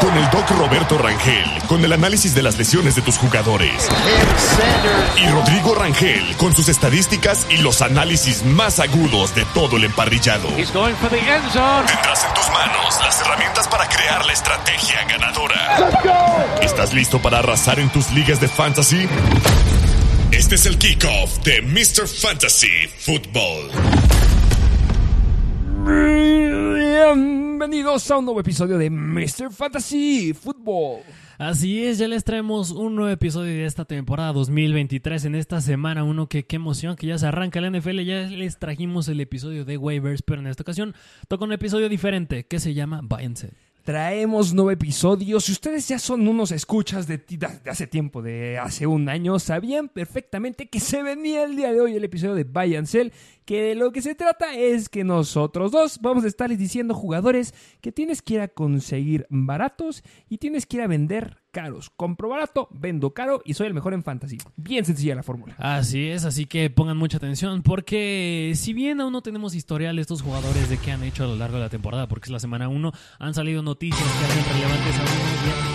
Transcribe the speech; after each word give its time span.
Con 0.00 0.16
el 0.16 0.30
doc 0.30 0.50
Roberto 0.50 0.98
Rangel, 0.98 1.44
con 1.68 1.84
el 1.84 1.92
análisis 1.92 2.34
de 2.34 2.42
las 2.42 2.56
lesiones 2.58 2.94
de 2.94 3.02
tus 3.02 3.18
jugadores. 3.18 3.88
Y 5.16 5.26
Rodrigo 5.28 5.74
Rangel, 5.74 6.36
con 6.36 6.54
sus 6.54 6.68
estadísticas 6.68 7.46
y 7.50 7.58
los 7.58 7.82
análisis 7.82 8.44
más 8.44 8.78
agudos 8.78 9.34
de 9.34 9.44
todo 9.46 9.76
el 9.76 9.84
emparrillado. 9.84 10.48
Tendrás 10.48 12.24
en 12.24 12.34
tus 12.34 12.50
manos 12.50 12.98
las 13.02 13.20
herramientas 13.20 13.68
para 13.68 13.88
crear 13.88 14.24
la 14.24 14.32
estrategia 14.32 15.04
ganadora. 15.08 16.58
¿Estás 16.62 16.92
listo 16.92 17.20
para 17.20 17.38
arrasar 17.38 17.80
en 17.80 17.90
tus 17.90 18.10
ligas 18.12 18.40
de 18.40 18.48
fantasy? 18.48 19.08
Este 20.30 20.56
es 20.56 20.66
el 20.66 20.76
kickoff 20.78 21.38
de 21.44 21.62
Mr. 21.62 22.06
Fantasy 22.06 22.88
Football. 22.98 23.70
Bienvenidos 26.96 28.10
a 28.10 28.16
un 28.16 28.24
nuevo 28.24 28.40
episodio 28.40 28.78
de 28.78 28.88
Mr. 28.88 29.52
Fantasy 29.52 30.32
Football. 30.32 31.02
Así 31.36 31.84
es, 31.84 31.98
ya 31.98 32.08
les 32.08 32.24
traemos 32.24 32.70
un 32.70 32.96
nuevo 32.96 33.10
episodio 33.10 33.52
de 33.52 33.66
esta 33.66 33.84
temporada 33.84 34.32
2023 34.32 35.26
en 35.26 35.34
esta 35.34 35.60
semana 35.60 36.04
uno 36.04 36.26
que 36.26 36.46
qué 36.46 36.56
emoción 36.56 36.96
que 36.96 37.06
ya 37.06 37.18
se 37.18 37.26
arranca 37.26 37.60
la 37.60 37.68
NFL, 37.68 38.00
ya 38.00 38.22
les 38.22 38.58
trajimos 38.58 39.08
el 39.08 39.20
episodio 39.20 39.66
de 39.66 39.76
waivers, 39.76 40.22
pero 40.22 40.40
en 40.40 40.46
esta 40.46 40.62
ocasión 40.62 40.94
toca 41.28 41.44
un 41.44 41.52
episodio 41.52 41.90
diferente 41.90 42.46
que 42.46 42.60
se 42.60 42.72
llama 42.72 43.00
Váyanse. 43.02 43.52
Traemos 43.86 44.52
nuevo 44.52 44.72
episodio. 44.72 45.38
Si 45.38 45.52
ustedes 45.52 45.86
ya 45.86 46.00
son 46.00 46.26
unos 46.26 46.50
escuchas 46.50 47.06
de, 47.06 47.18
de 47.18 47.70
hace 47.70 47.86
tiempo, 47.86 48.20
de 48.20 48.58
hace 48.58 48.84
un 48.88 49.08
año, 49.08 49.38
sabían 49.38 49.88
perfectamente 49.88 50.68
que 50.68 50.80
se 50.80 51.04
venía 51.04 51.44
el 51.44 51.54
día 51.54 51.72
de 51.72 51.80
hoy 51.80 51.94
el 51.94 52.02
episodio 52.02 52.34
de 52.34 52.42
Buy 52.42 52.74
and 52.74 52.88
Sell, 52.88 53.12
que 53.44 53.62
de 53.62 53.74
lo 53.76 53.92
que 53.92 54.02
se 54.02 54.16
trata 54.16 54.56
es 54.56 54.88
que 54.88 55.04
nosotros 55.04 55.70
dos 55.70 56.00
vamos 56.02 56.24
a 56.24 56.26
estarles 56.26 56.58
diciendo 56.58 56.94
jugadores 56.94 57.54
que 57.80 57.92
tienes 57.92 58.22
que 58.22 58.34
ir 58.34 58.40
a 58.40 58.48
conseguir 58.48 59.24
baratos 59.30 60.02
y 60.28 60.38
tienes 60.38 60.66
que 60.66 60.78
ir 60.78 60.82
a 60.82 60.88
vender 60.88 61.36
caros. 61.56 61.88
Compro 61.96 62.28
barato, 62.28 62.68
vendo 62.70 63.14
caro 63.14 63.40
y 63.42 63.54
soy 63.54 63.68
el 63.68 63.72
mejor 63.72 63.94
en 63.94 64.04
fantasy. 64.04 64.36
Bien 64.56 64.84
sencilla 64.84 65.14
la 65.14 65.22
fórmula. 65.22 65.54
Así 65.56 66.06
es, 66.06 66.26
así 66.26 66.44
que 66.44 66.68
pongan 66.68 66.98
mucha 66.98 67.16
atención 67.16 67.62
porque 67.62 68.52
si 68.56 68.74
bien 68.74 69.00
aún 69.00 69.14
no 69.14 69.22
tenemos 69.22 69.54
historial 69.54 69.96
de 69.96 70.02
estos 70.02 70.20
jugadores 70.20 70.68
de 70.68 70.76
qué 70.76 70.92
han 70.92 71.02
hecho 71.02 71.24
a 71.24 71.28
lo 71.28 71.36
largo 71.36 71.56
de 71.56 71.62
la 71.62 71.70
temporada, 71.70 72.08
porque 72.08 72.26
es 72.26 72.30
la 72.30 72.40
semana 72.40 72.68
1, 72.68 72.92
han 73.18 73.32
salido 73.32 73.62
noticias 73.62 74.06
que 74.06 74.24
hacen 74.26 74.52
relevantes 74.52 74.96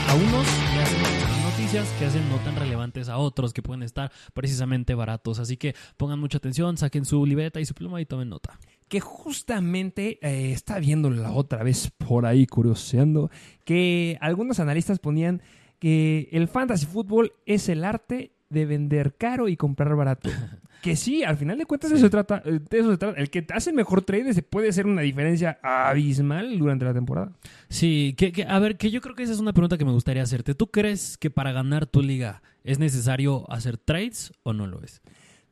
a 0.07 0.13
unos, 0.13 0.27
a 0.27 0.37
unos 0.37 0.47
hacen 0.83 1.43
noticias 1.45 1.89
que 1.97 2.05
hacen 2.05 2.29
no 2.29 2.35
tan 2.37 2.55
relevantes 2.57 3.09
a 3.09 3.17
otros 3.17 3.51
que 3.51 3.63
pueden 3.63 3.81
estar 3.81 4.11
precisamente 4.35 4.93
baratos. 4.93 5.39
Así 5.39 5.57
que 5.57 5.73
pongan 5.97 6.19
mucha 6.19 6.37
atención, 6.37 6.77
saquen 6.77 7.05
su 7.05 7.25
libreta 7.25 7.59
y 7.59 7.65
su 7.65 7.73
pluma 7.73 7.99
y 7.99 8.05
tomen 8.05 8.29
nota 8.29 8.59
que 8.87 8.99
justamente 8.99 10.19
eh, 10.21 10.51
está 10.51 10.77
viendo 10.77 11.09
la 11.09 11.31
otra 11.31 11.63
vez 11.63 11.91
por 11.97 12.25
ahí 12.25 12.45
curioseando 12.45 13.31
que 13.63 14.17
algunos 14.19 14.59
analistas 14.59 14.99
ponían 14.99 15.41
que 15.81 16.29
el 16.31 16.47
fantasy 16.47 16.85
fútbol 16.85 17.33
es 17.47 17.67
el 17.67 17.83
arte 17.83 18.33
de 18.49 18.67
vender 18.67 19.15
caro 19.15 19.47
y 19.47 19.57
comprar 19.57 19.95
barato. 19.95 20.29
que 20.83 20.95
sí, 20.95 21.23
al 21.23 21.37
final 21.37 21.57
de 21.57 21.65
cuentas 21.65 21.89
de, 21.89 21.95
eso 21.97 22.05
se 22.05 22.11
trata, 22.11 22.43
eh, 22.45 22.59
de 22.69 22.79
eso 22.79 22.91
se 22.91 22.97
trata. 22.97 23.19
El 23.19 23.31
que 23.31 23.41
te 23.41 23.55
hace 23.55 23.71
el 23.71 23.75
mejor 23.75 24.03
trade 24.03 24.31
se 24.35 24.43
puede 24.43 24.69
hacer 24.69 24.85
una 24.85 25.01
diferencia 25.01 25.57
abismal 25.63 26.59
durante 26.59 26.85
la 26.85 26.93
temporada. 26.93 27.31
Sí, 27.67 28.13
que, 28.15 28.31
que, 28.31 28.43
a 28.43 28.59
ver, 28.59 28.77
que 28.77 28.91
yo 28.91 29.01
creo 29.01 29.15
que 29.15 29.23
esa 29.23 29.33
es 29.33 29.39
una 29.39 29.53
pregunta 29.53 29.79
que 29.79 29.85
me 29.85 29.91
gustaría 29.91 30.21
hacerte. 30.21 30.53
¿Tú 30.53 30.67
crees 30.67 31.17
que 31.17 31.31
para 31.31 31.51
ganar 31.51 31.87
tu 31.87 32.03
liga 32.03 32.43
es 32.63 32.77
necesario 32.77 33.51
hacer 33.51 33.79
trades 33.79 34.33
o 34.43 34.53
no 34.53 34.67
lo 34.67 34.83
es? 34.83 35.01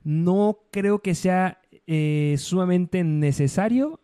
No 0.04 0.60
creo 0.70 1.00
que 1.00 1.16
sea 1.16 1.60
eh, 1.88 2.36
sumamente 2.38 3.04
necesario, 3.04 4.00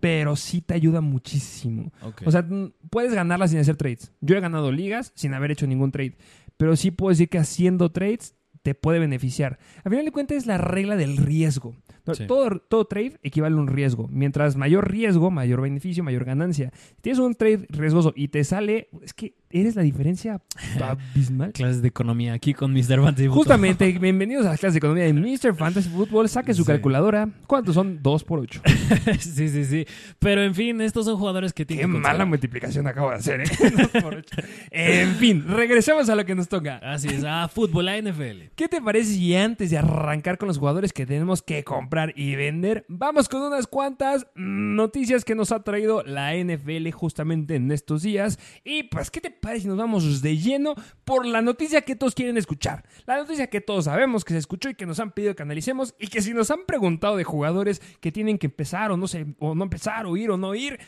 pero 0.00 0.34
sí 0.34 0.62
te 0.62 0.74
ayuda 0.74 1.00
muchísimo. 1.00 1.92
Ok. 2.02 2.22
O 2.24 2.30
sea, 2.30 2.46
puedes 2.90 3.14
ganarla 3.14 3.46
sin 3.48 3.58
hacer 3.58 3.76
trades. 3.76 4.12
Yo 4.20 4.36
he 4.36 4.40
ganado 4.40 4.72
ligas 4.72 5.12
sin 5.14 5.34
haber 5.34 5.50
hecho 5.50 5.66
ningún 5.66 5.92
trade, 5.92 6.16
pero 6.56 6.74
sí 6.76 6.90
puedo 6.90 7.10
decir 7.10 7.28
que 7.28 7.38
haciendo 7.38 7.92
trades 7.92 8.34
te 8.62 8.74
puede 8.74 8.98
beneficiar. 8.98 9.58
Al 9.84 9.90
final 9.90 10.04
de 10.04 10.12
cuentas 10.12 10.38
es 10.38 10.46
la 10.46 10.58
regla 10.58 10.96
del 10.96 11.16
riesgo. 11.16 11.74
Sí. 12.14 12.26
todo, 12.26 12.58
todo 12.60 12.84
trade 12.86 13.18
equivale 13.22 13.54
a 13.56 13.58
un 13.58 13.66
riesgo. 13.68 14.08
Mientras 14.10 14.56
mayor 14.56 14.90
riesgo, 14.90 15.30
mayor 15.30 15.60
beneficio, 15.60 16.02
mayor 16.02 16.24
ganancia. 16.24 16.72
Si 16.96 17.02
tienes 17.02 17.18
un 17.18 17.34
trade 17.34 17.66
riesgoso 17.70 18.12
y 18.16 18.28
te 18.28 18.42
sale, 18.44 18.88
es 19.02 19.12
que 19.14 19.34
eres 19.52 19.74
la 19.76 19.82
diferencia 19.82 20.40
abismal. 20.82 21.52
Clases 21.52 21.82
de 21.82 21.88
economía 21.88 22.32
aquí 22.34 22.54
con 22.54 22.72
Mr. 22.72 22.80
Fantasy 23.02 23.26
Football. 23.26 23.30
Justamente, 23.34 23.98
bienvenidos 24.00 24.46
a 24.46 24.50
las 24.50 24.60
clases 24.60 24.74
de 24.74 24.78
economía 24.78 25.04
de 25.04 25.12
Mr. 25.12 25.54
Fantasy 25.54 25.88
Football. 25.88 26.28
Saque 26.28 26.54
su 26.54 26.62
Sí. 26.62 26.66
calculadora. 26.66 27.28
¿Cuántos 27.46 27.74
son? 27.74 28.00
2 28.02 28.24
por 28.24 28.38
8. 28.40 28.62
sí, 29.18 29.48
sí, 29.48 29.64
sí. 29.64 29.86
Pero 30.18 30.42
en 30.42 30.54
fin, 30.54 30.80
estos 30.80 31.04
son 31.06 31.16
jugadores 31.18 31.52
que 31.52 31.66
Qué 31.66 31.74
tienen 31.76 31.92
que 31.92 31.98
mala 31.98 32.24
multiplicación 32.24 32.86
acabo 32.86 33.10
de 33.10 33.16
hacer, 33.16 33.40
¿eh? 33.42 33.44
Dos 33.76 34.02
por 34.02 34.14
ocho. 34.14 34.36
En 34.70 35.14
fin, 35.16 35.44
regresemos 35.46 36.08
a 36.08 36.14
lo 36.14 36.24
que 36.24 36.34
nos 36.34 36.48
toca. 36.48 36.78
Así 36.78 37.08
es, 37.08 37.24
a 37.24 37.46
fútbol, 37.48 37.88
a 37.88 37.98
NFL. 38.00 38.50
¿Qué 38.54 38.68
te 38.68 38.80
parece 38.80 39.12
si 39.12 39.34
antes 39.34 39.70
de 39.70 39.78
arrancar 39.78 40.38
con 40.38 40.46
los 40.48 40.58
jugadores 40.58 40.92
que 40.92 41.04
tenemos 41.06 41.42
que 41.42 41.62
comprar 41.64 41.89
y 42.14 42.36
vender, 42.36 42.84
vamos 42.88 43.28
con 43.28 43.42
unas 43.42 43.66
cuantas 43.66 44.26
noticias 44.34 45.24
que 45.24 45.34
nos 45.34 45.50
ha 45.50 45.62
traído 45.64 46.02
la 46.04 46.36
NFL 46.36 46.90
justamente 46.92 47.56
en 47.56 47.70
estos 47.72 48.02
días? 48.02 48.38
Y 48.64 48.84
pues, 48.84 49.10
¿qué 49.10 49.20
te 49.20 49.30
parece 49.30 49.62
si 49.62 49.68
nos 49.68 49.76
vamos 49.76 50.22
de 50.22 50.36
lleno 50.36 50.74
por 51.04 51.26
la 51.26 51.42
noticia 51.42 51.82
que 51.82 51.96
todos 51.96 52.14
quieren 52.14 52.36
escuchar? 52.36 52.84
La 53.06 53.16
noticia 53.16 53.48
que 53.48 53.60
todos 53.60 53.86
sabemos 53.86 54.24
que 54.24 54.34
se 54.34 54.38
escuchó 54.38 54.70
y 54.70 54.74
que 54.74 54.86
nos 54.86 55.00
han 55.00 55.10
pedido 55.10 55.34
que 55.34 55.42
analicemos 55.42 55.94
y 55.98 56.06
que 56.06 56.22
si 56.22 56.32
nos 56.32 56.50
han 56.50 56.64
preguntado 56.66 57.16
de 57.16 57.24
jugadores 57.24 57.82
que 58.00 58.12
tienen 58.12 58.38
que 58.38 58.46
empezar 58.46 58.92
o 58.92 58.96
no 58.96 59.08
sé, 59.08 59.26
o 59.38 59.54
no 59.54 59.64
empezar, 59.64 60.06
o 60.06 60.16
ir 60.16 60.30
o 60.30 60.36
no 60.36 60.54
ir, 60.54 60.78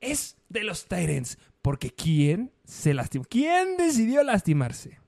es 0.00 0.36
de 0.48 0.64
los 0.64 0.86
Tyrants. 0.86 1.38
Porque 1.62 1.90
¿quién 1.90 2.52
se 2.64 2.94
lastimó? 2.94 3.24
¿Quién 3.28 3.76
decidió 3.76 4.22
lastimarse? 4.22 4.99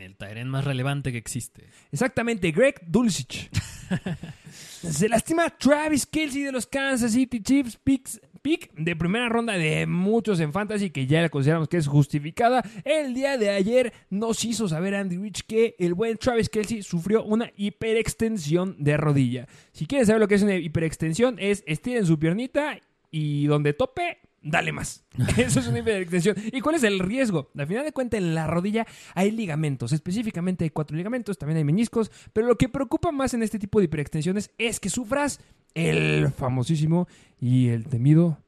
El 0.00 0.16
Tyren 0.16 0.48
más 0.48 0.64
relevante 0.64 1.12
que 1.12 1.18
existe. 1.18 1.64
Exactamente, 1.92 2.50
Greg 2.52 2.80
Dulcich. 2.86 3.50
Se 4.50 5.08
lastima 5.08 5.50
Travis 5.50 6.06
Kelsey 6.06 6.42
de 6.42 6.52
los 6.52 6.66
Kansas 6.66 7.12
City 7.12 7.42
Chiefs, 7.42 7.78
picks- 7.84 8.20
pick 8.40 8.72
de 8.74 8.96
primera 8.96 9.28
ronda 9.28 9.52
de 9.54 9.86
muchos 9.86 10.40
en 10.40 10.52
Fantasy 10.52 10.90
que 10.90 11.06
ya 11.06 11.20
la 11.22 11.28
consideramos 11.28 11.68
que 11.68 11.76
es 11.76 11.86
justificada. 11.86 12.62
El 12.84 13.12
día 13.14 13.36
de 13.36 13.50
ayer 13.50 13.92
nos 14.08 14.44
hizo 14.44 14.68
saber 14.68 14.94
Andy 14.94 15.18
Rich 15.18 15.42
que 15.46 15.74
el 15.78 15.94
buen 15.94 16.16
Travis 16.16 16.48
Kelsey 16.48 16.82
sufrió 16.82 17.22
una 17.24 17.50
hiperextensión 17.56 18.76
de 18.78 18.96
rodilla. 18.96 19.46
Si 19.72 19.86
quieres 19.86 20.06
saber 20.06 20.20
lo 20.20 20.28
que 20.28 20.36
es 20.36 20.42
una 20.42 20.56
hiperextensión, 20.56 21.36
es 21.38 21.62
estiren 21.66 22.06
su 22.06 22.18
piernita 22.18 22.78
y 23.10 23.46
donde 23.46 23.72
tope, 23.74 24.18
dale 24.42 24.72
más. 24.72 25.04
Eso 25.36 25.60
es 25.60 25.66
una 25.68 25.80
hiperextensión. 25.80 26.36
¿Y 26.52 26.60
cuál 26.60 26.76
es 26.76 26.82
el 26.84 26.98
riesgo? 26.98 27.50
Al 27.56 27.66
final 27.66 27.84
de 27.84 27.92
cuentas, 27.92 28.18
en 28.18 28.34
la 28.34 28.46
rodilla 28.46 28.86
hay 29.14 29.30
ligamentos. 29.30 29.92
Específicamente 29.92 30.64
hay 30.64 30.70
cuatro 30.70 30.96
ligamentos, 30.96 31.38
también 31.38 31.58
hay 31.58 31.64
meniscos. 31.64 32.10
Pero 32.32 32.46
lo 32.46 32.56
que 32.56 32.68
preocupa 32.68 33.12
más 33.12 33.34
en 33.34 33.42
este 33.42 33.58
tipo 33.58 33.78
de 33.78 33.86
hiperextensiones 33.86 34.50
es 34.58 34.80
que 34.80 34.90
sufras 34.90 35.40
el 35.74 36.30
famosísimo 36.30 37.08
y 37.38 37.68
el 37.68 37.86
temido 37.86 38.38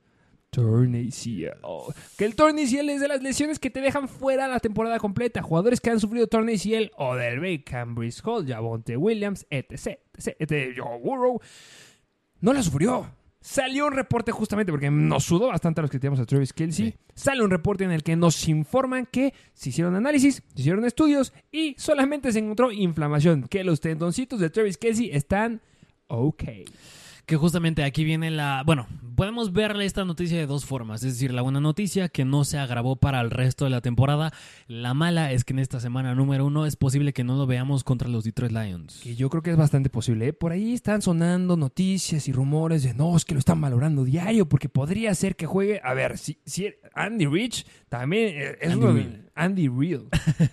Torn. 0.51 0.93
Que 2.19 2.25
el 2.27 2.37
Torn 2.37 2.59
es 2.59 2.71
de 2.73 3.09
las 3.09 3.23
lesiones 3.23 3.59
que 3.59 3.71
te 3.71 3.81
dejan 3.81 4.07
fuera 4.07 4.49
la 4.49 4.61
temporada 4.61 4.99
completa. 4.99 5.43
Jugadores 5.43 5.81
que 5.81 5.89
han 5.89 5.99
sufrido 5.99 6.27
Torn 6.27 6.49
ACL 6.49 6.91
o 6.97 7.15
del 7.15 7.41
Bay, 7.41 7.61
Cambridge 7.63 8.21
Hall, 8.23 8.47
Javonte 8.47 8.99
Williams, 8.99 9.47
etc, 9.49 9.99
etc, 10.15 10.37
etc, 10.39 10.79
no 12.41 12.53
la 12.53 12.63
sufrió. 12.63 13.09
Salió 13.43 13.89
un 13.89 13.93
reporte 13.93 14.31
justamente 14.31 14.71
porque 14.71 14.89
nos 14.89 15.25
sudó 15.25 15.49
bastante 15.49 15.81
a 15.81 15.83
los 15.83 15.91
que 15.91 15.99
teníamos 15.99 16.21
a 16.21 16.27
Travis 16.27 16.53
Kelsey. 16.53 16.93
Sí. 16.93 16.97
Sale 17.15 17.43
un 17.43 17.51
reporte 17.51 17.83
en 17.83 17.91
el 17.91 18.05
que 18.05 18.15
nos 18.15 18.49
informan 18.49 19.07
que 19.11 19.35
se 19.53 19.71
hicieron 19.71 19.97
análisis, 19.97 20.45
se 20.55 20.61
hicieron 20.61 20.85
estudios 20.85 21.33
y 21.51 21.75
solamente 21.77 22.31
se 22.31 22.39
encontró 22.39 22.71
inflamación. 22.71 23.49
Que 23.49 23.65
los 23.65 23.81
tendoncitos 23.81 24.39
de 24.39 24.49
Travis 24.49 24.79
Kelsey 24.79 25.11
están 25.13 25.61
ok. 26.07 26.45
Que 27.27 27.37
justamente 27.37 27.85
aquí 27.85 28.03
viene 28.05 28.31
la... 28.33 28.63
Bueno, 28.67 28.89
podemos 29.15 29.53
verle 29.53 29.85
esta 29.85 30.05
noticia 30.05 30.37
de 30.39 30.47
dos 30.47 30.65
formas. 30.65 31.05
Es 31.05 31.15
decir, 31.15 31.33
la 31.33 31.43
buena 31.43 31.61
noticia 31.61 32.09
que 32.09 32.25
no 32.25 32.45
se 32.45 32.59
agravó 32.59 32.97
para 32.97 33.21
el 33.21 33.31
resto 33.31 33.65
de 33.65 33.71
la 33.71 33.81
temporada. 33.81 34.33
La 34.67 34.93
mala 34.93 35.31
es 35.33 35.45
que 35.45 35.53
en 35.53 35.61
esta 35.61 35.79
semana 35.79 36.15
número 36.17 36.45
uno 36.45 36.67
es 36.67 36.75
posible 36.77 37.13
que 37.13 37.23
no 37.23 37.37
lo 37.37 37.47
veamos 37.47 37.85
contra 37.85 38.09
los 38.09 38.25
Detroit 38.25 38.51
Lions. 38.53 39.01
Que 39.03 39.15
yo 39.15 39.31
creo 39.31 39.43
que 39.43 39.51
es 39.53 39.57
bastante 39.57 39.89
posible. 39.89 40.29
¿eh? 40.29 40.33
Por 40.33 40.51
ahí 40.51 40.73
están 40.75 41.01
sonando 41.01 41.57
noticias 41.57 42.27
y 42.27 42.33
rumores 42.33 42.83
de 42.83 42.93
no, 42.95 43.17
es 43.17 43.25
que 43.25 43.35
lo 43.35 43.39
están 43.41 43.61
valorando 43.61 44.03
diario 44.05 44.49
porque 44.49 44.69
podría 44.69 45.15
ser 45.15 45.37
que 45.37 45.47
juegue. 45.47 45.81
A 45.85 45.95
ver, 45.95 46.19
si, 46.19 46.39
si 46.45 46.75
Andy 46.95 47.27
Rich 47.27 47.65
también 47.89 48.35
eh, 48.35 48.57
es 48.61 48.73
Andy 48.73 48.85
uno- 48.85 48.93
Reid. 48.95 49.09
Andy 49.37 49.69
Reid. 49.69 50.01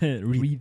Reed. 0.00 0.60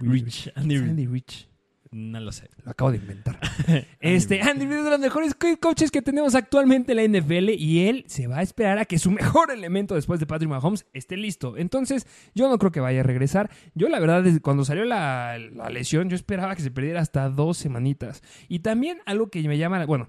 Rich. 0.00 0.52
Andy. 0.54 0.76
Andy 0.76 1.06
Rich. 1.06 1.48
No 1.90 2.20
lo 2.20 2.32
sé. 2.32 2.50
Lo 2.64 2.72
acabo 2.72 2.90
de 2.90 2.98
inventar. 2.98 3.38
este, 4.00 4.42
Andy 4.42 4.66
Reid 4.66 4.78
es 4.78 4.84
de 4.84 4.90
los 4.90 5.00
mejores 5.00 5.34
co- 5.34 5.56
coaches 5.60 5.90
que 5.90 6.02
tenemos 6.02 6.34
actualmente 6.34 6.92
en 6.92 7.12
la 7.12 7.20
NFL 7.20 7.50
y 7.50 7.86
él 7.88 8.04
se 8.08 8.26
va 8.26 8.38
a 8.38 8.42
esperar 8.42 8.78
a 8.78 8.84
que 8.84 8.98
su 8.98 9.10
mejor 9.10 9.50
elemento 9.50 9.94
después 9.94 10.20
de 10.20 10.26
Patrick 10.26 10.50
Mahomes 10.50 10.84
esté 10.92 11.16
listo. 11.16 11.56
Entonces, 11.56 12.06
yo 12.34 12.48
no 12.50 12.58
creo 12.58 12.72
que 12.72 12.80
vaya 12.80 13.00
a 13.00 13.04
regresar. 13.04 13.50
Yo, 13.74 13.88
la 13.88 14.00
verdad, 14.00 14.22
desde 14.22 14.40
cuando 14.40 14.64
salió 14.64 14.84
la, 14.84 15.38
la 15.38 15.70
lesión, 15.70 16.10
yo 16.10 16.16
esperaba 16.16 16.54
que 16.54 16.62
se 16.62 16.70
perdiera 16.70 17.00
hasta 17.00 17.28
dos 17.30 17.56
semanitas. 17.56 18.22
Y 18.48 18.58
también 18.58 18.98
algo 19.06 19.28
que 19.30 19.42
me 19.48 19.56
llama, 19.56 19.84
bueno, 19.86 20.08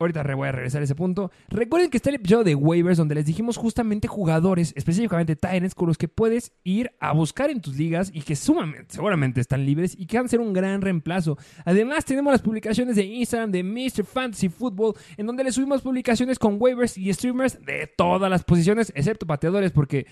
Ahorita 0.00 0.22
voy 0.34 0.48
a 0.48 0.52
regresar 0.52 0.80
a 0.80 0.84
ese 0.84 0.94
punto. 0.94 1.30
Recuerden 1.50 1.90
que 1.90 1.98
está 1.98 2.08
el 2.08 2.16
episodio 2.16 2.42
de 2.42 2.54
waivers 2.54 2.96
donde 2.96 3.14
les 3.14 3.26
dijimos 3.26 3.58
justamente 3.58 4.08
jugadores, 4.08 4.72
específicamente 4.74 5.36
Tyrants, 5.36 5.74
con 5.74 5.88
los 5.88 5.98
que 5.98 6.08
puedes 6.08 6.52
ir 6.64 6.90
a 7.00 7.12
buscar 7.12 7.50
en 7.50 7.60
tus 7.60 7.76
ligas 7.76 8.10
y 8.14 8.22
que 8.22 8.34
sumamente, 8.34 8.94
seguramente 8.94 9.42
están 9.42 9.66
libres 9.66 9.94
y 9.98 10.06
que 10.06 10.16
van 10.16 10.24
a 10.24 10.30
ser 10.30 10.40
un 10.40 10.54
gran 10.54 10.80
reemplazo. 10.80 11.36
Además, 11.66 12.06
tenemos 12.06 12.32
las 12.32 12.40
publicaciones 12.40 12.96
de 12.96 13.04
Instagram 13.04 13.52
de 13.52 13.62
Mr. 13.62 14.06
Fantasy 14.06 14.48
Football, 14.48 14.94
en 15.18 15.26
donde 15.26 15.44
les 15.44 15.56
subimos 15.56 15.82
publicaciones 15.82 16.38
con 16.38 16.56
waivers 16.58 16.96
y 16.96 17.12
streamers 17.12 17.62
de 17.62 17.86
todas 17.94 18.30
las 18.30 18.42
posiciones, 18.42 18.90
excepto 18.96 19.26
pateadores, 19.26 19.70
porque 19.70 20.06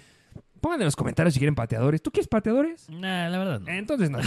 pongan 0.60 0.80
en 0.80 0.86
los 0.86 0.96
comentarios 0.96 1.34
si 1.34 1.40
quieren 1.40 1.54
pateadores. 1.54 2.02
¿Tú 2.02 2.10
quieres 2.10 2.28
pateadores? 2.28 2.88
Nah, 2.88 3.28
la 3.28 3.38
verdad 3.38 3.60
no. 3.60 3.68
Entonces 3.68 4.10
no. 4.10 4.18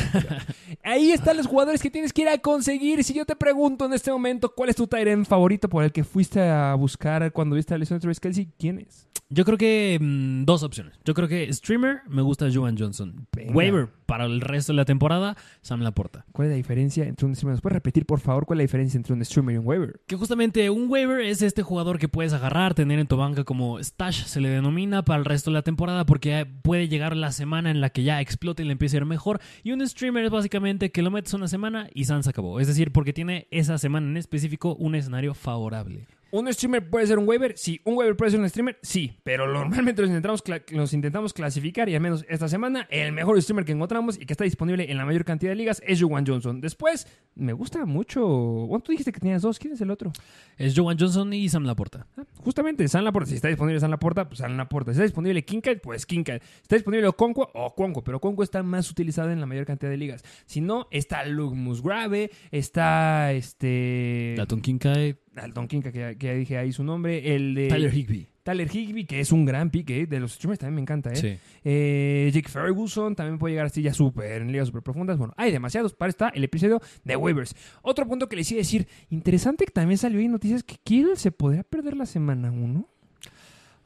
Ahí 0.83 1.11
están 1.11 1.37
los 1.37 1.47
jugadores 1.47 1.81
que 1.81 1.91
tienes 1.91 2.13
que 2.13 2.23
ir 2.23 2.29
a 2.29 2.37
conseguir. 2.37 3.03
Si 3.03 3.13
yo 3.13 3.25
te 3.25 3.35
pregunto 3.35 3.85
en 3.85 3.93
este 3.93 4.11
momento 4.11 4.53
cuál 4.53 4.69
es 4.69 4.75
tu 4.75 4.87
Tyrant 4.87 5.27
favorito 5.27 5.69
por 5.69 5.83
el 5.83 5.91
que 5.91 6.03
fuiste 6.03 6.41
a 6.41 6.73
buscar 6.75 7.31
cuando 7.31 7.55
viste 7.55 7.73
a 7.73 7.77
lesión 7.77 7.97
de 7.99 8.01
Travis 8.01 8.19
Kelsey, 8.19 8.49
¿quién 8.57 8.79
es? 8.79 9.07
Yo 9.33 9.45
creo 9.45 9.57
que 9.57 9.97
mm, 9.99 10.43
dos 10.43 10.61
opciones. 10.61 10.93
Yo 11.05 11.13
creo 11.13 11.29
que 11.29 11.51
streamer 11.53 12.01
me 12.05 12.21
gusta 12.21 12.49
Joan 12.53 12.77
Johnson. 12.77 13.27
Venga. 13.33 13.53
Waiver 13.53 13.87
para 14.05 14.25
el 14.25 14.41
resto 14.41 14.73
de 14.73 14.75
la 14.75 14.83
temporada, 14.83 15.37
Sam 15.61 15.83
Laporta. 15.83 16.25
¿Cuál 16.33 16.47
es 16.47 16.51
la 16.51 16.57
diferencia 16.57 17.05
entre 17.05 17.25
un 17.25 17.33
streamer? 17.33 17.53
¿Nos 17.53 17.61
puedes 17.61 17.75
repetir, 17.75 18.05
por 18.05 18.19
favor, 18.19 18.45
cuál 18.45 18.59
es 18.59 18.63
la 18.63 18.63
diferencia 18.63 18.97
entre 18.97 19.13
un 19.13 19.23
streamer 19.23 19.55
y 19.55 19.57
un 19.59 19.65
waiver? 19.65 20.01
Que 20.05 20.17
justamente 20.17 20.69
un 20.69 20.89
waiver 20.89 21.21
es 21.21 21.41
este 21.41 21.63
jugador 21.63 21.97
que 21.97 22.09
puedes 22.09 22.33
agarrar, 22.33 22.73
tener 22.73 22.99
en 22.99 23.07
tu 23.07 23.15
banca 23.15 23.45
como 23.45 23.79
stash, 23.79 24.25
se 24.25 24.41
le 24.41 24.49
denomina 24.49 25.05
para 25.05 25.19
el 25.19 25.23
resto 25.23 25.49
de 25.49 25.53
la 25.53 25.61
temporada 25.61 26.05
porque 26.05 26.45
puede 26.45 26.89
llegar 26.89 27.15
la 27.15 27.31
semana 27.31 27.71
en 27.71 27.79
la 27.79 27.89
que 27.89 28.03
ya 28.03 28.19
explote 28.19 28.63
y 28.63 28.65
le 28.65 28.73
empiece 28.73 28.97
a 28.97 28.99
ir 28.99 29.05
mejor. 29.05 29.39
Y 29.63 29.71
un 29.71 29.87
streamer 29.87 30.25
es 30.25 30.31
básicamente 30.31 30.91
que 30.91 31.03
lo 31.03 31.09
metes 31.09 31.33
una 31.33 31.47
semana 31.47 31.87
y 31.93 32.03
Sans 32.03 32.27
acabó. 32.27 32.59
Es 32.59 32.67
decir, 32.67 32.91
porque 32.91 33.13
tiene 33.13 33.47
esa 33.49 33.77
semana 33.77 34.07
en 34.07 34.17
específico 34.17 34.75
un 34.75 34.95
escenario 34.95 35.33
favorable. 35.33 36.05
¿Un 36.31 36.51
streamer 36.53 36.89
puede 36.89 37.07
ser 37.07 37.19
un 37.19 37.27
waiver? 37.27 37.57
Sí. 37.57 37.81
¿Un 37.83 37.95
waiver 37.95 38.15
puede 38.15 38.31
ser 38.31 38.39
un 38.39 38.49
streamer? 38.49 38.77
Sí. 38.81 39.19
Pero 39.23 39.51
normalmente 39.51 40.01
los 40.01 40.09
intentamos, 40.09 40.43
los 40.71 40.93
intentamos 40.93 41.33
clasificar 41.33 41.89
y 41.89 41.95
al 41.95 42.01
menos 42.01 42.25
esta 42.29 42.47
semana 42.47 42.87
el 42.89 43.11
mejor 43.11 43.41
streamer 43.41 43.65
que 43.65 43.73
encontramos 43.73 44.17
y 44.19 44.25
que 44.25 44.33
está 44.33 44.43
disponible 44.43 44.89
en 44.89 44.97
la 44.97 45.05
mayor 45.05 45.25
cantidad 45.25 45.51
de 45.51 45.55
ligas 45.55 45.81
es 45.85 46.01
Juwan 46.01 46.25
Johnson. 46.25 46.61
Después, 46.61 47.07
me 47.35 47.53
gusta 47.53 47.85
mucho... 47.85 48.21
Bueno, 48.25 48.81
tú 48.83 48.91
dijiste 48.91 49.11
que 49.11 49.19
tenías 49.19 49.41
dos. 49.41 49.59
¿Quién 49.59 49.73
es 49.73 49.81
el 49.81 49.91
otro? 49.91 50.11
Es 50.57 50.73
Joan 50.75 50.97
Johnson 50.97 51.33
y 51.33 51.49
Sam 51.49 51.63
Laporta. 51.63 52.07
Ah, 52.17 52.23
Justamente, 52.37 52.87
San 52.87 53.03
Laporta. 53.03 53.29
Si 53.29 53.35
está 53.35 53.47
disponible 53.47 53.79
San 53.79 53.91
Laporta, 53.91 54.27
pues 54.27 54.39
San 54.39 54.57
Laporta. 54.57 54.91
Si 54.91 54.95
está 54.95 55.03
disponible 55.03 55.43
Kincaid, 55.43 55.79
pues 55.79 56.05
Kincaid. 56.05 56.41
Si 56.41 56.61
está 56.63 56.75
disponible 56.75 57.07
Okonkwo, 57.07 57.49
Okonkwo. 57.53 58.03
Pero 58.03 58.17
Okonkwo 58.17 58.43
está 58.43 58.63
más 58.63 58.89
utilizado 58.89 59.31
en 59.31 59.39
la 59.39 59.45
mayor 59.45 59.65
cantidad 59.65 59.91
de 59.91 59.97
ligas. 59.97 60.23
Si 60.45 60.61
no, 60.61 60.87
está 60.91 61.25
Luke 61.25 61.55
Musgrave, 61.55 62.31
está 62.51 63.31
este... 63.31 64.35
Dalton 64.37 64.61
Kincaid, 64.61 65.15
Dalton 65.33 65.67
Kincaid, 65.67 65.93
que, 65.93 66.17
ya- 66.19 66.33
dije 66.33 66.57
ahí 66.57 66.71
su 66.73 66.83
nombre. 66.83 67.35
El 67.35 67.55
de... 67.55 67.67
Tyler 67.67 67.93
Higby. 67.93 68.27
Tyler 68.43 68.67
Higby, 68.75 69.05
que 69.05 69.19
es 69.19 69.31
un 69.31 69.45
gran 69.45 69.69
pique. 69.69 70.07
De 70.07 70.19
los 70.19 70.33
streamers 70.33 70.59
también 70.59 70.75
me 70.75 70.81
encanta, 70.81 71.11
¿eh? 71.11 71.15
Sí. 71.15 71.37
Eh, 71.63 72.31
Jake 72.33 72.49
Ferguson 72.49 73.15
también 73.15 73.37
puede 73.37 73.53
llegar 73.53 73.67
así 73.67 73.81
ya 73.83 73.93
súper 73.93 74.41
en 74.41 74.51
ligas 74.51 74.67
súper 74.67 74.81
profundas. 74.81 75.17
Bueno, 75.17 75.33
hay 75.37 75.51
demasiados. 75.51 75.93
Para 75.93 76.09
está 76.09 76.29
el 76.29 76.43
episodio 76.43 76.81
de 77.03 77.15
waivers. 77.15 77.55
Otro 77.83 78.07
punto 78.07 78.27
que 78.27 78.35
les 78.35 78.51
iba 78.51 78.57
a 78.57 78.63
decir. 78.63 78.87
Interesante 79.11 79.65
que 79.65 79.71
también 79.71 79.99
salió 79.99 80.19
ahí 80.19 80.27
noticias 80.27 80.63
que 80.63 80.75
Kittle 80.83 81.15
se 81.17 81.31
podría 81.31 81.63
perder 81.63 81.95
la 81.95 82.05
semana 82.07 82.51
1. 82.51 82.89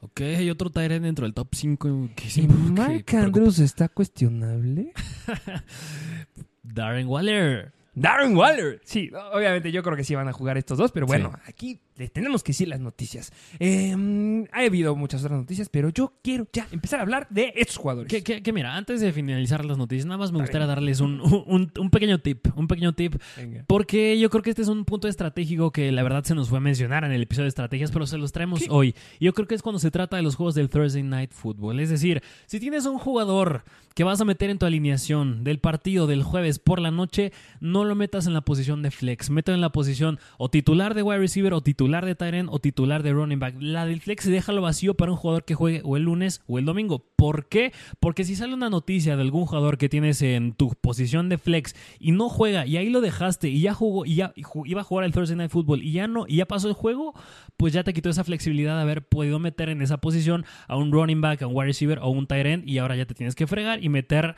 Ok, 0.00 0.20
hay 0.22 0.50
otro 0.50 0.70
Tyrant 0.70 1.04
dentro 1.04 1.24
del 1.26 1.34
top 1.34 1.48
5 1.54 2.10
que 2.16 2.26
Y 2.26 2.30
sí. 2.30 2.40
que 2.42 2.48
Mark. 2.48 3.04
Andrews 3.14 3.58
está 3.58 3.88
cuestionable. 3.88 4.92
Darren 6.62 7.06
Waller. 7.08 7.72
Darren 7.96 8.36
Waller. 8.36 8.80
Sí, 8.84 9.10
obviamente 9.32 9.72
yo 9.72 9.82
creo 9.82 9.96
que 9.96 10.04
sí 10.04 10.14
van 10.14 10.28
a 10.28 10.32
jugar 10.32 10.58
estos 10.58 10.76
dos, 10.78 10.92
pero 10.92 11.06
bueno, 11.06 11.32
aquí 11.46 11.80
les 11.96 12.12
tenemos 12.12 12.42
que 12.44 12.52
decir 12.52 12.68
las 12.68 12.78
noticias. 12.78 13.32
Eh, 13.58 14.44
ha 14.52 14.60
habido 14.60 14.94
muchas 14.94 15.24
otras 15.24 15.40
noticias, 15.40 15.70
pero 15.70 15.88
yo 15.88 16.12
quiero 16.22 16.46
ya 16.52 16.68
empezar 16.70 16.98
a 17.00 17.02
hablar 17.04 17.26
de 17.30 17.54
estos 17.56 17.78
jugadores. 17.78 18.12
Que, 18.12 18.22
que- 18.22 18.42
que 18.42 18.52
mira, 18.52 18.76
antes 18.76 19.00
de 19.00 19.12
finalizar 19.14 19.64
las 19.64 19.78
noticias, 19.78 20.04
nada 20.04 20.18
más 20.18 20.30
me 20.30 20.40
gustaría 20.40 20.66
darles 20.66 21.00
un, 21.00 21.20
un- 21.46 21.72
un 21.78 21.90
pequeño 21.90 22.18
tip. 22.20 22.46
Un 22.54 22.68
pequeño 22.68 22.92
tip. 22.92 23.14
Venga. 23.36 23.64
Porque 23.66 24.18
yo 24.18 24.28
creo 24.28 24.42
que 24.42 24.50
este 24.50 24.60
es 24.60 24.68
un 24.68 24.84
punto 24.84 25.08
estratégico 25.08 25.72
que 25.72 25.90
la 25.90 26.02
verdad 26.02 26.22
se 26.24 26.34
nos 26.34 26.50
fue 26.50 26.58
a 26.58 26.60
mencionar 26.60 27.02
en 27.04 27.12
el 27.12 27.22
episodio 27.22 27.44
de 27.44 27.48
estrategias, 27.48 27.90
pero 27.92 28.06
se 28.06 28.18
los 28.18 28.30
traemos 28.30 28.60
¿Qué? 28.60 28.66
hoy. 28.68 28.94
Y 29.18 29.24
yo 29.24 29.32
creo 29.32 29.48
que 29.48 29.54
es 29.54 29.62
cuando 29.62 29.78
se 29.78 29.90
trata 29.90 30.16
de 30.16 30.22
los 30.22 30.36
juegos 30.36 30.54
del 30.54 30.68
Thursday 30.68 31.02
Night 31.02 31.32
Football. 31.32 31.80
Es 31.80 31.88
decir, 31.88 32.22
si 32.44 32.60
tienes 32.60 32.84
un 32.84 32.98
jugador 32.98 33.64
que 33.94 34.04
vas 34.04 34.20
a 34.20 34.26
meter 34.26 34.50
en 34.50 34.58
tu 34.58 34.66
alineación 34.66 35.42
del 35.44 35.58
partido 35.60 36.06
del 36.06 36.22
jueves 36.22 36.58
por 36.58 36.78
la 36.78 36.90
noche, 36.90 37.32
no 37.60 37.85
lo 37.86 37.94
metas 37.94 38.26
en 38.26 38.34
la 38.34 38.42
posición 38.42 38.82
de 38.82 38.90
flex. 38.90 39.30
Mételo 39.30 39.54
en 39.54 39.60
la 39.60 39.72
posición 39.72 40.18
o 40.38 40.50
titular 40.50 40.94
de 40.94 41.02
wide 41.02 41.18
receiver, 41.18 41.54
o 41.54 41.62
titular 41.62 42.04
de 42.04 42.14
tight 42.14 42.34
end, 42.34 42.48
o 42.52 42.58
titular 42.58 43.02
de 43.02 43.12
running 43.12 43.38
back. 43.38 43.54
La 43.58 43.86
del 43.86 44.00
flex 44.00 44.26
déjalo 44.26 44.62
vacío 44.62 44.94
para 44.94 45.12
un 45.12 45.16
jugador 45.16 45.44
que 45.44 45.54
juegue 45.54 45.80
o 45.84 45.96
el 45.96 46.04
lunes 46.04 46.42
o 46.46 46.58
el 46.58 46.64
domingo. 46.64 47.06
¿Por 47.16 47.48
qué? 47.48 47.72
Porque 48.00 48.24
si 48.24 48.36
sale 48.36 48.54
una 48.54 48.68
noticia 48.68 49.16
de 49.16 49.22
algún 49.22 49.46
jugador 49.46 49.78
que 49.78 49.88
tienes 49.88 50.20
en 50.22 50.52
tu 50.52 50.70
posición 50.80 51.28
de 51.28 51.38
flex 51.38 51.74
y 51.98 52.12
no 52.12 52.28
juega 52.28 52.66
y 52.66 52.76
ahí 52.76 52.90
lo 52.90 53.00
dejaste 53.00 53.48
y 53.48 53.60
ya 53.60 53.74
jugó 53.74 54.04
y 54.04 54.16
ya 54.16 54.32
iba 54.64 54.80
a 54.80 54.84
jugar 54.84 55.04
el 55.04 55.12
Thursday 55.12 55.36
Night 55.36 55.50
Football 55.50 55.82
y 55.82 55.92
ya 55.92 56.06
no 56.06 56.26
y 56.28 56.36
ya 56.36 56.46
pasó 56.46 56.68
el 56.68 56.74
juego, 56.74 57.14
pues 57.56 57.72
ya 57.72 57.84
te 57.84 57.92
quitó 57.92 58.10
esa 58.10 58.24
flexibilidad 58.24 58.76
de 58.76 58.82
haber 58.82 59.06
podido 59.06 59.38
meter 59.38 59.68
en 59.68 59.82
esa 59.82 59.98
posición 59.98 60.44
a 60.68 60.76
un 60.76 60.92
running 60.92 61.20
back, 61.20 61.42
a 61.42 61.46
un 61.46 61.56
wide 61.56 61.66
receiver 61.66 61.98
o 62.00 62.10
un 62.10 62.26
tight 62.26 62.46
end 62.46 62.68
y 62.68 62.78
ahora 62.78 62.96
ya 62.96 63.06
te 63.06 63.14
tienes 63.14 63.34
que 63.34 63.46
fregar 63.46 63.82
y 63.82 63.88
meter 63.88 64.34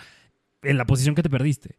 en 0.62 0.76
la 0.76 0.86
posición 0.86 1.14
que 1.14 1.22
te 1.22 1.30
perdiste. 1.30 1.76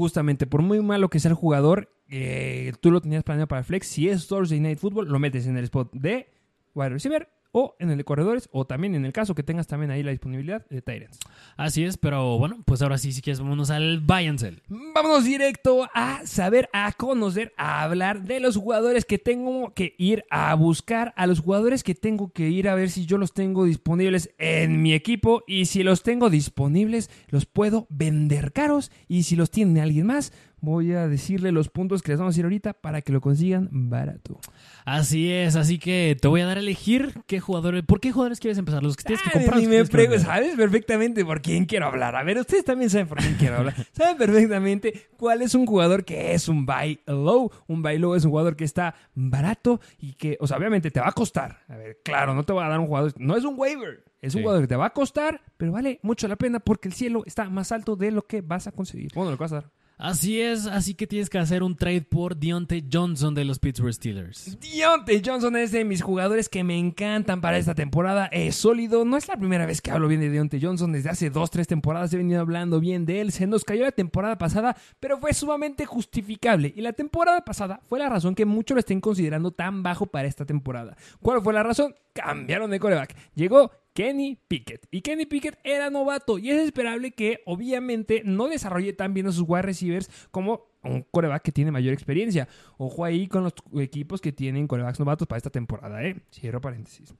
Justamente, 0.00 0.46
por 0.46 0.62
muy 0.62 0.80
malo 0.80 1.10
que 1.10 1.20
sea 1.20 1.30
el 1.30 1.34
jugador, 1.34 1.92
eh, 2.08 2.72
tú 2.80 2.90
lo 2.90 3.02
tenías 3.02 3.22
planeado 3.22 3.48
para 3.48 3.62
flex. 3.62 3.86
Si 3.86 4.08
es 4.08 4.26
Thursday 4.28 4.58
Night 4.58 4.78
Football, 4.78 5.08
lo 5.08 5.18
metes 5.18 5.46
en 5.46 5.58
el 5.58 5.64
spot 5.64 5.92
de 5.92 6.26
wide 6.74 6.88
receiver 6.88 7.28
o 7.52 7.76
en 7.78 7.90
el 7.90 7.98
de 7.98 8.04
corredores 8.04 8.48
o 8.52 8.66
también 8.66 8.94
en 8.94 9.04
el 9.04 9.12
caso 9.12 9.34
que 9.34 9.42
tengas 9.42 9.66
también 9.66 9.90
ahí 9.90 10.02
la 10.02 10.10
disponibilidad 10.10 10.66
de 10.68 10.82
Tyrants. 10.82 11.18
Así 11.56 11.84
es, 11.84 11.96
pero 11.96 12.38
bueno, 12.38 12.62
pues 12.64 12.82
ahora 12.82 12.98
sí, 12.98 13.12
si 13.12 13.22
quieres, 13.22 13.40
vámonos 13.40 13.70
al 13.70 14.04
sell. 14.38 14.62
Vámonos 14.68 15.24
directo 15.24 15.88
a 15.94 16.26
saber, 16.26 16.68
a 16.72 16.92
conocer, 16.92 17.52
a 17.56 17.82
hablar 17.82 18.22
de 18.22 18.40
los 18.40 18.56
jugadores 18.56 19.04
que 19.04 19.18
tengo 19.18 19.74
que 19.74 19.94
ir 19.98 20.24
a 20.30 20.54
buscar, 20.54 21.12
a 21.16 21.26
los 21.26 21.40
jugadores 21.40 21.82
que 21.82 21.94
tengo 21.94 22.32
que 22.32 22.48
ir 22.48 22.68
a 22.68 22.74
ver 22.74 22.90
si 22.90 23.06
yo 23.06 23.18
los 23.18 23.32
tengo 23.32 23.64
disponibles 23.64 24.30
en 24.38 24.82
mi 24.82 24.94
equipo 24.94 25.42
y 25.46 25.66
si 25.66 25.82
los 25.82 26.02
tengo 26.02 26.30
disponibles 26.30 27.10
los 27.28 27.46
puedo 27.46 27.86
vender 27.90 28.52
caros 28.52 28.90
y 29.08 29.24
si 29.24 29.36
los 29.36 29.50
tiene 29.50 29.80
alguien 29.80 30.06
más 30.06 30.32
voy 30.60 30.92
a 30.92 31.08
decirle 31.08 31.52
los 31.52 31.68
puntos 31.68 32.02
que 32.02 32.12
les 32.12 32.18
vamos 32.18 32.32
a 32.32 32.34
decir 32.34 32.44
ahorita 32.44 32.72
para 32.74 33.02
que 33.02 33.12
lo 33.12 33.20
consigan 33.20 33.68
barato. 33.70 34.38
Así 34.84 35.30
es, 35.30 35.56
así 35.56 35.78
que 35.78 36.16
te 36.20 36.28
voy 36.28 36.40
a 36.40 36.46
dar 36.46 36.56
a 36.56 36.60
elegir 36.60 37.14
qué 37.26 37.40
jugadores, 37.40 37.82
¿por 37.84 38.00
qué 38.00 38.12
jugadores 38.12 38.40
quieres 38.40 38.58
empezar? 38.58 38.82
Los 38.82 38.96
que 38.96 39.04
tienes 39.04 39.22
que 39.22 39.30
Ay, 39.32 39.44
comprar. 39.44 39.60
ni 39.60 39.66
me 39.68 39.84
prego-? 39.84 40.18
¿Sabes 40.18 40.56
perfectamente 40.56 41.24
por 41.24 41.40
quién 41.42 41.64
quiero 41.66 41.86
hablar? 41.86 42.16
A 42.16 42.22
ver, 42.24 42.38
ustedes 42.38 42.64
también 42.64 42.90
saben 42.90 43.06
por 43.06 43.18
quién 43.18 43.34
quiero 43.34 43.56
hablar. 43.58 43.74
Saben 43.92 44.16
perfectamente 44.16 45.08
cuál 45.16 45.42
es 45.42 45.54
un 45.54 45.66
jugador 45.66 46.04
que 46.04 46.34
es 46.34 46.48
un 46.48 46.66
buy 46.66 47.00
low. 47.06 47.50
Un 47.66 47.82
buy 47.82 47.98
low 47.98 48.14
es 48.14 48.24
un 48.24 48.30
jugador 48.30 48.56
que 48.56 48.64
está 48.64 48.94
barato 49.14 49.80
y 49.98 50.14
que, 50.14 50.36
o 50.40 50.46
sea, 50.46 50.56
obviamente 50.56 50.90
te 50.90 51.00
va 51.00 51.08
a 51.08 51.12
costar. 51.12 51.58
A 51.68 51.76
ver, 51.76 51.98
claro, 52.04 52.34
no 52.34 52.42
te 52.44 52.52
va 52.52 52.66
a 52.66 52.68
dar 52.68 52.80
un 52.80 52.86
jugador. 52.86 53.12
No 53.18 53.36
es 53.36 53.44
un 53.44 53.54
waiver. 53.58 54.04
Es 54.22 54.34
un 54.34 54.40
Sí. 54.40 54.42
jugador 54.42 54.62
que 54.62 54.68
te 54.68 54.76
va 54.76 54.86
a 54.86 54.90
costar, 54.92 55.40
pero 55.56 55.72
vale 55.72 55.98
mucho 56.02 56.28
la 56.28 56.36
pena 56.36 56.60
porque 56.60 56.88
el 56.88 56.94
cielo 56.94 57.22
está 57.24 57.48
más 57.48 57.72
alto 57.72 57.96
de 57.96 58.10
lo 58.10 58.22
que 58.26 58.42
vas 58.42 58.66
a 58.66 58.72
conseguir. 58.72 59.10
Bueno, 59.14 59.30
lo 59.30 59.36
que 59.38 59.44
vas 59.44 59.52
a 59.52 59.56
dar. 59.56 59.70
Así 60.00 60.40
es, 60.40 60.66
así 60.66 60.94
que 60.94 61.06
tienes 61.06 61.28
que 61.28 61.36
hacer 61.36 61.62
un 61.62 61.76
trade 61.76 62.00
por 62.00 62.34
Deontay 62.34 62.88
Johnson 62.90 63.34
de 63.34 63.44
los 63.44 63.58
Pittsburgh 63.58 63.92
Steelers. 63.92 64.56
Deontay 64.58 65.20
Johnson 65.22 65.54
es 65.56 65.72
de 65.72 65.84
mis 65.84 66.00
jugadores 66.00 66.48
que 66.48 66.64
me 66.64 66.78
encantan 66.78 67.42
para 67.42 67.58
esta 67.58 67.74
temporada. 67.74 68.24
Es 68.32 68.56
sólido. 68.56 69.04
No 69.04 69.18
es 69.18 69.28
la 69.28 69.36
primera 69.36 69.66
vez 69.66 69.82
que 69.82 69.90
hablo 69.90 70.08
bien 70.08 70.22
de 70.22 70.30
Deontay 70.30 70.58
Johnson. 70.58 70.92
Desde 70.92 71.10
hace 71.10 71.28
dos, 71.28 71.50
tres 71.50 71.68
temporadas 71.68 72.14
he 72.14 72.16
venido 72.16 72.40
hablando 72.40 72.80
bien 72.80 73.04
de 73.04 73.20
él. 73.20 73.30
Se 73.30 73.46
nos 73.46 73.62
cayó 73.62 73.84
la 73.84 73.92
temporada 73.92 74.38
pasada, 74.38 74.74
pero 75.00 75.18
fue 75.18 75.34
sumamente 75.34 75.84
justificable. 75.84 76.72
Y 76.74 76.80
la 76.80 76.94
temporada 76.94 77.44
pasada 77.44 77.82
fue 77.86 77.98
la 77.98 78.08
razón 78.08 78.34
que 78.34 78.46
muchos 78.46 78.76
lo 78.76 78.80
estén 78.80 79.02
considerando 79.02 79.50
tan 79.50 79.82
bajo 79.82 80.06
para 80.06 80.28
esta 80.28 80.46
temporada. 80.46 80.96
¿Cuál 81.20 81.42
fue 81.42 81.52
la 81.52 81.62
razón? 81.62 81.94
Cambiaron 82.12 82.70
de 82.70 82.80
coreback. 82.80 83.16
Llegó 83.34 83.70
Kenny 83.94 84.38
Pickett. 84.48 84.86
Y 84.90 85.02
Kenny 85.02 85.26
Pickett 85.26 85.58
era 85.64 85.90
novato 85.90 86.38
y 86.38 86.50
es 86.50 86.58
esperable 86.58 87.12
que 87.12 87.40
obviamente 87.46 88.22
no 88.24 88.48
desarrolle 88.48 88.92
tan 88.92 89.14
bien 89.14 89.26
a 89.26 89.32
sus 89.32 89.44
wide 89.46 89.62
receivers 89.62 90.10
como 90.30 90.70
un 90.82 91.02
coreback 91.10 91.42
que 91.42 91.52
tiene 91.52 91.70
mayor 91.70 91.92
experiencia. 91.92 92.48
Ojo 92.78 93.04
ahí 93.04 93.26
con 93.26 93.44
los 93.44 93.54
equipos 93.78 94.20
que 94.20 94.32
tienen 94.32 94.66
corebacks 94.66 94.98
novatos 94.98 95.26
para 95.26 95.38
esta 95.38 95.50
temporada, 95.50 96.02
¿eh? 96.04 96.16
Cierro 96.32 96.60
paréntesis. 96.60 97.14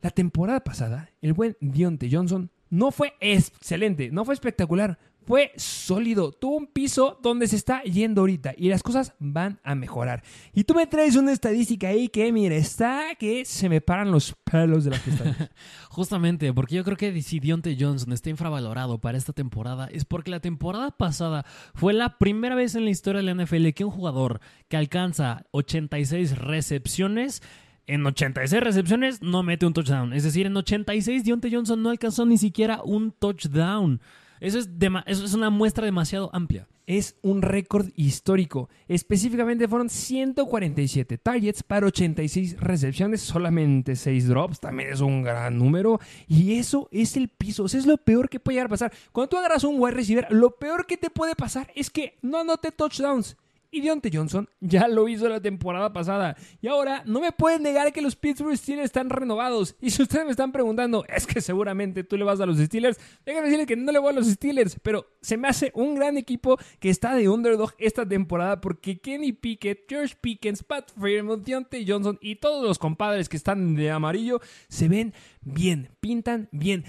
La 0.00 0.10
temporada 0.10 0.60
pasada, 0.60 1.10
el 1.20 1.32
buen 1.32 1.56
Dionte 1.60 2.08
Johnson 2.10 2.50
no 2.70 2.90
fue 2.90 3.14
excelente, 3.20 4.10
no 4.10 4.24
fue 4.24 4.34
espectacular, 4.34 4.98
fue 5.28 5.52
sólido. 5.56 6.32
Tuvo 6.32 6.56
un 6.56 6.66
piso 6.66 7.18
donde 7.22 7.46
se 7.48 7.56
está 7.56 7.82
yendo 7.82 8.22
ahorita 8.22 8.54
y 8.56 8.70
las 8.70 8.82
cosas 8.82 9.12
van 9.18 9.60
a 9.62 9.74
mejorar. 9.74 10.22
Y 10.54 10.64
tú 10.64 10.72
me 10.72 10.86
traes 10.86 11.16
una 11.16 11.32
estadística 11.32 11.88
ahí 11.88 12.08
que, 12.08 12.32
mire, 12.32 12.56
está 12.56 13.14
que 13.18 13.44
se 13.44 13.68
me 13.68 13.82
paran 13.82 14.10
los 14.10 14.34
pelos 14.50 14.84
de 14.84 14.92
la 14.92 14.98
fiesta. 14.98 15.50
Justamente, 15.90 16.50
porque 16.54 16.76
yo 16.76 16.82
creo 16.82 16.96
que 16.96 17.20
si 17.20 17.40
Dionte 17.40 17.76
Johnson 17.78 18.14
está 18.14 18.30
infravalorado 18.30 19.02
para 19.02 19.18
esta 19.18 19.34
temporada 19.34 19.90
es 19.92 20.06
porque 20.06 20.30
la 20.30 20.40
temporada 20.40 20.92
pasada 20.92 21.44
fue 21.74 21.92
la 21.92 22.16
primera 22.16 22.54
vez 22.54 22.74
en 22.74 22.86
la 22.86 22.90
historia 22.90 23.20
de 23.20 23.34
la 23.34 23.44
NFL 23.44 23.68
que 23.74 23.84
un 23.84 23.90
jugador 23.90 24.40
que 24.68 24.78
alcanza 24.78 25.44
86 25.50 26.38
recepciones 26.38 27.42
en 27.86 28.06
86 28.06 28.62
recepciones 28.62 29.20
no 29.20 29.42
mete 29.42 29.66
un 29.66 29.74
touchdown. 29.74 30.14
Es 30.14 30.22
decir, 30.22 30.46
en 30.46 30.56
86 30.56 31.22
Dionte 31.22 31.50
Johnson 31.52 31.82
no 31.82 31.90
alcanzó 31.90 32.24
ni 32.24 32.38
siquiera 32.38 32.80
un 32.82 33.12
touchdown. 33.12 34.00
Eso 34.40 34.58
es, 34.58 34.68
eso 35.06 35.24
es 35.24 35.34
una 35.34 35.50
muestra 35.50 35.84
demasiado 35.84 36.30
amplia. 36.32 36.68
Es 36.86 37.16
un 37.22 37.42
récord 37.42 37.88
histórico. 37.96 38.70
Específicamente 38.88 39.68
fueron 39.68 39.90
147 39.90 41.18
targets 41.18 41.62
para 41.62 41.86
86 41.86 42.58
recepciones, 42.60 43.20
solamente 43.20 43.94
6 43.94 44.28
drops. 44.28 44.60
También 44.60 44.92
es 44.92 45.00
un 45.00 45.22
gran 45.22 45.58
número. 45.58 46.00
Y 46.26 46.54
eso 46.54 46.88
es 46.90 47.16
el 47.16 47.28
piso. 47.28 47.66
Eso 47.66 47.76
es 47.76 47.86
lo 47.86 47.98
peor 47.98 48.30
que 48.30 48.40
puede 48.40 48.54
llegar 48.54 48.66
a 48.66 48.70
pasar. 48.70 48.92
Cuando 49.12 49.28
tú 49.28 49.36
agarras 49.36 49.64
un 49.64 49.78
wide 49.78 49.94
receiver, 49.94 50.26
lo 50.30 50.52
peor 50.52 50.86
que 50.86 50.96
te 50.96 51.10
puede 51.10 51.34
pasar 51.34 51.70
es 51.74 51.90
que 51.90 52.16
no 52.22 52.38
anote 52.38 52.72
touchdowns. 52.72 53.36
Y 53.70 53.82
Deontay 53.82 54.10
Johnson 54.12 54.48
ya 54.60 54.88
lo 54.88 55.08
hizo 55.08 55.28
la 55.28 55.40
temporada 55.40 55.92
pasada. 55.92 56.36
Y 56.62 56.68
ahora 56.68 57.02
no 57.04 57.20
me 57.20 57.32
pueden 57.32 57.62
negar 57.62 57.92
que 57.92 58.00
los 58.00 58.16
Pittsburgh 58.16 58.56
Steelers 58.56 58.86
están 58.86 59.10
renovados. 59.10 59.76
Y 59.80 59.90
si 59.90 60.02
ustedes 60.02 60.24
me 60.24 60.30
están 60.30 60.52
preguntando, 60.52 61.04
es 61.06 61.26
que 61.26 61.40
seguramente 61.40 62.02
tú 62.02 62.16
le 62.16 62.24
vas 62.24 62.40
a 62.40 62.46
los 62.46 62.58
Steelers, 62.58 62.98
déjenme 63.26 63.46
decirles 63.46 63.66
que 63.66 63.76
no 63.76 63.92
le 63.92 63.98
voy 63.98 64.10
a 64.10 64.14
los 64.14 64.26
Steelers. 64.26 64.78
Pero 64.82 65.06
se 65.20 65.36
me 65.36 65.48
hace 65.48 65.70
un 65.74 65.94
gran 65.96 66.16
equipo 66.16 66.58
que 66.80 66.88
está 66.88 67.14
de 67.14 67.28
underdog 67.28 67.74
esta 67.78 68.08
temporada 68.08 68.60
porque 68.60 69.00
Kenny 69.00 69.32
Pickett, 69.32 69.84
George 69.86 70.16
Pickens, 70.20 70.62
Pat 70.62 70.90
Fairmouth, 70.98 71.44
Deontay 71.44 71.86
Johnson 71.86 72.18
y 72.22 72.36
todos 72.36 72.64
los 72.64 72.78
compadres 72.78 73.28
que 73.28 73.36
están 73.36 73.74
de 73.74 73.90
amarillo 73.90 74.40
se 74.68 74.88
ven 74.88 75.12
bien, 75.42 75.90
pintan 76.00 76.48
bien. 76.52 76.84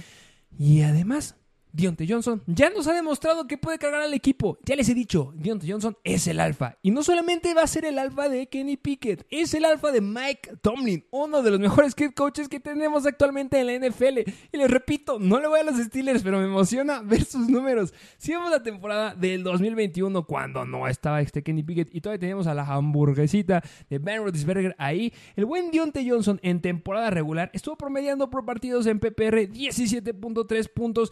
Y 0.57 0.81
además 0.81 1.36
Dionte 1.72 2.06
Johnson 2.08 2.42
ya 2.48 2.70
nos 2.70 2.88
ha 2.88 2.94
demostrado 2.94 3.48
que 3.48 3.58
puede 3.58 3.78
cargar 3.78 4.02
al 4.02 4.14
equipo. 4.14 4.58
Ya 4.66 4.76
les 4.76 4.90
he 4.90 4.94
dicho, 4.94 5.34
Dionte 5.36 5.70
Johnson 5.70 5.98
es 6.04 6.28
el 6.28 6.40
alfa. 6.40 6.78
Y 6.82 6.92
no 6.92 7.04
solamente 7.04 7.54
va 7.54 7.64
a 7.64 7.68
ser 7.68 7.86
el 7.86 8.00
alfa 8.00 8.30
de 8.30 8.48
Kenny 8.48 8.78
Pickett, 8.78 9.26
es 9.30 9.54
el 9.54 9.66
alfa 9.66 9.92
de 9.92 10.02
Mike 10.02 10.58
Tomlin, 10.62 11.06
uno 11.12 11.42
de 11.42 11.52
los 11.52 11.60
mejores 11.60 11.94
head 11.98 12.14
coaches 12.14 12.50
que 12.50 12.60
tenemos 12.60 13.06
actualmente 13.06 13.60
en 13.60 13.68
la 13.68 13.88
NFL. 13.88 14.20
Y 14.52 14.58
les 14.58 14.70
repito, 14.70 15.20
no 15.20 15.40
le 15.40 15.48
voy 15.48 15.60
a 15.60 15.64
los 15.64 15.78
Steelers, 15.78 16.24
pero 16.24 16.40
me 16.40 16.46
emociona 16.46 17.02
ver 17.02 17.24
sus 17.24 17.48
números. 17.48 17.94
Si 18.18 18.32
vemos 18.32 18.50
la 18.50 18.64
temporada 18.64 19.14
del 19.14 19.44
2021, 19.44 20.26
cuando 20.26 20.66
no 20.66 20.88
estaba 20.88 21.22
este 21.22 21.44
Kenny 21.44 21.64
Pickett 21.64 21.94
y 21.94 22.02
todavía 22.02 22.20
teníamos 22.20 22.48
a 22.48 22.54
la 22.54 22.66
hamburguesita 22.66 23.64
de 23.90 24.00
Ben 24.00 24.24
Roethlisberger 24.24 24.76
ahí, 24.78 25.14
el 25.36 25.46
buen 25.46 25.72
Dionte 25.72 26.08
Johnson 26.08 26.40
en 26.44 26.62
temporada 26.62 27.10
regular 27.10 27.52
estuvo 27.54 27.76
promediando 27.76 28.30
por 28.30 28.46
partidos 28.46 28.86
en 28.88 29.00
PPR 29.00 29.50
17.3 29.50 30.70
puntos 30.74 31.12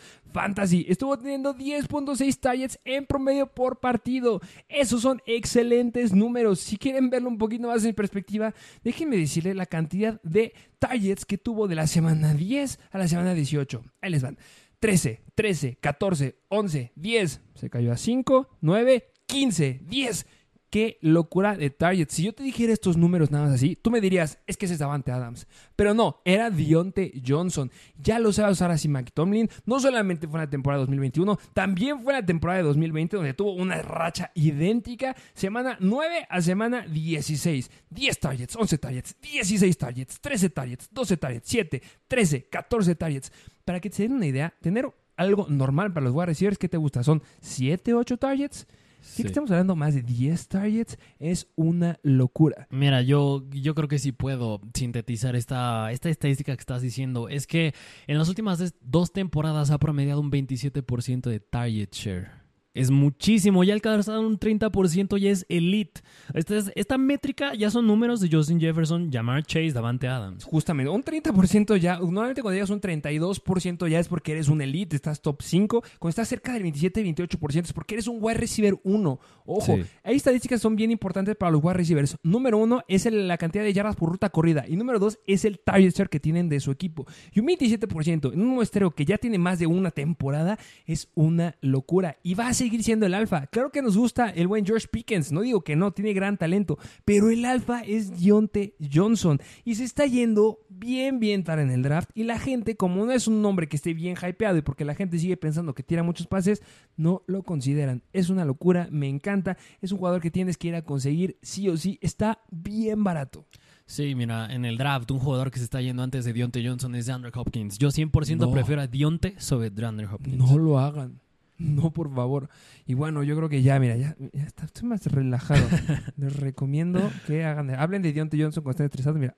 Fantasy. 0.57 0.87
Estuvo 0.89 1.15
teniendo 1.17 1.55
10.6 1.55 2.39
targets 2.39 2.79
en 2.83 3.05
promedio 3.05 3.45
por 3.45 3.79
partido. 3.79 4.41
Esos 4.67 5.03
son 5.03 5.21
excelentes 5.27 6.13
números. 6.13 6.59
Si 6.59 6.77
quieren 6.77 7.11
verlo 7.11 7.29
un 7.29 7.37
poquito 7.37 7.67
más 7.67 7.85
en 7.85 7.93
perspectiva, 7.93 8.55
déjenme 8.83 9.17
decirle 9.17 9.53
la 9.53 9.67
cantidad 9.67 10.19
de 10.23 10.53
targets 10.79 11.25
que 11.25 11.37
tuvo 11.37 11.67
de 11.67 11.75
la 11.75 11.85
semana 11.85 12.33
10 12.33 12.79
a 12.89 12.97
la 12.97 13.07
semana 13.07 13.35
18. 13.35 13.83
Ahí 14.01 14.09
les 14.09 14.23
van. 14.23 14.39
13, 14.79 15.21
13, 15.35 15.77
14, 15.79 16.39
11, 16.49 16.91
10. 16.95 17.41
Se 17.53 17.69
cayó 17.69 17.91
a 17.91 17.97
5, 17.97 18.57
9, 18.61 19.11
15, 19.27 19.81
10. 19.83 20.25
Qué 20.69 20.97
locura 21.01 21.55
de 21.55 21.69
targets. 21.69 22.13
Si 22.13 22.23
yo 22.23 22.33
te 22.33 22.43
dijera 22.43 22.73
estos 22.73 22.97
números 22.97 23.31
nada 23.31 23.45
más 23.45 23.55
así, 23.55 23.77
tú 23.77 23.89
me 23.89 24.01
dirías, 24.01 24.39
es 24.47 24.57
que 24.57 24.65
ese 24.65 24.73
es 24.73 24.79
Davante 24.79 25.13
Adams. 25.13 25.47
Pero 25.77 25.93
no, 25.93 26.21
era 26.25 26.49
Dionte 26.49 27.13
Johnson. 27.25 27.71
Ya 27.97 28.19
lo 28.19 28.33
sabe 28.33 28.51
usar 28.51 28.71
así 28.71 28.89
Mike 28.89 29.11
Tomlin. 29.13 29.49
No 29.65 29.79
solamente 29.79 30.27
fue 30.27 30.39
en 30.39 30.45
la 30.45 30.49
temporada 30.49 30.81
2021, 30.81 31.39
también 31.53 32.01
fue 32.01 32.13
en 32.13 32.19
la 32.19 32.25
temporada 32.25 32.57
de 32.57 32.63
2020, 32.65 33.15
donde 33.15 33.33
tuvo 33.33 33.53
una 33.53 33.81
racha 33.81 34.31
idéntica. 34.35 35.15
Semana 35.33 35.77
9 35.79 36.27
a 36.29 36.41
semana 36.41 36.85
16. 36.85 37.71
10 37.89 38.19
targets, 38.19 38.55
11 38.55 38.77
targets, 38.77 39.15
16 39.21 39.77
targets, 39.77 40.19
13 40.19 40.49
targets, 40.49 40.89
12 40.91 41.17
targets, 41.17 41.47
7, 41.49 41.81
13, 42.09 42.49
14 42.49 42.95
targets. 42.95 43.31
Para 43.63 43.79
que 43.79 43.89
te 43.89 44.03
den 44.03 44.13
una 44.13 44.25
idea, 44.25 44.53
tener 44.61 44.91
algo 45.15 45.47
normal 45.49 45.93
para 45.93 46.05
los 46.05 46.13
wide 46.13 46.27
receivers, 46.27 46.57
¿qué 46.57 46.69
te 46.69 46.77
gusta? 46.77 47.03
¿Son 47.03 47.23
7, 47.41 47.93
8 47.93 48.17
targets? 48.17 48.67
Sí. 48.99 49.23
que 49.23 49.29
estamos 49.29 49.51
hablando 49.51 49.75
más 49.75 49.95
de 49.95 50.01
10 50.01 50.47
targets, 50.47 50.97
es 51.19 51.47
una 51.55 51.99
locura. 52.03 52.67
Mira, 52.69 53.01
yo, 53.01 53.45
yo 53.51 53.75
creo 53.75 53.87
que 53.87 53.99
sí 53.99 54.11
puedo 54.11 54.61
sintetizar 54.73 55.35
esta, 55.35 55.91
esta 55.91 56.09
estadística 56.09 56.55
que 56.55 56.61
estás 56.61 56.81
diciendo. 56.81 57.29
Es 57.29 57.47
que 57.47 57.73
en 58.07 58.17
las 58.17 58.29
últimas 58.29 58.73
dos 58.81 59.11
temporadas 59.11 59.71
ha 59.71 59.77
promediado 59.77 60.21
un 60.21 60.31
27% 60.31 61.29
de 61.29 61.39
target 61.39 61.91
share. 61.91 62.46
Es 62.77 62.91
muchísimo. 62.91 63.63
Ya 63.63 63.73
alcanzado 63.73 64.21
un 64.21 64.39
30% 64.39 65.17
ya 65.17 65.31
es 65.31 65.47
elite. 65.49 66.01
Esta, 66.35 66.57
esta 66.75 66.99
métrica 66.99 67.55
ya 67.55 67.71
son 67.71 67.87
números 67.87 68.19
de 68.19 68.29
Justin 68.31 68.59
Jefferson, 68.59 69.11
Jamar 69.11 69.43
Chase, 69.43 69.71
Davante 69.71 70.07
Adams. 70.07 70.43
Justamente, 70.43 70.91
un 70.91 71.03
30% 71.03 71.77
ya. 71.77 71.97
Normalmente 71.97 72.43
cuando 72.43 72.53
llegas 72.53 72.69
un 72.69 72.79
32% 72.79 73.87
ya 73.87 73.99
es 73.99 74.07
porque 74.07 74.33
eres 74.33 74.47
un 74.47 74.61
elite, 74.61 74.95
estás 74.95 75.23
top 75.23 75.41
5. 75.41 75.81
Cuando 75.97 76.09
estás 76.11 76.27
cerca 76.27 76.53
del 76.53 76.65
27-28% 76.65 77.63
es 77.63 77.73
porque 77.73 77.95
eres 77.95 78.07
un 78.07 78.19
wide 78.21 78.37
receiver 78.37 78.79
1. 78.83 79.19
Ojo, 79.47 79.77
hay 80.03 80.15
estadísticas 80.15 80.59
que 80.59 80.61
son 80.61 80.75
bien 80.75 80.91
importantes 80.91 81.35
para 81.35 81.51
los 81.51 81.63
wide 81.63 81.73
receivers. 81.73 82.15
Número 82.21 82.59
uno 82.59 82.83
es 82.87 83.11
la 83.11 83.39
cantidad 83.39 83.63
de 83.63 83.73
yardas 83.73 83.95
por 83.95 84.11
ruta 84.11 84.29
corrida. 84.29 84.65
Y 84.67 84.75
número 84.75 84.99
dos 84.99 85.17
es 85.25 85.45
el 85.45 85.57
target 85.57 85.95
share 85.95 86.09
que 86.09 86.19
tienen 86.19 86.47
de 86.47 86.59
su 86.59 86.69
equipo. 86.69 87.07
Y 87.33 87.39
un 87.39 87.47
27% 87.47 88.33
en 88.33 88.41
un 88.41 88.49
muestreo 88.49 88.91
que 88.91 89.05
ya 89.05 89.17
tiene 89.17 89.39
más 89.39 89.57
de 89.57 89.65
una 89.65 89.89
temporada 89.89 90.59
es 90.85 91.09
una 91.15 91.55
locura. 91.61 92.17
Y 92.21 92.35
va 92.35 92.49
a 92.49 92.53
ser 92.53 92.66
seguir 92.67 92.83
siendo 92.83 93.05
el 93.05 93.13
alfa. 93.13 93.47
Claro 93.47 93.71
que 93.71 93.81
nos 93.81 93.95
gusta 93.95 94.29
el 94.29 94.47
buen 94.47 94.65
George 94.65 94.89
Pickens, 94.89 95.31
no 95.31 95.39
digo 95.39 95.61
que 95.61 95.77
no, 95.77 95.91
tiene 95.91 96.11
gran 96.11 96.37
talento, 96.37 96.77
pero 97.05 97.29
el 97.29 97.45
alfa 97.45 97.81
es 97.81 98.19
Dionte 98.19 98.75
Johnson 98.93 99.39
y 99.63 99.75
se 99.75 99.85
está 99.85 100.05
yendo 100.05 100.59
bien, 100.67 101.21
bien 101.21 101.45
tarde 101.45 101.63
en 101.63 101.71
el 101.71 101.81
draft 101.81 102.09
y 102.13 102.23
la 102.23 102.39
gente, 102.39 102.75
como 102.75 103.05
no 103.05 103.13
es 103.13 103.25
un 103.25 103.41
nombre 103.41 103.69
que 103.69 103.77
esté 103.77 103.93
bien 103.93 104.17
hypeado 104.17 104.57
y 104.57 104.61
porque 104.61 104.83
la 104.83 104.95
gente 104.95 105.17
sigue 105.17 105.37
pensando 105.37 105.73
que 105.73 105.81
tira 105.81 106.03
muchos 106.03 106.27
pases, 106.27 106.61
no 106.97 107.23
lo 107.25 107.41
consideran. 107.43 108.03
Es 108.11 108.29
una 108.29 108.43
locura, 108.43 108.89
me 108.91 109.07
encanta, 109.07 109.57
es 109.81 109.93
un 109.93 109.99
jugador 109.99 110.19
que 110.19 110.29
tienes 110.29 110.57
que 110.57 110.67
ir 110.67 110.75
a 110.75 110.81
conseguir 110.81 111.37
sí 111.41 111.69
o 111.69 111.77
sí, 111.77 111.99
está 112.01 112.41
bien 112.51 113.01
barato. 113.01 113.45
Sí, 113.85 114.13
mira, 114.13 114.53
en 114.53 114.65
el 114.65 114.77
draft, 114.77 115.09
un 115.11 115.19
jugador 115.19 115.51
que 115.51 115.59
se 115.59 115.63
está 115.63 115.79
yendo 115.79 116.03
antes 116.03 116.25
de 116.25 116.33
Dionte 116.33 116.61
Johnson 116.67 116.93
es 116.95 117.05
DeAndre 117.05 117.31
Hopkins. 117.33 117.77
Yo 117.77 117.87
100% 117.87 118.51
prefiero 118.51 118.81
a 118.81 118.87
Dionte 118.87 119.39
sobre 119.39 119.69
DeAndre 119.69 120.07
Hopkins. 120.07 120.37
No 120.37 120.57
lo 120.57 120.77
hagan. 120.77 121.21
No, 121.77 121.91
por 121.91 122.13
favor. 122.13 122.49
Y 122.85 122.93
bueno, 122.93 123.23
yo 123.23 123.35
creo 123.35 123.49
que 123.49 123.61
ya, 123.61 123.79
mira, 123.79 123.95
ya, 123.95 124.15
está, 124.33 124.65
estoy 124.65 124.87
más 124.87 125.05
relajado. 125.07 125.65
Les 126.17 126.35
recomiendo 126.35 127.11
que 127.25 127.45
hagan, 127.45 127.71
hablen 127.71 128.01
de 128.01 128.13
Dionte 128.13 128.37
Johnson 128.39 128.63
cuando 128.63 128.83
estén 128.83 128.85
estresados. 128.85 129.19
Mira. 129.19 129.35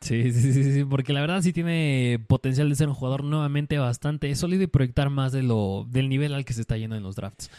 Sí, 0.00 0.32
sí, 0.32 0.52
sí, 0.52 0.72
sí, 0.72 0.84
porque 0.84 1.12
la 1.12 1.20
verdad 1.20 1.42
sí 1.42 1.52
tiene 1.52 2.22
potencial 2.28 2.68
de 2.68 2.76
ser 2.76 2.88
un 2.88 2.94
jugador 2.94 3.24
nuevamente 3.24 3.78
bastante 3.78 4.32
sólido 4.36 4.62
y 4.62 4.66
proyectar 4.66 5.10
más 5.10 5.32
de 5.32 5.42
lo, 5.42 5.86
del 5.88 6.08
nivel 6.08 6.34
al 6.34 6.44
que 6.44 6.52
se 6.52 6.60
está 6.60 6.76
yendo 6.76 6.96
en 6.96 7.02
los 7.02 7.16
drafts. 7.16 7.50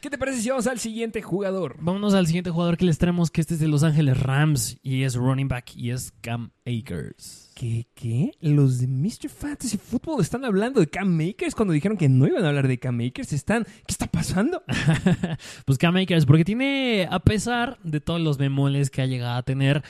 ¿Qué 0.00 0.10
te 0.10 0.18
parece 0.18 0.42
si 0.42 0.50
vamos 0.50 0.66
al 0.66 0.78
siguiente 0.78 1.22
jugador? 1.22 1.76
Vámonos 1.80 2.14
al 2.14 2.26
siguiente 2.26 2.50
jugador 2.50 2.76
que 2.76 2.84
les 2.84 2.98
traemos, 2.98 3.30
que 3.30 3.40
este 3.40 3.54
es 3.54 3.60
de 3.60 3.66
Los 3.66 3.82
Ángeles 3.82 4.20
Rams 4.20 4.78
y 4.82 5.02
es 5.02 5.16
running 5.16 5.48
back 5.48 5.74
y 5.74 5.90
es 5.90 6.12
Cam 6.20 6.50
Akers. 6.66 7.45
¿Qué? 7.56 7.86
¿Qué? 7.94 8.32
Los 8.42 8.80
de 8.80 8.86
Mr. 8.86 9.30
Fantasy 9.30 9.78
Football 9.78 10.20
están 10.20 10.44
hablando 10.44 10.78
de 10.78 10.88
Cam 10.88 11.08
Makers 11.08 11.54
cuando 11.54 11.72
dijeron 11.72 11.96
que 11.96 12.06
no 12.06 12.26
iban 12.26 12.44
a 12.44 12.48
hablar 12.48 12.68
de 12.68 12.78
Cam 12.78 12.98
Makers. 12.98 13.32
Están, 13.32 13.64
¿Qué 13.64 13.92
está 13.92 14.06
pasando? 14.08 14.62
pues 15.64 15.78
Cam 15.78 15.96
Akers, 15.96 16.26
porque 16.26 16.44
tiene, 16.44 17.08
a 17.10 17.18
pesar 17.18 17.78
de 17.82 18.02
todos 18.02 18.20
los 18.20 18.36
bemoles 18.36 18.90
que 18.90 19.00
ha 19.00 19.06
llegado 19.06 19.38
a 19.38 19.42
tener, 19.42 19.82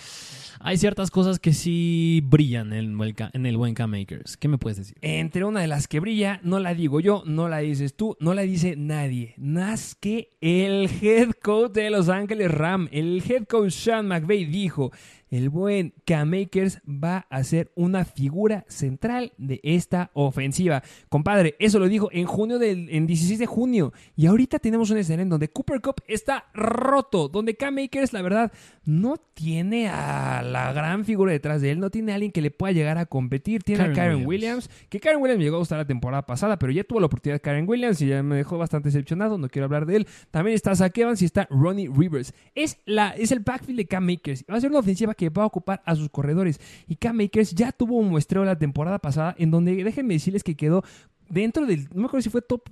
hay 0.61 0.79
ciertas 0.79 1.11
cosas 1.11 1.41
que 1.41 1.53
sí 1.53 2.23
brillan 2.25 2.73
en 2.73 3.01
el, 3.01 3.15
en 3.33 3.47
el 3.47 3.57
buen 3.57 3.75
Cam 3.75 3.95
Akers. 3.95 4.37
¿Qué 4.37 4.47
me 4.47 4.59
puedes 4.59 4.79
decir? 4.79 4.97
Entre 5.01 5.45
una 5.45 5.61
de 5.61 5.67
las 5.67 5.89
que 5.89 5.99
brilla, 5.99 6.39
no 6.45 6.61
la 6.61 6.73
digo 6.73 7.01
yo, 7.01 7.25
no 7.27 7.49
la 7.49 7.59
dices 7.59 7.97
tú, 7.97 8.17
no 8.21 8.33
la 8.33 8.43
dice 8.43 8.77
nadie. 8.77 9.35
Más 9.39 9.97
que 9.97 10.37
el 10.41 10.89
head 11.03 11.31
coach 11.43 11.73
de 11.73 11.91
Los 11.91 12.09
Ángeles 12.09 12.49
Ram. 12.49 12.89
El 12.93 13.25
head 13.29 13.45
coach 13.47 13.73
Sean 13.73 14.07
McVay 14.07 14.45
dijo: 14.45 14.93
el 15.31 15.51
buen 15.51 15.95
Cam 16.05 16.33
Akers 16.35 16.81
va 16.87 17.27
a 17.31 17.43
ser 17.45 17.73
una 17.75 18.05
figura 18.05 18.65
central 18.69 19.33
de 19.39 19.61
esta 19.63 20.11
ofensiva. 20.15 20.83
Compadre, 21.09 21.57
eso 21.59 21.79
lo 21.79 21.89
dijo 21.89 22.09
en 22.13 22.27
junio 22.27 22.59
del 22.59 22.89
en 22.91 23.07
16 23.07 23.39
de 23.39 23.47
junio. 23.47 23.93
Y 24.15 24.27
ahorita 24.27 24.59
tenemos 24.59 24.91
un 24.91 24.99
escenario 24.99 25.25
en 25.25 25.31
donde 25.31 25.49
Cooper 25.49 25.81
Cup 25.81 26.03
está 26.07 26.47
roto. 26.55 27.29
Donde 27.29 27.57
Cam 27.57 27.79
Akers, 27.79 28.13
la 28.13 28.23
verdad, 28.23 28.53
no 28.85 29.17
tiene 29.35 29.89
a 29.89 30.43
la 30.43 30.73
gran 30.73 31.05
figura 31.05 31.33
detrás 31.33 31.61
de 31.61 31.73
él. 31.73 31.81
No 31.81 31.91
tiene 31.91 32.13
a 32.13 32.15
alguien 32.15 32.33
que 32.33 32.41
le 32.41 32.51
pueda 32.51 32.73
llegar 32.73 32.99
a 32.99 33.07
competir. 33.07 33.63
Tiene 33.63 33.79
Karen 33.79 33.93
a 33.93 33.97
Karen 33.97 34.27
Williams. 34.27 34.67
Williams. 34.67 34.89
Que 34.89 35.01
Karen 35.01 35.21
Williams 35.21 35.43
llegó 35.43 35.57
a 35.57 35.59
gustar 35.59 35.79
la 35.79 35.87
temporada 35.87 36.25
pasada, 36.25 36.59
pero 36.59 36.73
ya 36.73 36.85
tuvo 36.85 37.01
la 37.01 37.07
oportunidad 37.07 37.41
Karen 37.41 37.69
Williams 37.69 38.01
y 38.01 38.09
ya 38.09 38.23
me 38.23 38.37
dejó 38.37 38.59
bastante 38.59 38.89
decepcionado. 38.89 39.39
No 39.39 39.49
quiero 39.49 39.67
hablar 39.67 39.87
de 39.87 39.97
él. 39.97 40.07
También 40.31 40.55
está 40.55 40.75
Zach 40.77 40.97
Evans 40.97 41.21
y 41.23 41.25
está 41.25 41.49
Ronnie 41.51 41.89
Rivers. 41.89 42.33
Es, 42.55 42.79
la, 42.87 43.11
es 43.11 43.33
el 43.33 43.41
backfield 43.41 43.79
de 43.79 43.87
Cam 43.87 44.09
Akers. 44.09 44.45
Va 44.51 44.57
a 44.57 44.61
ser 44.61 44.71
una 44.71 44.79
ofensiva 44.79 45.15
que 45.17 45.29
va 45.31 45.43
a 45.43 45.47
ocupar 45.47 45.83
a 45.85 45.97
sus 45.97 46.11
corredores. 46.11 46.61
Y 46.87 46.97
Cam 46.97 47.21
Akers 47.21 47.55
ya 47.55 47.73
tuvo 47.73 47.97
un 47.97 48.09
muestreo 48.09 48.45
la 48.45 48.59
temporada 48.59 48.99
pasada 48.99 49.35
en 49.39 49.51
donde, 49.51 49.83
déjenme 49.83 50.15
decirles 50.15 50.45
que 50.45 50.57
quedó 50.57 50.85
dentro 51.29 51.67
del, 51.67 51.89
no 51.93 52.03
me 52.03 52.07
acuerdo 52.07 52.23
si 52.23 52.31
fue 52.31 52.43
top 52.43 52.69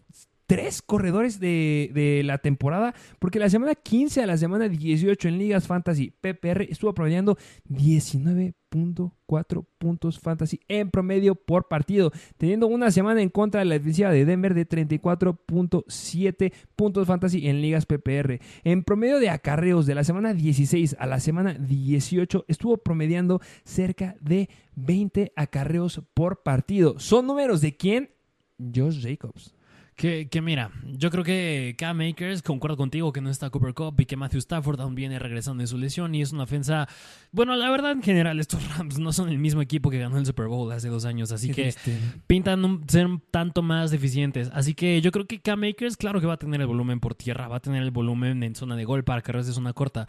tres 0.47 0.83
corredores 0.83 1.41
de, 1.41 2.23
la 2.25 2.39
temporada, 2.39 2.95
porque 3.19 3.39
la 3.39 3.51
semana 3.51 3.75
15 3.75 4.23
a 4.23 4.27
la 4.27 4.37
semana 4.37 4.69
18 4.69 5.29
en 5.29 5.39
ligas 5.39 5.67
fantasy 5.67 6.11
PPR 6.11 6.63
estuvo 6.63 6.93
promediando 6.95 7.37
19.4 7.69 9.67
puntos 9.79 10.21
fantasy 10.21 10.61
en 10.69 10.91
promedio 10.91 11.35
por 11.35 11.69
partido, 11.69 12.13
teniendo 12.37 12.67
una 12.67 12.91
semana 12.91 13.23
en 13.23 13.31
contra 13.31 13.61
de 13.61 13.67
la 13.67 13.75
defensiva 13.75 14.11
de 14.11 14.25
Denver 14.25 14.55
de 14.55 14.69
34.7 14.69 16.53
puntos 16.77 17.07
fantasy 17.07 17.49
en 17.49 17.63
ligas 17.63 17.87
PPR. 17.87 18.41
En 18.65 18.85
promedio 18.85 19.19
de 19.21 19.31
acarreos 19.31 19.87
de 19.87 19.95
la 19.95 20.05
semana 20.05 20.35
16 20.35 20.97
a 20.99 21.07
la 21.07 21.21
semana 21.21 21.55
18 21.55 22.45
estuvo 22.49 22.77
promediando 22.79 23.41
cerca 23.65 24.17
de 24.21 24.51
20 24.77 25.33
acarreos 25.37 26.03
por 26.15 26.43
partido. 26.43 26.99
¿Son 26.99 27.27
números 27.27 27.61
de 27.61 27.77
quién? 27.77 28.11
Josh 28.59 29.03
Jacobs. 29.03 29.55
Que, 29.97 30.29
que 30.29 30.41
mira, 30.43 30.73
yo 30.85 31.09
creo 31.09 31.23
que 31.23 31.77
Cam 31.79 32.01
Akers, 32.01 32.43
concuerdo 32.43 32.77
contigo 32.77 33.13
que 33.13 33.21
no 33.21 33.31
está 33.31 33.51
Cooper 33.51 33.75
Cup 33.75 33.95
y 34.01 34.07
que 34.07 34.17
Matthew 34.17 34.39
Stafford 34.41 34.81
aún 34.81 34.97
viene 34.97 35.21
regresando 35.21 35.61
de 35.61 35.69
su 35.69 35.79
lesión 35.79 36.15
y 36.17 36.21
es 36.23 36.33
una 36.33 36.43
ofensa... 36.43 36.89
Bueno, 37.31 37.55
la 37.55 37.71
verdad 37.71 37.93
en 37.93 38.03
general 38.03 38.41
estos 38.41 38.67
Rams 38.77 38.99
no 38.99 39.13
son 39.13 39.29
el 39.29 39.39
mismo 39.39 39.63
equipo 39.63 39.91
que 39.91 39.99
ganó 40.01 40.19
el 40.19 40.27
Super 40.27 40.49
Bowl 40.49 40.73
hace 40.73 40.89
dos 40.89 41.05
años, 41.05 41.31
así 41.31 41.47
Qué 41.49 41.55
que 41.55 41.63
triste. 41.63 41.97
pintan 42.27 42.65
un- 42.65 42.89
ser 42.89 43.07
un 43.07 43.23
tanto 43.31 43.63
más 43.63 43.93
deficientes. 43.93 44.51
Así 44.53 44.75
que 44.75 45.01
yo 45.01 45.13
creo 45.13 45.27
que 45.29 45.41
Cam 45.41 45.63
Akers, 45.63 45.97
claro 45.97 46.21
que 46.21 46.27
va 46.27 46.35
a 46.35 46.39
tener 46.39 46.61
el 46.61 46.67
volumen 46.67 46.99
por 46.99 47.15
tierra, 47.15 47.47
va 47.47 47.57
a 47.59 47.61
tener 47.61 47.81
el 47.83 47.93
volumen 47.93 48.43
en 48.43 48.57
zona 48.57 48.75
de 48.75 48.85
gol 48.85 49.05
para 49.05 49.23
carreras 49.23 49.47
de 49.47 49.53
zona 49.53 49.73
corta. 49.75 50.09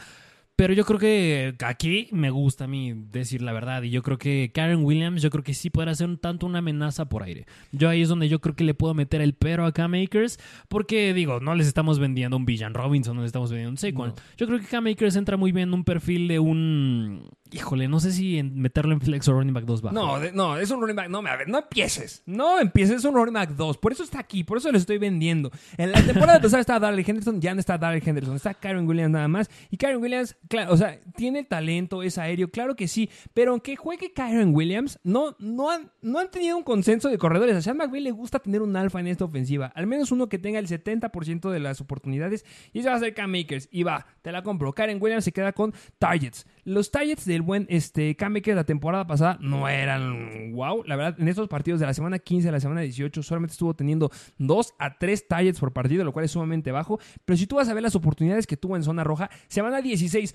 Pero 0.57 0.73
yo 0.73 0.85
creo 0.85 0.97
que 0.99 1.53
aquí 1.65 2.07
me 2.11 2.29
gusta 2.29 2.63
a 2.63 2.67
mí 2.67 2.93
decir 3.11 3.41
la 3.41 3.51
verdad. 3.51 3.81
Y 3.83 3.89
yo 3.89 4.01
creo 4.03 4.17
que 4.17 4.51
Karen 4.53 4.85
Williams, 4.85 5.21
yo 5.21 5.29
creo 5.29 5.43
que 5.43 5.53
sí 5.53 5.69
podrá 5.69 5.93
ser 5.95 6.07
un 6.07 6.17
tanto 6.17 6.45
una 6.45 6.59
amenaza 6.59 7.09
por 7.09 7.23
aire. 7.23 7.45
Yo 7.73 7.89
ahí 7.89 8.01
es 8.01 8.07
donde 8.09 8.29
yo 8.29 8.39
creo 8.39 8.55
que 8.55 8.63
le 8.63 8.73
puedo 8.73 8.93
meter 8.93 9.19
el 9.19 9.33
pero 9.33 9.65
a 9.65 9.73
Cam 9.73 9.93
Akers. 9.95 10.39
Porque 10.69 11.13
digo, 11.13 11.41
no 11.41 11.55
les 11.55 11.67
estamos 11.67 11.99
vendiendo 11.99 12.37
un 12.37 12.45
Villan 12.45 12.73
Robinson, 12.73 13.15
no 13.17 13.21
les 13.23 13.29
estamos 13.29 13.49
vendiendo 13.49 13.71
un 13.71 13.77
Saquon. 13.77 14.09
No. 14.09 14.15
Yo 14.37 14.47
creo 14.47 14.59
que 14.59 14.65
Cam 14.65 14.87
Akers 14.87 15.17
entra 15.17 15.35
muy 15.35 15.51
bien 15.51 15.69
en 15.69 15.73
un 15.73 15.83
perfil 15.83 16.27
de 16.29 16.39
un. 16.39 17.29
Híjole, 17.51 17.87
no 17.87 17.99
sé 17.99 18.11
si 18.11 18.37
en 18.39 18.59
meterlo 18.59 18.93
en 18.93 19.01
flex 19.01 19.27
o 19.27 19.33
running 19.33 19.53
back 19.53 19.65
2 19.65 19.81
bajo. 19.81 19.93
No, 19.95 20.19
de- 20.19 20.31
no, 20.31 20.57
es 20.57 20.71
un 20.71 20.81
running 20.81 20.95
back. 20.95 21.09
No, 21.09 21.19
a 21.19 21.35
ver, 21.35 21.47
no 21.47 21.59
empieces. 21.59 22.23
No 22.25 22.59
empieces, 22.59 22.97
es 22.97 23.05
un 23.05 23.13
running 23.13 23.33
back 23.33 23.51
2. 23.51 23.77
Por 23.77 23.91
eso 23.91 24.03
está 24.03 24.19
aquí, 24.19 24.43
por 24.43 24.57
eso 24.57 24.71
lo 24.71 24.77
estoy 24.77 24.97
vendiendo. 24.97 25.51
En 25.77 25.91
la 25.91 26.01
temporada 26.01 26.39
pasada 26.41 26.61
estaba 26.61 26.79
Darrell 26.79 27.05
Henderson, 27.07 27.39
ya 27.41 27.53
no 27.53 27.59
está 27.59 27.77
Darrell 27.77 28.01
Henderson, 28.05 28.35
está 28.35 28.53
Karen 28.53 28.87
Williams 28.87 29.11
nada 29.11 29.27
más. 29.27 29.49
Y 29.69 29.77
Karen 29.77 30.01
Williams, 30.01 30.35
claro, 30.47 30.73
o 30.73 30.77
sea, 30.77 30.99
tiene 31.15 31.43
talento, 31.43 32.03
es 32.03 32.17
aéreo, 32.17 32.49
claro 32.49 32.75
que 32.75 32.87
sí. 32.87 33.09
Pero 33.33 33.51
aunque 33.51 33.75
juegue 33.75 34.13
Karen 34.13 34.53
Williams, 34.55 34.99
no, 35.03 35.35
no, 35.39 35.71
han, 35.71 35.91
no 36.01 36.19
han 36.19 36.29
tenido 36.31 36.57
un 36.57 36.63
consenso 36.63 37.09
de 37.09 37.17
corredores. 37.17 37.55
A 37.55 37.61
Sean 37.61 37.77
McVay 37.77 38.01
le 38.01 38.11
gusta 38.11 38.39
tener 38.39 38.61
un 38.61 38.75
alfa 38.75 38.99
en 38.99 39.07
esta 39.07 39.25
ofensiva. 39.25 39.71
Al 39.75 39.87
menos 39.87 40.11
uno 40.11 40.29
que 40.29 40.39
tenga 40.39 40.59
el 40.59 40.67
70% 40.67 41.49
de 41.49 41.59
las 41.59 41.81
oportunidades. 41.81 42.45
Y 42.73 42.79
ese 42.79 42.89
va 42.89 42.95
a 42.95 42.99
ser 42.99 43.13
Cam 43.13 43.31
Makers. 43.31 43.69
Y 43.71 43.83
va, 43.83 44.05
te 44.21 44.31
la 44.31 44.43
compro. 44.43 44.73
Karen 44.73 45.01
Williams 45.01 45.23
se 45.23 45.31
queda 45.31 45.53
con 45.53 45.73
targets. 45.99 46.45
Los 46.63 46.91
targets 46.91 47.25
del 47.25 47.41
buen 47.41 47.65
este, 47.69 48.15
Cam 48.15 48.35
Akers 48.35 48.55
la 48.55 48.63
temporada 48.63 49.05
pasada 49.07 49.37
no 49.41 49.67
eran 49.67 50.53
wow. 50.53 50.83
La 50.85 50.95
verdad, 50.95 51.19
en 51.19 51.27
estos 51.27 51.47
partidos 51.47 51.79
de 51.79 51.85
la 51.85 51.93
semana 51.93 52.19
15 52.19 52.49
a 52.49 52.51
la 52.51 52.59
semana 52.59 52.81
18 52.81 53.23
solamente 53.23 53.53
estuvo 53.53 53.73
teniendo 53.73 54.11
2 54.37 54.73
a 54.79 54.97
3 54.97 55.27
targets 55.27 55.59
por 55.59 55.73
partido, 55.73 56.03
lo 56.03 56.13
cual 56.13 56.25
es 56.25 56.31
sumamente 56.31 56.71
bajo. 56.71 56.99
Pero 57.25 57.37
si 57.37 57.47
tú 57.47 57.55
vas 57.57 57.69
a 57.69 57.73
ver 57.73 57.83
las 57.83 57.95
oportunidades 57.95 58.47
que 58.47 58.57
tuvo 58.57 58.75
en 58.75 58.83
zona 58.83 59.03
roja, 59.03 59.29
semana 59.47 59.81
16, 59.81 60.34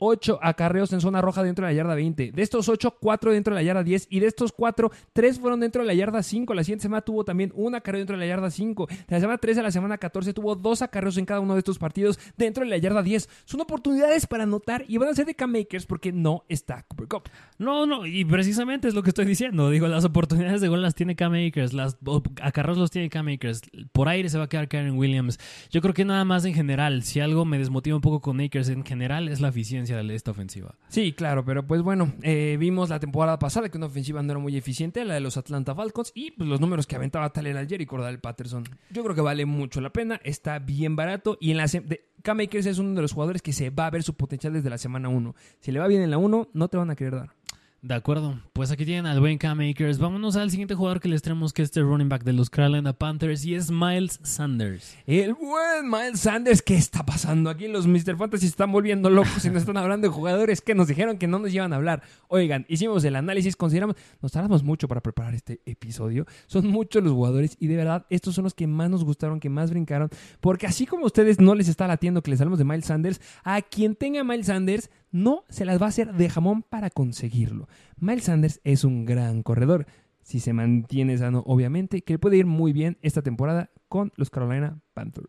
8 0.00 0.40
acarreos 0.42 0.92
en 0.92 1.00
zona 1.00 1.20
roja 1.20 1.42
dentro 1.42 1.64
de 1.64 1.72
la 1.72 1.76
yarda 1.76 1.94
20. 1.94 2.32
De 2.32 2.42
estos 2.42 2.68
8, 2.68 2.96
4 3.00 3.32
dentro 3.32 3.54
de 3.54 3.60
la 3.60 3.62
yarda 3.62 3.84
10. 3.84 4.08
Y 4.10 4.20
de 4.20 4.26
estos 4.26 4.52
4, 4.52 4.90
3 5.12 5.38
fueron 5.38 5.60
dentro 5.60 5.82
de 5.82 5.86
la 5.86 5.94
yarda 5.94 6.22
5. 6.22 6.52
La 6.54 6.64
siguiente 6.64 6.82
semana 6.82 7.02
tuvo 7.02 7.24
también 7.24 7.52
un 7.54 7.74
acarreo 7.74 8.00
dentro 8.00 8.16
de 8.16 8.20
la 8.20 8.26
yarda 8.26 8.50
5. 8.50 8.86
De 8.86 8.96
la 9.08 9.20
semana 9.20 9.38
13 9.38 9.60
a 9.60 9.62
la 9.62 9.70
semana 9.70 9.98
14 9.98 10.32
tuvo 10.34 10.56
dos 10.56 10.82
acarreos 10.82 11.16
en 11.16 11.26
cada 11.26 11.40
uno 11.40 11.54
de 11.54 11.60
estos 11.60 11.78
partidos 11.78 12.18
dentro 12.36 12.64
de 12.64 12.70
la 12.70 12.78
yarda 12.78 13.02
10. 13.02 13.28
Son 13.44 13.60
oportunidades 13.60 14.26
para 14.26 14.42
anotar 14.44 14.84
y 14.88 14.96
van 14.96 15.10
a 15.10 15.14
ser 15.14 15.26
de 15.26 15.34
K-Makers 15.34 15.86
porque 15.86 16.12
no 16.12 16.44
está 16.48 16.82
Cooper 16.88 17.06
Cup. 17.06 17.28
No, 17.58 17.86
no, 17.86 18.06
y 18.06 18.24
precisamente 18.24 18.88
es 18.88 18.94
lo 18.94 19.02
que 19.02 19.10
estoy 19.10 19.26
diciendo. 19.26 19.70
Digo, 19.70 19.86
las 19.86 20.04
oportunidades 20.04 20.60
de 20.60 20.68
gol 20.68 20.82
las 20.82 20.94
tiene 20.94 21.14
Cam 21.14 21.34
Akers, 21.34 21.72
las 21.72 21.98
acarreos 22.40 22.78
los 22.78 22.90
tiene 22.90 23.10
Cam 23.10 23.28
Akers. 23.28 23.62
Por 23.92 24.08
aire 24.08 24.28
se 24.28 24.38
va 24.38 24.44
a 24.44 24.48
quedar 24.48 24.68
Karen 24.68 24.96
Williams. 24.96 25.38
Yo 25.70 25.80
creo 25.80 25.94
que 25.94 26.04
nada 26.04 26.24
más 26.24 26.44
en 26.44 26.54
general, 26.54 27.02
si 27.02 27.20
algo 27.20 27.44
me 27.44 27.58
desmotiva 27.58 27.96
un 27.96 28.02
poco 28.02 28.20
con 28.20 28.40
Akers 28.40 28.68
en 28.68 28.84
general, 28.84 29.28
es 29.28 29.40
la 29.40 29.48
eficiencia 29.48 29.89
esta 29.98 30.30
ofensiva. 30.30 30.76
Sí, 30.88 31.12
claro, 31.12 31.44
pero 31.44 31.66
pues 31.66 31.82
bueno, 31.82 32.12
eh, 32.22 32.56
vimos 32.58 32.90
la 32.90 33.00
temporada 33.00 33.38
pasada 33.38 33.68
que 33.68 33.78
una 33.78 33.86
ofensiva 33.86 34.22
no 34.22 34.32
era 34.32 34.40
muy 34.40 34.56
eficiente, 34.56 35.04
la 35.04 35.14
de 35.14 35.20
los 35.20 35.36
Atlanta 35.36 35.74
Falcons, 35.74 36.12
y 36.14 36.30
pues, 36.32 36.48
los 36.48 36.60
números 36.60 36.86
que 36.86 36.96
aventaba 36.96 37.32
Tyler 37.32 37.56
Algier 37.56 37.80
y 37.80 37.86
Cordell 37.86 38.20
Patterson. 38.20 38.64
Yo 38.90 39.02
creo 39.02 39.14
que 39.14 39.20
vale 39.20 39.46
mucho 39.46 39.80
la 39.80 39.90
pena, 39.90 40.20
está 40.24 40.58
bien 40.58 40.96
barato, 40.96 41.36
y 41.40 41.50
en 41.50 41.56
la 41.56 41.66
de, 41.66 42.10
Cam 42.22 42.40
Akers 42.40 42.66
es 42.66 42.78
uno 42.78 42.94
de 42.94 43.02
los 43.02 43.12
jugadores 43.12 43.40
que 43.40 43.52
se 43.52 43.70
va 43.70 43.86
a 43.86 43.90
ver 43.90 44.02
su 44.02 44.14
potencial 44.14 44.52
desde 44.52 44.68
la 44.68 44.78
semana 44.78 45.08
1. 45.08 45.34
Si 45.60 45.72
le 45.72 45.80
va 45.80 45.86
bien 45.86 46.02
en 46.02 46.10
la 46.10 46.18
1, 46.18 46.50
no 46.52 46.68
te 46.68 46.76
van 46.76 46.90
a 46.90 46.96
querer 46.96 47.14
dar. 47.14 47.30
De 47.82 47.94
acuerdo, 47.94 48.38
pues 48.52 48.70
aquí 48.70 48.84
tienen 48.84 49.06
al 49.06 49.20
buen 49.20 49.38
Cam 49.38 49.58
Akers. 49.60 49.98
Vámonos 49.98 50.36
al 50.36 50.50
siguiente 50.50 50.74
jugador 50.74 51.00
que 51.00 51.08
les 51.08 51.22
traemos, 51.22 51.54
que 51.54 51.62
es 51.62 51.68
este 51.68 51.80
running 51.80 52.10
back 52.10 52.24
de 52.24 52.34
los 52.34 52.50
Carolina 52.50 52.92
Panthers, 52.92 53.42
y 53.46 53.54
es 53.54 53.70
Miles 53.70 54.20
Sanders. 54.22 54.98
El 55.06 55.32
buen 55.32 55.88
Miles 55.88 56.20
Sanders, 56.20 56.60
¿qué 56.60 56.74
está 56.74 57.06
pasando? 57.06 57.48
Aquí 57.48 57.68
los 57.68 57.86
Mr. 57.86 58.18
Fantasy 58.18 58.44
están 58.44 58.70
volviendo 58.70 59.08
locos 59.08 59.46
y 59.46 59.48
nos 59.48 59.62
están 59.62 59.78
hablando 59.78 60.06
de 60.06 60.12
jugadores 60.12 60.60
que 60.60 60.74
nos 60.74 60.88
dijeron 60.88 61.16
que 61.16 61.26
no 61.26 61.38
nos 61.38 61.54
iban 61.54 61.72
a 61.72 61.76
hablar. 61.76 62.02
Oigan, 62.28 62.66
hicimos 62.68 63.02
el 63.04 63.16
análisis, 63.16 63.56
consideramos, 63.56 63.96
nos 64.20 64.30
tardamos 64.30 64.62
mucho 64.62 64.86
para 64.86 65.00
preparar 65.00 65.34
este 65.34 65.62
episodio. 65.64 66.26
Son 66.48 66.66
muchos 66.66 67.02
los 67.02 67.14
jugadores 67.14 67.56
y 67.60 67.66
de 67.66 67.76
verdad 67.76 68.04
estos 68.10 68.34
son 68.34 68.44
los 68.44 68.52
que 68.52 68.66
más 68.66 68.90
nos 68.90 69.04
gustaron, 69.04 69.40
que 69.40 69.48
más 69.48 69.70
brincaron. 69.70 70.10
Porque 70.40 70.66
así 70.66 70.84
como 70.84 71.04
a 71.04 71.06
ustedes 71.06 71.40
no 71.40 71.54
les 71.54 71.68
está 71.68 71.86
latiendo 71.86 72.22
que 72.22 72.30
les 72.30 72.42
hablamos 72.42 72.58
de 72.58 72.66
Miles 72.66 72.84
Sanders, 72.84 73.22
a 73.42 73.62
quien 73.62 73.94
tenga 73.94 74.22
Miles 74.22 74.48
Sanders 74.48 74.90
no 75.10 75.44
se 75.48 75.64
las 75.64 75.80
va 75.80 75.86
a 75.86 75.88
hacer 75.90 76.12
de 76.14 76.28
jamón 76.28 76.62
para 76.62 76.90
conseguirlo. 76.90 77.68
Miles 77.98 78.24
Sanders 78.24 78.60
es 78.64 78.84
un 78.84 79.04
gran 79.04 79.42
corredor. 79.42 79.86
Si 80.22 80.38
se 80.38 80.52
mantiene 80.52 81.16
sano, 81.18 81.42
obviamente, 81.46 82.02
que 82.02 82.14
le 82.14 82.18
puede 82.18 82.36
ir 82.36 82.46
muy 82.46 82.72
bien 82.72 82.98
esta 83.02 83.22
temporada 83.22 83.70
con 83.88 84.12
los 84.16 84.30
Carolina 84.30 84.78
Panthers. 84.94 85.26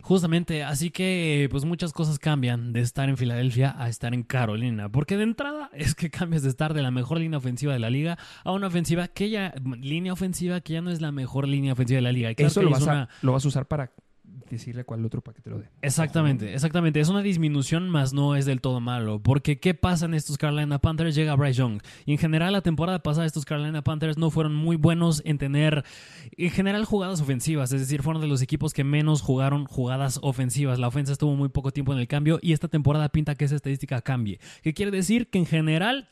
Justamente, 0.00 0.62
así 0.62 0.90
que 0.90 1.48
pues 1.50 1.64
muchas 1.64 1.92
cosas 1.92 2.18
cambian 2.18 2.72
de 2.72 2.80
estar 2.80 3.08
en 3.08 3.16
Filadelfia 3.16 3.74
a 3.76 3.88
estar 3.88 4.14
en 4.14 4.22
Carolina, 4.22 4.88
porque 4.90 5.16
de 5.16 5.24
entrada 5.24 5.68
es 5.74 5.94
que 5.94 6.08
cambias 6.08 6.42
de 6.42 6.48
estar 6.48 6.72
de 6.72 6.82
la 6.82 6.90
mejor 6.90 7.18
línea 7.18 7.36
ofensiva 7.38 7.72
de 7.72 7.78
la 7.80 7.90
liga 7.90 8.16
a 8.44 8.52
una 8.52 8.68
ofensiva 8.68 9.08
que 9.08 9.28
ya 9.28 9.52
línea 9.80 10.12
ofensiva 10.12 10.60
que 10.60 10.74
ya 10.74 10.80
no 10.80 10.90
es 10.90 11.00
la 11.02 11.12
mejor 11.12 11.46
línea 11.48 11.72
ofensiva 11.72 11.96
de 11.96 12.02
la 12.02 12.12
liga. 12.12 12.32
Claro 12.34 12.46
Eso 12.46 12.60
que 12.60 12.64
lo 12.64 12.70
es 12.70 12.78
vas, 12.78 12.82
una- 12.84 13.02
a, 13.02 13.08
lo 13.22 13.32
vas 13.32 13.44
a 13.44 13.48
usar 13.48 13.66
para 13.66 13.90
decirle 14.50 14.84
cuál 14.84 15.04
otro 15.04 15.20
para 15.20 15.34
que 15.34 15.42
te 15.42 15.50
lo 15.50 15.58
dé. 15.58 15.68
Exactamente, 15.82 16.52
exactamente. 16.52 17.00
Es 17.00 17.08
una 17.08 17.22
disminución, 17.22 17.88
más 17.88 18.12
no 18.12 18.36
es 18.36 18.46
del 18.46 18.60
todo 18.60 18.80
malo. 18.80 19.20
Porque, 19.22 19.58
¿qué 19.58 19.74
pasa 19.74 20.06
en 20.06 20.14
estos 20.14 20.38
Carolina 20.38 20.78
Panthers? 20.78 21.14
Llega 21.14 21.34
Bryce 21.34 21.58
Young. 21.58 21.80
Y 22.06 22.12
en 22.12 22.18
general, 22.18 22.52
la 22.52 22.62
temporada 22.62 23.02
pasada, 23.02 23.26
estos 23.26 23.44
Carolina 23.44 23.82
Panthers 23.82 24.18
no 24.18 24.30
fueron 24.30 24.54
muy 24.54 24.76
buenos 24.76 25.22
en 25.24 25.38
tener, 25.38 25.84
en 26.36 26.50
general, 26.50 26.84
jugadas 26.84 27.20
ofensivas. 27.20 27.72
Es 27.72 27.80
decir, 27.80 28.02
fueron 28.02 28.22
de 28.22 28.28
los 28.28 28.42
equipos 28.42 28.72
que 28.72 28.84
menos 28.84 29.22
jugaron 29.22 29.64
jugadas 29.66 30.18
ofensivas. 30.22 30.78
La 30.78 30.88
ofensa 30.88 31.12
estuvo 31.12 31.34
muy 31.34 31.48
poco 31.48 31.70
tiempo 31.70 31.92
en 31.92 31.98
el 31.98 32.08
cambio 32.08 32.38
y 32.42 32.52
esta 32.52 32.68
temporada 32.68 33.08
pinta 33.08 33.34
que 33.34 33.44
esa 33.44 33.56
estadística 33.56 34.00
cambie. 34.02 34.40
¿Qué 34.62 34.74
quiere 34.74 34.90
decir? 34.90 35.30
Que 35.30 35.38
en 35.38 35.46
general 35.46 36.08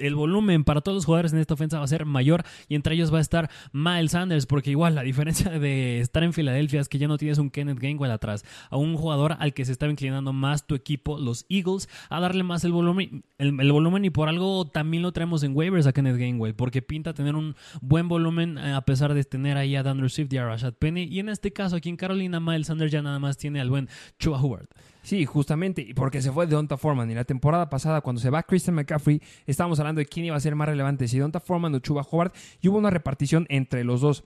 el 0.00 0.14
volumen 0.14 0.64
para 0.64 0.80
todos 0.80 0.96
los 0.96 1.04
jugadores 1.04 1.32
en 1.32 1.38
esta 1.38 1.54
ofensa 1.54 1.78
va 1.78 1.84
a 1.84 1.88
ser 1.88 2.04
mayor 2.04 2.44
y 2.68 2.74
entre 2.74 2.94
ellos 2.94 3.12
va 3.12 3.18
a 3.18 3.20
estar 3.20 3.50
Miles 3.72 4.12
Sanders, 4.12 4.46
porque 4.46 4.70
igual 4.70 4.94
la 4.94 5.02
diferencia 5.02 5.50
de 5.58 6.00
estar 6.00 6.22
en 6.22 6.32
Filadelfia 6.32 6.80
es 6.80 6.88
que 6.88 6.98
ya 6.98 7.08
no 7.08 7.18
tienes 7.18 7.38
un 7.38 7.50
Kenneth 7.50 7.78
Gainwell 7.78 8.10
atrás, 8.10 8.44
a 8.70 8.76
un 8.76 8.96
jugador 8.96 9.36
al 9.38 9.54
que 9.54 9.64
se 9.64 9.72
está 9.72 9.86
inclinando 9.86 10.32
más 10.32 10.66
tu 10.66 10.74
equipo, 10.74 11.18
los 11.18 11.46
Eagles, 11.48 11.88
a 12.08 12.20
darle 12.20 12.42
más 12.42 12.64
el 12.64 12.72
volumen, 12.72 13.24
el, 13.38 13.72
volumen 13.72 14.04
y 14.04 14.10
por 14.10 14.28
algo 14.28 14.66
también 14.66 15.02
lo 15.02 15.12
traemos 15.12 15.42
en 15.42 15.56
waivers 15.56 15.86
a 15.86 15.92
Kenneth 15.92 16.16
Gainwell, 16.16 16.54
porque 16.54 16.82
pinta 16.82 17.14
tener 17.14 17.36
un 17.36 17.54
buen 17.80 18.08
volumen 18.08 18.58
eh, 18.58 18.72
a 18.72 18.80
pesar 18.82 19.14
de 19.14 19.24
tener 19.24 19.56
ahí 19.56 19.76
a 19.76 19.82
Dan 19.82 20.08
Swift 20.08 20.32
y 20.32 20.38
a 20.38 20.46
Rashad 20.46 20.74
Penny, 20.74 21.04
y 21.04 21.20
en 21.20 21.28
este 21.28 21.52
caso 21.52 21.76
aquí 21.76 21.88
en 21.88 21.96
Carolina 21.96 22.40
Miles 22.40 22.66
Sanders 22.66 22.92
ya 22.92 23.02
nada 23.02 23.18
más 23.18 23.36
tiene 23.36 23.60
al 23.60 23.70
buen 23.70 23.88
Chua 24.18 24.40
Howard. 24.40 24.68
Sí, 25.02 25.24
justamente, 25.24 25.82
y 25.82 25.94
porque 25.94 26.20
se 26.20 26.30
fue 26.30 26.46
Donta 26.46 26.76
Foreman. 26.76 27.10
Y 27.10 27.14
la 27.14 27.24
temporada 27.24 27.70
pasada, 27.70 28.00
cuando 28.00 28.20
se 28.20 28.30
va 28.30 28.42
Christian 28.42 28.74
McCaffrey, 28.74 29.22
estábamos 29.46 29.80
hablando 29.80 30.00
de 30.00 30.06
quién 30.06 30.26
iba 30.26 30.36
a 30.36 30.40
ser 30.40 30.54
más 30.54 30.68
relevante, 30.68 31.08
si 31.08 31.18
Donta 31.18 31.40
Foreman 31.40 31.74
o 31.74 31.78
Chuba 31.78 32.06
Howard, 32.10 32.32
y 32.60 32.68
hubo 32.68 32.78
una 32.78 32.90
repartición 32.90 33.46
entre 33.48 33.84
los 33.84 34.00
dos. 34.00 34.24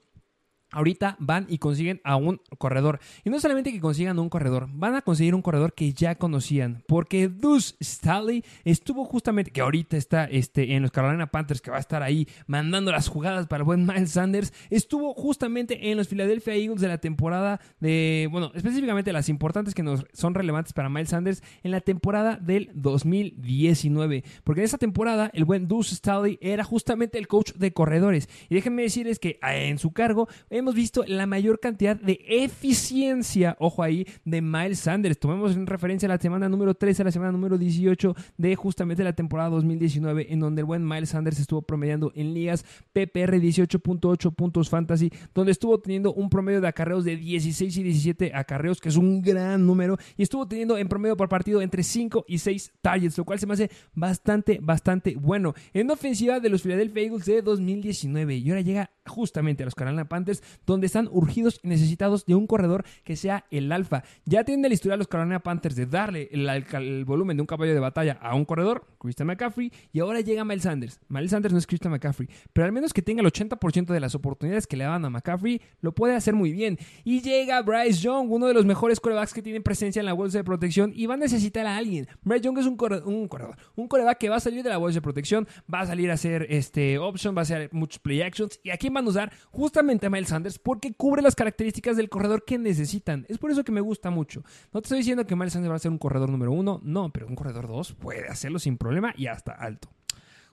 Ahorita 0.71 1.15
van 1.19 1.45
y 1.47 1.57
consiguen 1.57 2.01
a 2.03 2.15
un 2.15 2.41
corredor. 2.57 2.99
Y 3.23 3.29
no 3.29 3.39
solamente 3.39 3.71
que 3.71 3.79
consigan 3.79 4.19
un 4.19 4.29
corredor, 4.29 4.67
van 4.71 4.95
a 4.95 5.01
conseguir 5.01 5.35
un 5.35 5.41
corredor 5.41 5.73
que 5.73 5.93
ya 5.93 6.15
conocían. 6.15 6.83
Porque 6.87 7.29
Deuce 7.29 7.75
Staley 7.81 8.43
estuvo 8.63 9.05
justamente, 9.05 9.51
que 9.51 9.61
ahorita 9.61 9.95
está 9.95 10.25
este, 10.25 10.73
en 10.73 10.81
los 10.81 10.91
Carolina 10.91 11.27
Panthers, 11.27 11.61
que 11.61 11.71
va 11.71 11.77
a 11.77 11.79
estar 11.79 12.03
ahí 12.03 12.27
mandando 12.47 12.91
las 12.91 13.07
jugadas 13.07 13.47
para 13.47 13.61
el 13.61 13.65
buen 13.65 13.85
Miles 13.85 14.11
Sanders. 14.11 14.53
Estuvo 14.69 15.13
justamente 15.13 15.91
en 15.91 15.97
los 15.97 16.07
Philadelphia 16.07 16.55
Eagles 16.55 16.81
de 16.81 16.87
la 16.87 16.97
temporada 16.97 17.61
de, 17.79 18.27
bueno, 18.31 18.51
específicamente 18.55 19.13
las 19.13 19.29
importantes 19.29 19.73
que 19.73 19.83
nos 19.83 20.05
son 20.13 20.33
relevantes 20.33 20.73
para 20.73 20.89
Miles 20.89 21.09
Sanders 21.09 21.43
en 21.63 21.71
la 21.71 21.81
temporada 21.81 22.37
del 22.37 22.71
2019. 22.73 24.23
Porque 24.43 24.61
en 24.61 24.65
esa 24.65 24.77
temporada 24.77 25.29
el 25.33 25.45
buen 25.45 25.67
Deuce 25.67 25.95
Staley 25.95 26.37
era 26.41 26.63
justamente 26.63 27.17
el 27.17 27.27
coach 27.27 27.53
de 27.53 27.71
corredores. 27.71 28.29
Y 28.49 28.55
déjenme 28.55 28.83
decirles 28.83 29.19
que 29.19 29.39
eh, 29.41 29.69
en 29.69 29.77
su 29.77 29.91
cargo 29.91 30.27
hemos 30.65 30.73
visto 30.73 31.03
la 31.05 31.27
mayor 31.27 31.59
cantidad 31.59 31.95
de 31.95 32.19
eficiencia, 32.27 33.55
ojo 33.59 33.83
ahí, 33.83 34.07
de 34.23 34.41
Miles 34.41 34.79
Sanders. 34.79 35.19
Tomemos 35.19 35.55
en 35.55 35.67
referencia 35.67 36.09
la 36.09 36.17
semana 36.17 36.49
número 36.49 36.73
13 36.73 37.03
a 37.03 37.05
la 37.05 37.11
semana 37.11 37.31
número 37.31 37.59
18 37.59 38.15
de 38.39 38.55
justamente 38.55 39.03
la 39.03 39.13
temporada 39.13 39.49
2019, 39.49 40.33
en 40.33 40.39
donde 40.39 40.61
el 40.61 40.65
buen 40.65 40.83
Miles 40.83 41.09
Sanders 41.09 41.39
estuvo 41.39 41.61
promediando 41.61 42.11
en 42.15 42.33
ligas 42.33 42.65
PPR 42.93 43.39
18.8 43.39 44.33
puntos 44.33 44.67
fantasy, 44.67 45.11
donde 45.35 45.51
estuvo 45.51 45.79
teniendo 45.79 46.11
un 46.13 46.31
promedio 46.31 46.61
de 46.61 46.67
acarreos 46.67 47.05
de 47.05 47.15
16 47.15 47.77
y 47.77 47.83
17 47.83 48.31
acarreos, 48.33 48.81
que 48.81 48.89
es 48.89 48.95
un 48.95 49.21
gran 49.21 49.67
número, 49.67 49.99
y 50.17 50.23
estuvo 50.23 50.47
teniendo 50.47 50.79
en 50.79 50.87
promedio 50.87 51.15
por 51.15 51.29
partido 51.29 51.61
entre 51.61 51.83
5 51.83 52.25
y 52.27 52.39
6 52.39 52.73
targets, 52.81 53.19
lo 53.19 53.23
cual 53.23 53.37
se 53.37 53.45
me 53.45 53.53
hace 53.53 53.69
bastante, 53.93 54.57
bastante 54.63 55.15
bueno. 55.15 55.53
En 55.75 55.91
ofensiva 55.91 56.39
de 56.39 56.49
los 56.49 56.63
Philadelphia 56.63 57.03
Eagles 57.03 57.25
de 57.25 57.43
2019, 57.43 58.37
y 58.37 58.49
ahora 58.49 58.61
llega 58.61 58.89
justamente 59.05 59.61
a 59.61 59.65
los 59.65 59.75
Carolina 59.75 60.09
Panthers, 60.09 60.41
donde 60.65 60.87
están 60.87 61.09
urgidos 61.11 61.59
y 61.63 61.67
necesitados 61.67 62.25
de 62.25 62.35
un 62.35 62.47
corredor 62.47 62.85
que 63.03 63.15
sea 63.15 63.45
el 63.51 63.71
alfa. 63.71 64.03
Ya 64.25 64.43
tienen 64.43 64.69
la 64.69 64.73
historia 64.73 64.97
los 64.97 65.07
Carolina 65.07 65.39
Panthers 65.39 65.75
de 65.75 65.85
darle 65.85 66.29
el, 66.31 67.05
volumen 67.05 67.37
de 67.37 67.41
un 67.41 67.47
caballo 67.47 67.73
de 67.73 67.79
batalla 67.79 68.17
a 68.21 68.35
un 68.35 68.45
corredor, 68.45 68.87
Christian 68.99 69.27
McCaffrey, 69.27 69.71
y 69.91 69.99
ahora 69.99 70.21
llega 70.21 70.43
Miles 70.45 70.63
Sanders. 70.63 70.99
Miles 71.07 71.31
Sanders 71.31 71.53
no 71.53 71.59
es 71.59 71.67
Christian 71.67 71.91
McCaffrey, 71.91 72.29
pero 72.53 72.65
al 72.65 72.71
menos 72.71 72.93
que 72.93 73.01
tenga 73.01 73.21
el 73.21 73.27
80% 73.27 73.87
de 73.87 73.99
las 73.99 74.15
oportunidades 74.15 74.67
que 74.67 74.77
le 74.77 74.83
dan 74.83 75.05
a 75.05 75.09
McCaffrey, 75.09 75.61
lo 75.81 75.93
puede 75.93 76.15
hacer 76.15 76.33
muy 76.33 76.51
bien. 76.51 76.77
Y 77.03 77.21
llega 77.21 77.61
Bryce 77.61 78.01
Young, 78.01 78.31
uno 78.31 78.47
de 78.47 78.53
los 78.53 78.65
mejores 78.65 78.99
corebacks 78.99 79.33
que 79.33 79.41
tienen 79.41 79.63
presencia 79.63 79.99
en 79.99 80.05
la 80.05 80.13
bolsa 80.13 80.37
de 80.37 80.43
protección, 80.43 80.91
y 80.95 81.05
va 81.05 81.15
a 81.15 81.17
necesitar 81.17 81.65
a 81.65 81.77
alguien. 81.77 82.07
Bryce 82.23 82.43
Young 82.43 82.59
es 82.59 82.65
un, 82.65 82.77
corredor, 82.77 83.07
un 83.07 83.27
corredor, 83.27 83.55
coreback 83.87 84.17
que 84.17 84.29
va 84.29 84.37
a 84.37 84.39
salir 84.39 84.63
de 84.63 84.69
la 84.69 84.77
bolsa 84.77 84.97
de 84.97 85.01
protección, 85.01 85.47
va 85.73 85.81
a 85.81 85.85
salir 85.85 86.11
a 86.11 86.15
hacer 86.15 86.47
este 86.49 86.97
option, 86.97 87.35
va 87.35 87.39
a 87.39 87.43
hacer 87.43 87.69
muchos 87.71 87.99
play 87.99 88.21
actions, 88.21 88.59
y 88.63 88.71
a 88.71 88.77
quién 88.77 88.93
van 88.93 89.05
a 89.05 89.09
usar 89.09 89.31
justamente 89.51 90.07
a 90.07 90.09
Miles 90.09 90.29
Sanders 90.29 90.34
porque 90.61 90.93
cubre 90.93 91.21
las 91.21 91.35
características 91.35 91.97
del 91.97 92.09
corredor 92.09 92.43
que 92.45 92.57
necesitan. 92.57 93.25
Es 93.29 93.37
por 93.37 93.51
eso 93.51 93.63
que 93.63 93.71
me 93.71 93.81
gusta 93.81 94.09
mucho. 94.09 94.43
No 94.73 94.81
te 94.81 94.87
estoy 94.87 94.99
diciendo 94.99 95.25
que 95.25 95.35
Miles 95.35 95.53
Sanders 95.53 95.71
va 95.71 95.75
a 95.75 95.79
ser 95.79 95.91
un 95.91 95.97
corredor 95.97 96.29
número 96.29 96.51
uno, 96.51 96.79
no, 96.83 97.11
pero 97.11 97.27
un 97.27 97.35
corredor 97.35 97.67
dos 97.67 97.93
puede 97.93 98.27
hacerlo 98.27 98.59
sin 98.59 98.77
problema 98.77 99.13
y 99.15 99.27
hasta 99.27 99.53
alto. 99.53 99.89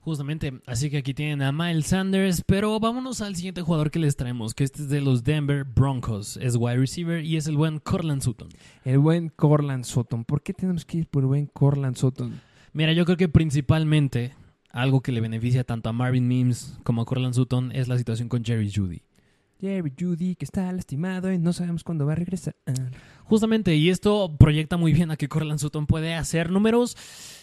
Justamente, 0.00 0.60
así 0.66 0.90
que 0.90 0.98
aquí 0.98 1.14
tienen 1.14 1.42
a 1.42 1.52
Miles 1.52 1.86
Sanders, 1.86 2.42
pero 2.44 2.80
vámonos 2.80 3.20
al 3.20 3.36
siguiente 3.36 3.62
jugador 3.62 3.92
que 3.92 4.00
les 4.00 4.16
traemos, 4.16 4.52
que 4.52 4.64
este 4.64 4.82
es 4.82 4.88
de 4.88 5.00
los 5.00 5.22
Denver 5.22 5.62
Broncos, 5.62 6.36
es 6.38 6.56
wide 6.56 6.78
receiver 6.78 7.24
y 7.24 7.36
es 7.36 7.46
el 7.46 7.56
buen 7.56 7.78
Corland 7.78 8.20
Sutton. 8.20 8.48
El 8.84 8.98
buen 8.98 9.28
Corland 9.28 9.84
Sutton, 9.84 10.24
¿por 10.24 10.42
qué 10.42 10.54
tenemos 10.54 10.84
que 10.84 10.98
ir 10.98 11.06
por 11.06 11.22
el 11.22 11.28
buen 11.28 11.46
Corland 11.46 11.96
Sutton? 11.96 12.40
Mira, 12.72 12.92
yo 12.94 13.04
creo 13.04 13.16
que 13.16 13.28
principalmente 13.28 14.34
algo 14.72 15.02
que 15.02 15.12
le 15.12 15.20
beneficia 15.20 15.62
tanto 15.62 15.88
a 15.88 15.92
Marvin 15.92 16.26
Mims 16.26 16.78
como 16.82 17.02
a 17.02 17.04
Corland 17.04 17.34
Sutton 17.34 17.70
es 17.70 17.86
la 17.86 17.96
situación 17.96 18.28
con 18.28 18.44
Jerry 18.44 18.72
Judy. 18.74 19.02
Jerry 19.62 19.94
Judy 19.98 20.34
que 20.34 20.44
está 20.44 20.70
lastimado 20.72 21.32
y 21.32 21.38
no 21.38 21.52
sabemos 21.52 21.84
cuándo 21.84 22.04
va 22.04 22.12
a 22.12 22.16
regresar. 22.16 22.56
Justamente, 23.32 23.74
y 23.76 23.88
esto 23.88 24.36
proyecta 24.38 24.76
muy 24.76 24.92
bien 24.92 25.10
a 25.10 25.16
que 25.16 25.26
Corland 25.26 25.58
Sutton 25.58 25.86
puede 25.86 26.14
hacer 26.14 26.50
números 26.50 26.98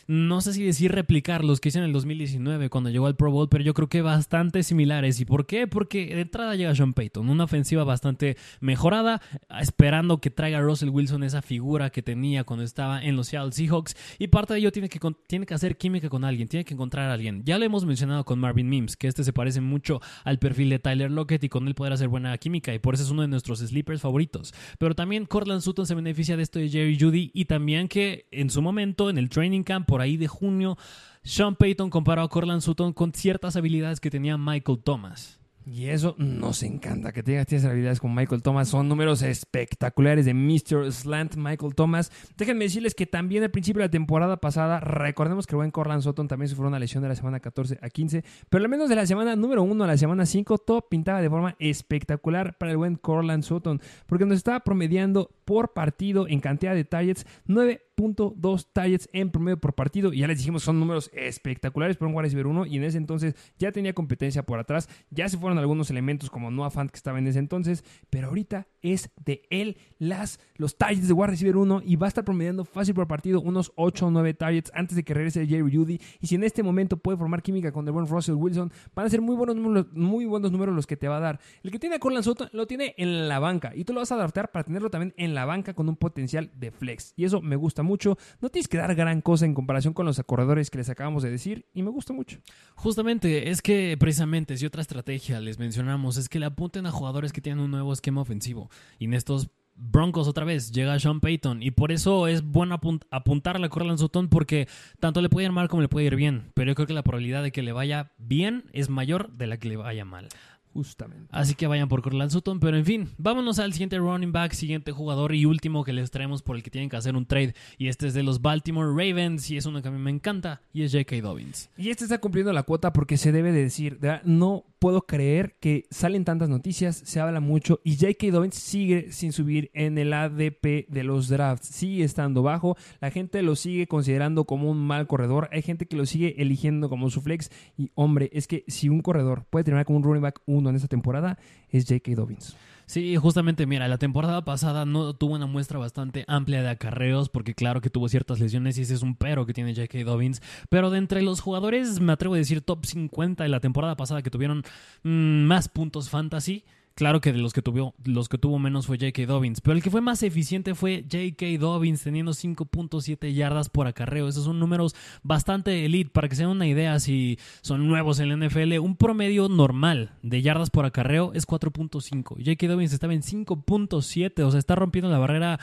no 0.09 0.41
sé 0.41 0.53
si 0.53 0.63
decir 0.63 0.91
replicar 0.91 1.45
los 1.45 1.59
que 1.59 1.69
hizo 1.69 1.77
en 1.77 1.85
el 1.85 1.93
2019 1.93 2.71
cuando 2.71 2.89
llegó 2.89 3.05
al 3.05 3.15
Pro 3.15 3.29
Bowl, 3.29 3.47
pero 3.47 3.63
yo 3.63 3.75
creo 3.75 3.89
que 3.89 4.01
bastante 4.01 4.63
similares. 4.63 5.19
¿Y 5.19 5.25
por 5.25 5.45
qué? 5.45 5.67
Porque 5.67 6.15
de 6.15 6.21
entrada 6.21 6.55
llega 6.55 6.73
Sean 6.73 6.95
Payton, 6.95 7.29
una 7.29 7.43
ofensiva 7.43 7.83
bastante 7.83 8.35
mejorada, 8.59 9.21
esperando 9.61 10.19
que 10.19 10.31
traiga 10.31 10.61
Russell 10.61 10.89
Wilson 10.89 11.21
esa 11.21 11.43
figura 11.43 11.91
que 11.91 12.01
tenía 12.01 12.43
cuando 12.43 12.65
estaba 12.65 13.03
en 13.03 13.15
los 13.15 13.27
Seattle 13.27 13.51
Seahawks. 13.51 13.95
Y 14.17 14.29
parte 14.29 14.55
de 14.55 14.61
ello 14.61 14.71
tiene 14.71 14.89
que, 14.89 14.99
tiene 15.27 15.45
que 15.45 15.53
hacer 15.53 15.77
química 15.77 16.09
con 16.09 16.23
alguien, 16.23 16.47
tiene 16.47 16.65
que 16.65 16.73
encontrar 16.73 17.11
a 17.11 17.13
alguien. 17.13 17.43
Ya 17.45 17.59
lo 17.59 17.65
hemos 17.65 17.85
mencionado 17.85 18.25
con 18.25 18.39
Marvin 18.39 18.67
Mims, 18.67 18.97
que 18.97 19.07
este 19.07 19.23
se 19.23 19.31
parece 19.31 19.61
mucho 19.61 20.01
al 20.23 20.39
perfil 20.39 20.71
de 20.71 20.79
Tyler 20.79 21.11
Lockett 21.11 21.43
y 21.43 21.49
con 21.49 21.67
él 21.67 21.75
poder 21.75 21.93
hacer 21.93 22.07
buena 22.07 22.35
química, 22.39 22.73
y 22.73 22.79
por 22.79 22.95
eso 22.95 23.03
es 23.03 23.11
uno 23.11 23.21
de 23.21 23.27
nuestros 23.27 23.59
sleepers 23.59 24.01
favoritos. 24.01 24.55
Pero 24.79 24.95
también 24.95 25.27
Cortland 25.27 25.61
Sutton 25.61 25.78
se 25.85 25.95
beneficia 25.95 26.37
de 26.37 26.43
esto 26.43 26.59
de 26.59 26.69
Jerry 26.69 26.97
Judy 26.99 27.31
y 27.33 27.45
también 27.45 27.87
que 27.87 28.27
en 28.31 28.49
su 28.49 28.61
momento, 28.61 29.09
en 29.09 29.17
el 29.17 29.29
training 29.29 29.63
camp, 29.63 29.87
por 29.87 30.01
ahí 30.01 30.17
de 30.17 30.27
junio, 30.27 30.77
Sean 31.23 31.55
Payton 31.55 31.89
comparó 31.89 32.21
a 32.23 32.29
Corland 32.29 32.61
Sutton 32.61 32.93
con 32.93 33.13
ciertas 33.13 33.55
habilidades 33.55 33.99
que 33.99 34.09
tenía 34.09 34.37
Michael 34.37 34.79
Thomas. 34.83 35.38
Y 35.71 35.89
eso 35.89 36.15
nos 36.17 36.63
encanta, 36.63 37.11
que 37.11 37.21
tengas 37.21 37.41
estas 37.41 37.69
habilidades 37.69 37.99
como 37.99 38.15
Michael 38.15 38.41
Thomas. 38.41 38.69
Son 38.69 38.89
números 38.89 39.21
espectaculares 39.21 40.25
de 40.25 40.33
Mr. 40.33 40.91
Slant 40.91 41.35
Michael 41.35 41.75
Thomas. 41.75 42.11
Déjenme 42.37 42.65
decirles 42.65 42.95
que 42.95 43.05
también 43.05 43.43
al 43.43 43.51
principio 43.51 43.81
de 43.81 43.85
la 43.85 43.91
temporada 43.91 44.37
pasada, 44.37 44.79
recordemos 44.79 45.45
que 45.45 45.53
el 45.53 45.57
buen 45.57 45.69
Corland 45.69 46.01
Sutton 46.01 46.27
también 46.27 46.49
sufrió 46.49 46.67
una 46.69 46.79
lesión 46.79 47.03
de 47.03 47.09
la 47.09 47.15
semana 47.15 47.39
14 47.39 47.77
a 47.83 47.89
15, 47.89 48.23
pero 48.49 48.63
al 48.63 48.69
menos 48.69 48.89
de 48.89 48.95
la 48.95 49.05
semana 49.05 49.35
número 49.35 49.61
1 49.61 49.83
a 49.83 49.87
la 49.87 49.97
semana 49.97 50.25
5, 50.25 50.57
todo 50.57 50.81
pintaba 50.89 51.21
de 51.21 51.29
forma 51.29 51.55
espectacular 51.59 52.57
para 52.57 52.71
el 52.71 52.77
buen 52.77 52.95
Corland 52.95 53.43
Sutton, 53.43 53.79
porque 54.07 54.25
nos 54.25 54.37
estaba 54.37 54.61
promediando 54.61 55.29
por 55.45 55.73
partido 55.73 56.27
en 56.27 56.39
cantidad 56.39 56.73
de 56.73 56.83
targets 56.83 57.27
9 57.45 57.88
dos 58.35 58.71
targets 58.71 59.09
en 59.13 59.29
promedio 59.29 59.59
por 59.59 59.75
partido. 59.75 60.13
Y 60.13 60.19
ya 60.19 60.27
les 60.27 60.37
dijimos, 60.37 60.63
son 60.63 60.79
números 60.79 61.09
espectaculares 61.13 61.97
para 61.97 62.09
un 62.09 62.15
wide 62.15 62.23
receiver 62.23 62.47
1. 62.47 62.65
Y 62.65 62.77
en 62.77 62.83
ese 62.83 62.97
entonces 62.97 63.35
ya 63.57 63.71
tenía 63.71 63.93
competencia 63.93 64.43
por 64.43 64.59
atrás. 64.59 64.89
Ya 65.09 65.27
se 65.29 65.37
fueron 65.37 65.57
algunos 65.57 65.89
elementos 65.89 66.29
como 66.29 66.51
Noah 66.51 66.71
Fant 66.71 66.91
que 66.91 66.97
estaba 66.97 67.19
en 67.19 67.27
ese 67.27 67.39
entonces. 67.39 67.83
Pero 68.09 68.29
ahorita 68.29 68.67
es 68.81 69.09
de 69.23 69.43
él 69.49 69.77
las, 69.97 70.39
los 70.55 70.77
targets 70.77 71.07
de 71.07 71.13
wide 71.13 71.31
receiver 71.31 71.57
1. 71.57 71.81
Y 71.85 71.95
va 71.95 72.07
a 72.07 72.09
estar 72.09 72.23
promediando 72.23 72.65
fácil 72.65 72.93
por 72.95 73.07
partido 73.07 73.41
unos 73.41 73.71
8 73.75 74.07
o 74.07 74.11
9 74.11 74.33
targets 74.33 74.71
antes 74.73 74.95
de 74.95 75.03
que 75.03 75.13
regrese 75.13 75.45
Jerry 75.45 75.75
Judy. 75.75 75.99
Y 76.19 76.27
si 76.27 76.35
en 76.35 76.43
este 76.43 76.63
momento 76.63 76.97
puede 76.97 77.17
formar 77.17 77.41
química 77.41 77.71
con 77.71 77.85
buen 77.85 78.07
Russell 78.07 78.35
Wilson, 78.35 78.71
van 78.95 79.05
a 79.05 79.09
ser 79.09 79.21
muy 79.21 79.35
buenos 79.35 79.55
números, 79.55 79.87
muy 79.91 80.25
buenos 80.25 80.51
números 80.51 80.75
los 80.75 80.87
que 80.87 80.97
te 80.97 81.07
va 81.07 81.17
a 81.17 81.19
dar. 81.19 81.39
El 81.63 81.71
que 81.71 81.79
tiene 81.79 81.95
a 81.95 81.99
Corland 81.99 82.23
Sutton 82.23 82.49
lo 82.53 82.67
tiene 82.67 82.95
en 82.97 83.27
la 83.27 83.39
banca. 83.39 83.71
Y 83.75 83.83
tú 83.83 83.93
lo 83.93 83.99
vas 83.99 84.11
a 84.11 84.15
adaptar 84.15 84.51
para 84.51 84.63
tenerlo 84.63 84.89
también 84.89 85.13
en 85.17 85.33
la 85.33 85.45
banca 85.45 85.73
con 85.73 85.89
un 85.89 85.95
potencial 85.95 86.51
de 86.55 86.71
flex. 86.71 87.13
Y 87.15 87.25
eso 87.25 87.41
me 87.41 87.55
gusta 87.55 87.83
mucho 87.83 87.88
mucho. 87.89 88.17
No 88.39 88.49
tienes 88.49 88.67
que 88.67 88.77
dar 88.77 88.95
gran 88.95 89.21
cosa 89.21 89.45
en 89.45 89.53
comparación 89.53 89.93
con 89.93 90.05
los 90.05 90.21
corredores 90.25 90.69
que 90.69 90.77
les 90.77 90.89
acabamos 90.89 91.23
de 91.23 91.31
decir 91.31 91.65
y 91.73 91.83
me 91.83 91.89
gusta 91.89 92.13
mucho. 92.13 92.39
Justamente, 92.75 93.49
es 93.49 93.61
que 93.61 93.97
precisamente 93.99 94.55
si 94.57 94.65
otra 94.65 94.81
estrategia 94.81 95.41
les 95.41 95.59
mencionamos 95.59 96.17
es 96.17 96.29
que 96.29 96.39
le 96.39 96.45
apunten 96.45 96.85
a 96.85 96.91
jugadores 96.91 97.33
que 97.33 97.41
tienen 97.41 97.63
un 97.63 97.71
nuevo 97.71 97.91
esquema 97.91 98.21
ofensivo. 98.21 98.69
Y 98.99 99.05
en 99.05 99.13
estos 99.13 99.49
Broncos 99.81 100.27
otra 100.27 100.43
vez, 100.43 100.73
llega 100.73 100.99
Sean 100.99 101.21
Payton 101.21 101.63
y 101.63 101.71
por 101.71 101.93
eso 101.93 102.27
es 102.27 102.43
bueno 102.43 102.77
apuntarle 103.11 103.65
a 103.65 103.69
Corland 103.69 103.97
Sutton 103.97 104.27
porque 104.27 104.67
tanto 104.99 105.21
le 105.21 105.29
puede 105.29 105.45
ir 105.45 105.53
mal 105.53 105.69
como 105.69 105.81
le 105.81 105.87
puede 105.87 106.05
ir 106.05 106.17
bien, 106.17 106.51
pero 106.53 106.71
yo 106.71 106.75
creo 106.75 106.85
que 106.85 106.93
la 106.93 107.01
probabilidad 107.01 107.43
de 107.43 107.53
que 107.53 107.63
le 107.63 107.71
vaya 107.71 108.11
bien 108.17 108.65
es 108.73 108.89
mayor 108.89 109.31
de 109.31 109.47
la 109.47 109.57
que 109.57 109.69
le 109.69 109.77
vaya 109.77 110.03
mal. 110.03 110.27
Justamente. 110.73 111.27
Así 111.31 111.55
que 111.55 111.67
vayan 111.67 111.89
por 111.89 112.01
Corland 112.01 112.31
Sutton. 112.31 112.59
Pero 112.59 112.77
en 112.77 112.85
fin, 112.85 113.09
vámonos 113.17 113.59
al 113.59 113.73
siguiente 113.73 113.97
running 113.97 114.31
back, 114.31 114.53
siguiente 114.53 114.91
jugador 114.91 115.33
y 115.33 115.45
último 115.45 115.83
que 115.83 115.93
les 115.93 116.11
traemos 116.11 116.41
por 116.41 116.55
el 116.55 116.63
que 116.63 116.69
tienen 116.69 116.89
que 116.89 116.97
hacer 116.97 117.15
un 117.15 117.25
trade. 117.25 117.55
Y 117.77 117.87
este 117.87 118.07
es 118.07 118.13
de 118.13 118.23
los 118.23 118.41
Baltimore 118.41 118.89
Ravens 118.89 119.49
y 119.49 119.57
es 119.57 119.65
uno 119.65 119.81
que 119.81 119.87
a 119.87 119.91
mí 119.91 119.97
me 119.97 120.11
encanta 120.11 120.61
y 120.73 120.83
es 120.83 120.91
J.K. 120.91 121.21
Dobbins. 121.21 121.69
Y 121.77 121.89
este 121.89 122.03
está 122.03 122.19
cumpliendo 122.19 122.53
la 122.53 122.63
cuota 122.63 122.93
porque 122.93 123.17
se 123.17 123.31
debe 123.31 123.51
de 123.51 123.63
decir, 123.63 123.99
no 124.23 124.65
puedo 124.79 125.01
creer 125.01 125.55
que 125.59 125.85
salen 125.91 126.25
tantas 126.25 126.49
noticias, 126.49 127.01
se 127.05 127.19
habla 127.19 127.39
mucho 127.39 127.81
y 127.83 127.97
J.K. 127.97 128.31
Dobbins 128.31 128.55
sigue 128.55 129.11
sin 129.11 129.33
subir 129.33 129.69
en 129.73 129.97
el 129.97 130.13
ADP 130.13 130.87
de 130.87 131.03
los 131.03 131.27
drafts, 131.27 131.67
sigue 131.67 132.03
estando 132.03 132.41
bajo, 132.41 132.77
la 133.01 133.11
gente 133.11 133.41
lo 133.41 133.55
sigue 133.55 133.87
considerando 133.87 134.45
como 134.45 134.71
un 134.71 134.79
mal 134.79 135.07
corredor, 135.07 135.49
hay 135.51 135.61
gente 135.61 135.85
que 135.85 135.97
lo 135.97 136.05
sigue 136.05 136.41
eligiendo 136.41 136.89
como 136.89 137.09
su 137.09 137.21
flex 137.21 137.51
y 137.77 137.91
hombre, 137.95 138.29
es 138.33 138.47
que 138.47 138.63
si 138.67 138.89
un 138.89 139.01
corredor 139.01 139.45
puede 139.49 139.65
terminar 139.65 139.85
como 139.85 139.97
un 139.97 140.03
running 140.03 140.23
back 140.23 140.41
uno 140.45 140.69
en 140.69 140.75
esta 140.75 140.87
temporada, 140.87 141.37
es 141.69 141.85
J.K. 141.85 142.15
Dobbins. 142.15 142.55
Sí, 142.89 143.15
justamente, 143.17 143.67
mira, 143.67 143.87
la 143.87 143.99
temporada 143.99 144.43
pasada 144.43 144.83
no 144.83 145.13
tuvo 145.13 145.35
una 145.35 145.45
muestra 145.45 145.77
bastante 145.77 146.25
amplia 146.27 146.63
de 146.63 146.69
acarreos, 146.69 147.29
porque 147.29 147.53
claro 147.53 147.81
que 147.81 147.91
tuvo 147.91 148.09
ciertas 148.09 148.39
lesiones 148.39 148.79
y 148.79 148.81
ese 148.81 148.95
es 148.95 149.03
un 149.03 149.13
pero 149.13 149.45
que 149.45 149.53
tiene 149.53 149.75
J.K. 149.75 150.03
Dobbins. 150.05 150.41
Pero 150.69 150.89
de 150.89 150.97
entre 150.97 151.21
los 151.21 151.39
jugadores, 151.39 151.99
me 151.99 152.13
atrevo 152.13 152.33
a 152.33 152.39
decir 152.39 152.61
top 152.61 152.87
50 152.87 153.43
de 153.43 153.49
la 153.49 153.59
temporada 153.59 153.95
pasada 153.95 154.23
que 154.23 154.31
tuvieron 154.31 154.63
mm, 155.03 155.43
más 155.43 155.69
puntos 155.69 156.09
fantasy. 156.09 156.65
Claro 156.99 157.21
que 157.21 157.31
de 157.31 157.39
los 157.39 157.53
que 157.53 157.61
tuvo, 157.61 157.95
los 158.03 158.27
que 158.27 158.37
tuvo 158.37 158.59
menos 158.59 158.85
fue 158.85 158.97
J.K. 158.97 159.25
Dobbins, 159.25 159.61
pero 159.61 159.73
el 159.73 159.81
que 159.81 159.89
fue 159.89 160.01
más 160.01 160.21
eficiente 160.21 160.75
fue 160.75 161.05
J.K. 161.09 161.45
Dobbins, 161.57 162.03
teniendo 162.03 162.33
5.7 162.33 163.33
yardas 163.33 163.69
por 163.69 163.87
acarreo. 163.87 164.27
Esos 164.27 164.43
son 164.43 164.59
números 164.59 164.93
bastante 165.23 165.85
elite. 165.85 166.09
Para 166.09 166.27
que 166.27 166.35
se 166.35 166.41
den 166.41 166.51
una 166.51 166.67
idea, 166.67 166.99
si 166.99 167.39
son 167.61 167.87
nuevos 167.87 168.19
en 168.19 168.27
la 168.27 168.45
NFL, 168.45 168.79
un 168.79 168.97
promedio 168.97 169.47
normal 169.47 170.11
de 170.23 170.41
yardas 170.41 170.71
por 170.71 170.83
acarreo 170.83 171.31
es 171.33 171.47
4.5. 171.47 172.35
J.K. 172.35 172.67
Dobbins 172.67 172.91
estaba 172.91 173.13
en 173.13 173.21
5.7, 173.21 174.43
o 174.43 174.51
sea, 174.51 174.59
está 174.59 174.75
rompiendo 174.75 175.09
la 175.09 175.19
barrera 175.19 175.57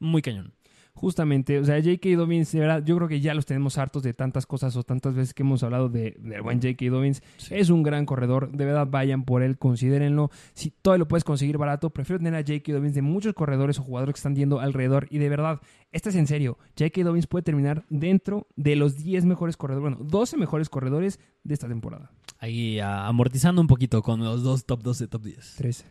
muy 0.00 0.20
cañón. 0.20 0.52
Justamente, 0.94 1.58
o 1.58 1.64
sea, 1.64 1.82
J.K. 1.82 2.10
Dobbins, 2.16 2.52
de 2.52 2.60
verdad, 2.60 2.84
yo 2.84 2.96
creo 2.96 3.08
que 3.08 3.20
ya 3.20 3.34
los 3.34 3.46
tenemos 3.46 3.78
hartos 3.78 4.04
de 4.04 4.14
tantas 4.14 4.46
cosas 4.46 4.76
o 4.76 4.84
tantas 4.84 5.12
veces 5.14 5.34
que 5.34 5.42
hemos 5.42 5.64
hablado 5.64 5.88
de, 5.88 6.16
del 6.20 6.40
buen 6.40 6.62
J.K. 6.62 6.86
Dobbins. 6.86 7.20
Es 7.50 7.68
un 7.70 7.82
gran 7.82 8.06
corredor, 8.06 8.52
de 8.52 8.64
verdad, 8.64 8.86
vayan 8.88 9.24
por 9.24 9.42
él, 9.42 9.58
considérenlo. 9.58 10.30
Si 10.52 10.70
todavía 10.70 11.00
lo 11.00 11.08
puedes 11.08 11.24
conseguir 11.24 11.58
barato, 11.58 11.90
prefiero 11.90 12.20
tener 12.20 12.36
a 12.36 12.46
J.K. 12.46 12.72
Dobbins 12.72 12.94
de 12.94 13.02
muchos 13.02 13.34
corredores 13.34 13.80
o 13.80 13.82
jugadores 13.82 14.14
que 14.14 14.18
están 14.18 14.36
yendo 14.36 14.60
alrededor. 14.60 15.08
Y 15.10 15.18
de 15.18 15.28
verdad, 15.28 15.60
este 15.90 16.10
es 16.10 16.14
en 16.14 16.28
serio, 16.28 16.58
J.K. 16.78 17.02
Dobbins 17.02 17.26
puede 17.26 17.42
terminar 17.42 17.84
dentro 17.90 18.46
de 18.54 18.76
los 18.76 18.96
10 18.96 19.24
mejores 19.24 19.56
corredores, 19.56 19.96
bueno, 19.96 20.08
12 20.08 20.36
mejores 20.36 20.68
corredores 20.68 21.18
de 21.42 21.54
esta 21.54 21.66
temporada. 21.66 22.12
Ahí 22.38 22.78
ah, 22.78 23.08
amortizando 23.08 23.60
un 23.60 23.66
poquito 23.66 24.00
con 24.02 24.20
los 24.20 24.44
dos 24.44 24.64
top 24.64 24.82
12, 24.82 25.08
top 25.08 25.22
10. 25.22 25.54
13. 25.56 25.84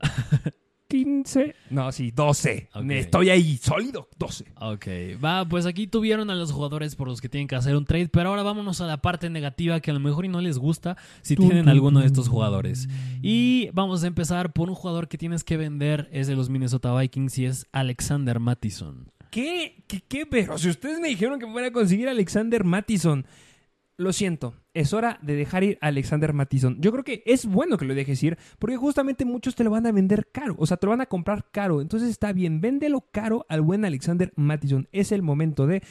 15. 0.88 1.54
No, 1.70 1.92
sí, 1.92 2.10
12. 2.10 2.70
Ok. 2.74 2.90
Estoy 2.90 3.30
ahí, 3.30 3.58
sólido, 3.58 4.08
12. 4.18 4.44
Ok, 4.60 4.86
va, 5.22 5.46
pues 5.46 5.66
aquí 5.66 5.86
tuvieron 5.86 6.30
a 6.30 6.34
los 6.34 6.50
jugadores 6.50 6.96
por 6.96 7.08
los 7.08 7.20
que 7.20 7.28
tienen 7.28 7.46
que 7.46 7.56
hacer 7.56 7.76
un 7.76 7.84
trade, 7.84 8.08
pero 8.08 8.30
ahora 8.30 8.42
vámonos 8.42 8.80
a 8.80 8.86
la 8.86 8.96
parte 8.96 9.28
negativa 9.28 9.80
que 9.80 9.90
a 9.90 9.94
lo 9.94 10.00
mejor 10.00 10.24
y 10.24 10.28
no 10.28 10.40
les 10.40 10.58
gusta 10.58 10.96
si 11.20 11.36
tienen 11.36 11.68
alguno 11.68 12.00
de 12.00 12.06
estos 12.06 12.28
jugadores. 12.28 12.88
Y 13.20 13.68
vamos 13.74 14.02
a 14.02 14.06
empezar 14.06 14.52
por 14.52 14.70
un 14.70 14.74
jugador 14.74 15.08
que 15.08 15.18
tienes 15.18 15.44
que 15.44 15.58
vender, 15.58 16.08
es 16.10 16.26
de 16.26 16.36
los 16.36 16.48
Minnesota 16.48 16.98
Vikings 16.98 17.38
y 17.38 17.44
es 17.44 17.66
Alexander 17.72 18.40
Mattison. 18.40 19.12
¿Qué? 19.30 19.84
¿Qué? 19.86 20.02
¿Qué? 20.08 20.24
Pero 20.24 20.56
si 20.56 20.70
ustedes 20.70 21.00
me 21.00 21.08
dijeron 21.08 21.38
que 21.38 21.46
fuera 21.46 21.68
a 21.68 21.72
conseguir 21.72 22.08
a 22.08 22.12
Alexander 22.12 22.64
Mattison. 22.64 23.26
Lo 24.00 24.12
siento, 24.12 24.54
es 24.74 24.92
hora 24.92 25.18
de 25.22 25.34
dejar 25.34 25.64
ir 25.64 25.76
a 25.80 25.88
Alexander 25.88 26.32
Mattison. 26.32 26.80
Yo 26.80 26.92
creo 26.92 27.02
que 27.02 27.24
es 27.26 27.46
bueno 27.46 27.76
que 27.76 27.84
lo 27.84 27.96
dejes 27.96 28.22
ir, 28.22 28.38
porque 28.60 28.76
justamente 28.76 29.24
muchos 29.24 29.56
te 29.56 29.64
lo 29.64 29.72
van 29.72 29.86
a 29.86 29.92
vender 29.92 30.28
caro, 30.30 30.54
o 30.56 30.66
sea, 30.66 30.76
te 30.76 30.86
lo 30.86 30.90
van 30.90 31.00
a 31.00 31.06
comprar 31.06 31.50
caro. 31.50 31.80
Entonces 31.80 32.08
está 32.08 32.32
bien, 32.32 32.60
véndelo 32.60 33.08
caro 33.10 33.44
al 33.48 33.60
buen 33.60 33.84
Alexander 33.84 34.32
Mattison. 34.36 34.86
Es 34.92 35.10
el 35.10 35.22
momento 35.22 35.66
de. 35.66 35.82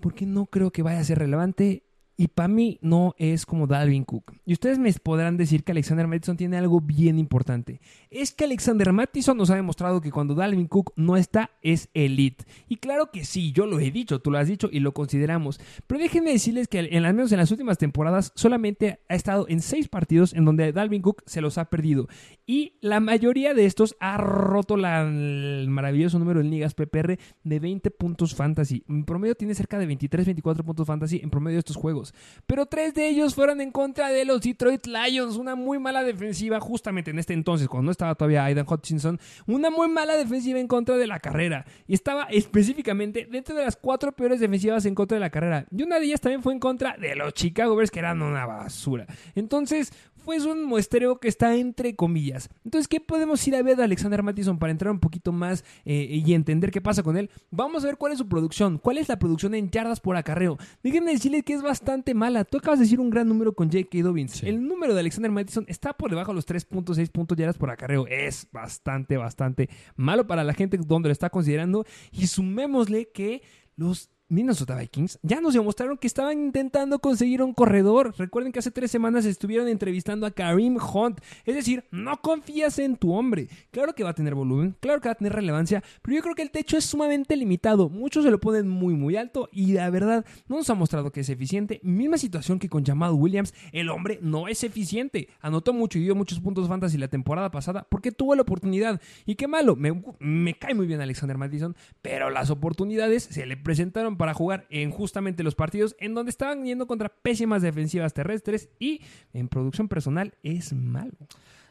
Porque 0.00 0.26
no 0.26 0.44
creo 0.44 0.70
que 0.70 0.82
vaya 0.82 1.00
a 1.00 1.04
ser 1.04 1.18
relevante. 1.18 1.86
Y 2.16 2.28
para 2.28 2.48
mí 2.48 2.78
no 2.82 3.14
es 3.18 3.46
como 3.46 3.66
Dalvin 3.66 4.04
Cook. 4.04 4.34
Y 4.44 4.52
ustedes 4.52 4.78
me 4.78 4.92
podrán 4.92 5.38
decir 5.38 5.64
que 5.64 5.72
Alexander 5.72 6.06
Mattison 6.06 6.36
tiene 6.36 6.58
algo 6.58 6.82
bien 6.82 7.18
importante. 7.18 7.80
Es 8.14 8.30
que 8.30 8.44
Alexander 8.44 8.92
Mattison 8.92 9.36
nos 9.36 9.50
ha 9.50 9.56
demostrado 9.56 10.00
que 10.00 10.12
cuando 10.12 10.36
Dalvin 10.36 10.68
Cook 10.68 10.92
no 10.94 11.16
está, 11.16 11.50
es 11.62 11.88
elite. 11.94 12.44
Y 12.68 12.76
claro 12.76 13.10
que 13.10 13.24
sí, 13.24 13.50
yo 13.50 13.66
lo 13.66 13.80
he 13.80 13.90
dicho, 13.90 14.20
tú 14.20 14.30
lo 14.30 14.38
has 14.38 14.46
dicho 14.46 14.68
y 14.70 14.78
lo 14.78 14.94
consideramos. 14.94 15.58
Pero 15.88 15.98
déjenme 15.98 16.30
decirles 16.30 16.68
que 16.68 16.78
en 16.78 17.06
al 17.06 17.14
menos 17.14 17.32
en 17.32 17.38
las 17.38 17.50
últimas 17.50 17.76
temporadas 17.76 18.30
solamente 18.36 19.00
ha 19.08 19.16
estado 19.16 19.46
en 19.48 19.60
seis 19.60 19.88
partidos 19.88 20.32
en 20.32 20.44
donde 20.44 20.70
Dalvin 20.70 21.02
Cook 21.02 21.24
se 21.26 21.40
los 21.40 21.58
ha 21.58 21.64
perdido. 21.64 22.06
Y 22.46 22.74
la 22.80 23.00
mayoría 23.00 23.52
de 23.52 23.66
estos 23.66 23.96
ha 23.98 24.16
roto 24.16 24.76
el 24.76 25.66
maravilloso 25.68 26.20
número 26.20 26.40
en 26.40 26.50
ligas 26.50 26.74
PPR 26.74 27.18
de 27.42 27.58
20 27.58 27.90
puntos 27.90 28.36
fantasy. 28.36 28.84
En 28.88 29.04
promedio 29.06 29.34
tiene 29.34 29.56
cerca 29.56 29.76
de 29.76 29.86
23, 29.86 30.26
24 30.26 30.62
puntos 30.62 30.86
fantasy 30.86 31.20
en 31.20 31.30
promedio 31.30 31.56
de 31.56 31.60
estos 31.60 31.74
juegos. 31.74 32.14
Pero 32.46 32.66
tres 32.66 32.94
de 32.94 33.08
ellos 33.08 33.34
fueron 33.34 33.60
en 33.60 33.72
contra 33.72 34.10
de 34.10 34.24
los 34.24 34.40
Detroit 34.40 34.86
Lions. 34.86 35.36
Una 35.36 35.56
muy 35.56 35.80
mala 35.80 36.04
defensiva 36.04 36.60
justamente 36.60 37.10
en 37.10 37.18
este 37.18 37.32
entonces, 37.32 37.66
cuando 37.66 37.86
no 37.86 37.90
estaba 38.04 38.14
todavía 38.14 38.44
Aidan 38.44 38.66
Hutchinson. 38.68 39.18
Una 39.46 39.70
muy 39.70 39.88
mala 39.88 40.16
defensiva 40.16 40.58
en 40.58 40.68
contra 40.68 40.96
de 40.96 41.06
la 41.06 41.20
carrera. 41.20 41.64
Y 41.86 41.94
estaba 41.94 42.24
específicamente 42.24 43.26
dentro 43.30 43.54
de 43.54 43.64
las 43.64 43.76
cuatro 43.76 44.12
peores 44.12 44.40
defensivas 44.40 44.84
en 44.84 44.94
contra 44.94 45.16
de 45.16 45.20
la 45.20 45.30
carrera. 45.30 45.66
Y 45.70 45.82
una 45.82 45.98
de 45.98 46.06
ellas 46.06 46.20
también 46.20 46.42
fue 46.42 46.52
en 46.52 46.60
contra 46.60 46.96
de 46.98 47.14
los 47.14 47.32
Chicago 47.32 47.76
Bears, 47.76 47.90
que 47.90 48.00
eran 48.00 48.20
una 48.20 48.44
basura. 48.46 49.06
Entonces, 49.34 49.92
fue 50.24 50.38
un 50.46 50.64
muestreo 50.64 51.18
que 51.20 51.28
está 51.28 51.54
entre 51.54 51.94
comillas. 51.94 52.48
Entonces, 52.64 52.88
¿qué 52.88 53.00
podemos 53.00 53.46
ir 53.46 53.54
a 53.54 53.62
ver 53.62 53.76
de 53.76 53.84
Alexander 53.84 54.22
Mattison 54.22 54.58
para 54.58 54.72
entrar 54.72 54.90
un 54.90 54.98
poquito 54.98 55.32
más 55.32 55.64
eh, 55.84 56.22
y 56.24 56.32
entender 56.32 56.70
qué 56.70 56.80
pasa 56.80 57.02
con 57.02 57.16
él? 57.16 57.30
Vamos 57.50 57.84
a 57.84 57.88
ver 57.88 57.98
cuál 57.98 58.12
es 58.12 58.18
su 58.18 58.28
producción, 58.28 58.78
cuál 58.78 58.98
es 58.98 59.08
la 59.08 59.18
producción 59.18 59.54
en 59.54 59.70
yardas 59.70 60.00
por 60.00 60.16
acarreo. 60.16 60.56
Déjenme 60.82 61.12
decirles 61.12 61.42
que 61.44 61.52
es 61.52 61.62
bastante 61.62 62.14
mala. 62.14 62.44
Tú 62.44 62.56
acabas 62.56 62.78
de 62.78 62.86
decir 62.86 63.00
un 63.00 63.10
gran 63.10 63.28
número 63.28 63.54
con 63.54 63.70
J.K. 63.70 63.98
Dobbins. 64.02 64.32
Sí. 64.32 64.48
El 64.48 64.66
número 64.66 64.94
de 64.94 65.00
Alexander 65.00 65.30
Mattison 65.30 65.66
está 65.68 65.92
por 65.92 66.10
debajo 66.10 66.32
de 66.32 66.36
los 66.36 66.48
3.6 66.48 67.10
puntos 67.10 67.36
yardas 67.36 67.58
por 67.58 67.70
acarreo. 67.70 68.06
Es 68.06 68.48
bastante, 68.50 69.18
bastante 69.18 69.68
malo 69.94 70.26
para 70.26 70.42
la 70.42 70.54
gente 70.54 70.78
donde 70.78 71.10
lo 71.10 71.12
está 71.12 71.28
considerando. 71.28 71.84
Y 72.10 72.26
sumémosle 72.28 73.10
que 73.12 73.42
los 73.76 74.10
Minnesota 74.28 74.76
Vikings 74.76 75.18
ya 75.22 75.40
nos 75.40 75.54
demostraron 75.54 75.98
que 75.98 76.06
estaban 76.06 76.40
intentando 76.40 76.98
conseguir 76.98 77.42
un 77.42 77.52
corredor. 77.52 78.14
Recuerden 78.16 78.52
que 78.52 78.58
hace 78.58 78.70
tres 78.70 78.90
semanas 78.90 79.26
estuvieron 79.26 79.68
entrevistando 79.68 80.26
a 80.26 80.30
Kareem 80.30 80.76
Hunt. 80.76 81.20
Es 81.44 81.54
decir, 81.54 81.84
no 81.90 82.20
confías 82.22 82.78
en 82.78 82.96
tu 82.96 83.12
hombre. 83.12 83.48
Claro 83.70 83.94
que 83.94 84.02
va 84.02 84.10
a 84.10 84.14
tener 84.14 84.34
volumen, 84.34 84.76
claro 84.80 85.00
que 85.00 85.08
va 85.08 85.12
a 85.12 85.16
tener 85.16 85.32
relevancia, 85.32 85.82
pero 86.02 86.16
yo 86.16 86.22
creo 86.22 86.34
que 86.34 86.42
el 86.42 86.50
techo 86.50 86.76
es 86.76 86.84
sumamente 86.84 87.36
limitado. 87.36 87.88
Muchos 87.88 88.24
se 88.24 88.30
lo 88.30 88.40
ponen 88.40 88.66
muy, 88.66 88.94
muy 88.94 89.16
alto 89.16 89.48
y 89.52 89.72
la 89.74 89.90
verdad 89.90 90.24
no 90.48 90.56
nos 90.56 90.70
ha 90.70 90.74
mostrado 90.74 91.12
que 91.12 91.20
es 91.20 91.28
eficiente. 91.28 91.80
Misma 91.82 92.16
situación 92.16 92.58
que 92.58 92.68
con 92.68 92.84
Jamal 92.84 93.12
Williams, 93.12 93.52
el 93.72 93.90
hombre 93.90 94.18
no 94.22 94.48
es 94.48 94.64
eficiente. 94.64 95.28
Anotó 95.40 95.74
mucho 95.74 95.98
y 95.98 96.02
dio 96.02 96.14
muchos 96.14 96.40
puntos 96.40 96.66
fantasy 96.66 96.96
la 96.96 97.08
temporada 97.08 97.50
pasada 97.50 97.86
porque 97.90 98.10
tuvo 98.10 98.34
la 98.34 98.42
oportunidad. 98.42 99.00
Y 99.26 99.34
qué 99.34 99.48
malo, 99.48 99.76
me, 99.76 100.02
me 100.18 100.54
cae 100.54 100.74
muy 100.74 100.86
bien 100.86 101.02
Alexander 101.02 101.36
Mattison, 101.36 101.76
pero 102.00 102.30
las 102.30 102.50
oportunidades 102.50 103.24
se 103.24 103.44
le 103.44 103.56
presentaron 103.56 104.16
para 104.16 104.23
jugar 104.32 104.66
en 104.70 104.90
justamente 104.90 105.42
los 105.42 105.54
partidos 105.54 105.94
en 105.98 106.14
donde 106.14 106.30
estaban 106.30 106.64
yendo 106.64 106.86
contra 106.86 107.10
pésimas 107.10 107.60
defensivas 107.60 108.14
terrestres 108.14 108.70
y 108.78 109.02
en 109.32 109.48
producción 109.48 109.88
personal 109.88 110.32
es 110.42 110.72
malo. 110.72 111.12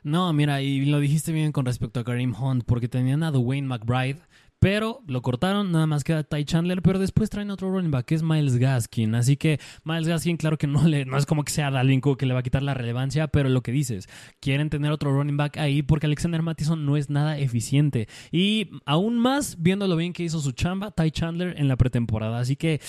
No, 0.04 0.34
mira, 0.34 0.62
y 0.62 0.86
lo 0.86 1.00
dijiste 1.00 1.32
bien 1.32 1.54
con 1.54 1.66
respecto 1.66 2.02
a 2.02 2.04
Kareem 2.04 2.36
Hunt, 2.36 2.66
porque 2.66 2.90
tenían 2.90 3.24
a 3.24 3.32
Dwayne 3.32 3.68
McBride, 3.68 4.20
pero 4.64 5.02
lo 5.08 5.22
cortaron, 5.22 5.74
nada 5.74 5.88
más 5.88 6.06
queda 6.06 6.24
Ty 6.24 6.46
Chandler, 6.46 6.82
pero 6.82 6.98
después 6.98 7.30
traen 7.30 7.52
otro 7.52 7.70
running 7.70 7.92
back, 7.92 8.06
que 8.06 8.16
es 8.16 8.24
Miles 8.24 8.56
Gaskin. 8.56 9.14
Así 9.14 9.36
que 9.36 9.60
Miles 9.84 10.08
Gaskin, 10.08 10.38
claro 10.38 10.58
que 10.58 10.68
no, 10.68 10.88
le, 10.88 11.04
no 11.04 11.18
es 11.18 11.26
como 11.26 11.44
que 11.44 11.52
sea 11.52 11.70
Dalvin 11.70 12.00
Cook 12.00 12.18
que 12.18 12.26
le 12.26 12.34
va 12.34 12.40
a 12.40 12.44
quitar 12.44 12.64
la 12.64 12.74
relevancia, 12.74 13.28
pero 13.28 13.50
lo 13.50 13.62
que 13.62 13.74
dices, 13.74 14.08
quieren 14.40 14.70
tener 14.70 14.94
otro 14.94 15.12
running 15.12 15.36
back 15.36 15.58
ahí 15.58 15.82
porque 15.82 16.06
Alexander 16.06 16.42
Mattison 16.42 16.86
no 16.86 16.96
es 16.96 17.10
nada 17.10 17.38
eficiente. 17.40 18.08
Y 18.32 18.70
aún 18.86 19.20
más, 19.20 19.62
viendo 19.62 19.86
lo 19.86 19.98
bien 19.98 20.14
que 20.14 20.24
hizo 20.24 20.40
su 20.40 20.54
chamba, 20.54 20.92
Ty 20.92 21.12
Chandler 21.12 21.56
en 21.58 21.68
la 21.68 21.76
pretemporada. 21.76 22.40
Así 22.40 22.56
que... 22.56 22.80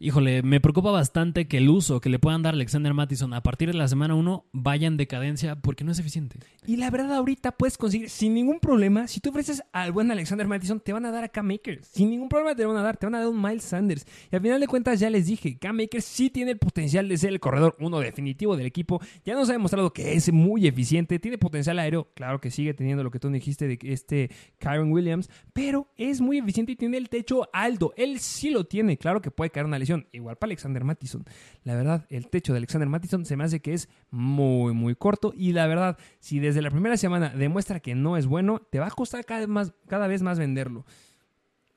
Híjole, 0.00 0.42
me 0.42 0.60
preocupa 0.60 0.90
bastante 0.90 1.46
que 1.46 1.58
el 1.58 1.68
uso 1.68 2.00
que 2.00 2.08
le 2.08 2.18
puedan 2.18 2.42
dar 2.42 2.54
Alexander 2.54 2.94
Mattison 2.94 3.32
a 3.32 3.42
partir 3.42 3.70
de 3.70 3.78
la 3.78 3.88
semana 3.88 4.14
1 4.14 4.46
vaya 4.52 4.86
en 4.86 4.96
decadencia 4.96 5.56
porque 5.56 5.84
no 5.84 5.92
es 5.92 5.98
eficiente. 5.98 6.38
Y 6.66 6.76
la 6.76 6.90
verdad, 6.90 7.14
ahorita 7.14 7.52
puedes 7.52 7.78
conseguir 7.78 8.10
sin 8.10 8.34
ningún 8.34 8.58
problema. 8.58 9.06
Si 9.06 9.20
tú 9.20 9.30
ofreces 9.30 9.62
al 9.72 9.92
buen 9.92 10.10
Alexander 10.10 10.48
Mattison, 10.48 10.80
te 10.80 10.92
van 10.92 11.06
a 11.06 11.12
dar 11.12 11.24
a 11.24 11.28
Cam 11.28 11.50
Akers. 11.50 11.88
Sin 11.88 12.10
ningún 12.10 12.28
problema 12.28 12.54
te 12.54 12.64
van 12.64 12.76
a 12.76 12.82
dar. 12.82 12.96
Te 12.96 13.06
van 13.06 13.14
a 13.14 13.20
dar 13.20 13.28
un 13.28 13.40
Miles 13.40 13.62
Sanders. 13.62 14.06
Y 14.30 14.36
al 14.36 14.42
final 14.42 14.60
de 14.60 14.66
cuentas, 14.66 14.98
ya 14.98 15.10
les 15.10 15.26
dije, 15.26 15.58
Cam 15.58 15.78
Akers 15.80 16.04
sí 16.04 16.30
tiene 16.30 16.52
el 16.52 16.58
potencial 16.58 17.08
de 17.08 17.16
ser 17.16 17.30
el 17.30 17.40
corredor 17.40 17.76
uno 17.78 18.00
definitivo 18.00 18.56
del 18.56 18.66
equipo. 18.66 19.00
Ya 19.24 19.34
nos 19.34 19.48
ha 19.48 19.52
demostrado 19.52 19.92
que 19.92 20.14
es 20.14 20.32
muy 20.32 20.66
eficiente. 20.66 21.18
Tiene 21.18 21.38
potencial 21.38 21.78
aéreo. 21.78 22.08
Claro 22.14 22.40
que 22.40 22.50
sigue 22.50 22.74
teniendo 22.74 23.04
lo 23.04 23.10
que 23.10 23.20
tú 23.20 23.30
dijiste 23.30 23.68
de 23.68 23.78
este 23.82 24.30
Kyron 24.58 24.90
Williams. 24.90 25.30
Pero 25.52 25.88
es 25.96 26.20
muy 26.20 26.38
eficiente 26.38 26.72
y 26.72 26.76
tiene 26.76 26.96
el 26.96 27.08
techo 27.08 27.48
alto. 27.52 27.92
Él 27.96 28.18
sí 28.18 28.50
lo 28.50 28.64
tiene. 28.64 28.96
Claro 28.96 29.20
que 29.20 29.30
puede 29.30 29.50
caer 29.50 29.66
una 29.66 29.78
Igual 30.12 30.36
para 30.36 30.48
Alexander 30.48 30.84
Mattison. 30.84 31.24
La 31.62 31.74
verdad, 31.74 32.06
el 32.10 32.28
techo 32.28 32.52
de 32.52 32.58
Alexander 32.58 32.88
Mattison 32.88 33.24
se 33.24 33.36
me 33.36 33.44
hace 33.44 33.60
que 33.60 33.74
es 33.74 33.88
muy, 34.10 34.72
muy 34.74 34.94
corto. 34.94 35.32
Y 35.36 35.52
la 35.52 35.66
verdad, 35.66 35.98
si 36.20 36.40
desde 36.40 36.62
la 36.62 36.70
primera 36.70 36.96
semana 36.96 37.30
demuestra 37.30 37.80
que 37.80 37.94
no 37.94 38.16
es 38.16 38.26
bueno, 38.26 38.60
te 38.70 38.78
va 38.78 38.86
a 38.86 38.90
costar 38.90 39.24
cada 39.24 39.46
más, 39.46 39.72
cada 39.88 40.06
vez 40.06 40.22
más 40.22 40.38
venderlo. 40.38 40.84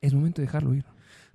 Es 0.02 0.14
momento 0.14 0.42
de 0.42 0.48
dejarlo 0.48 0.74
ir. 0.74 0.86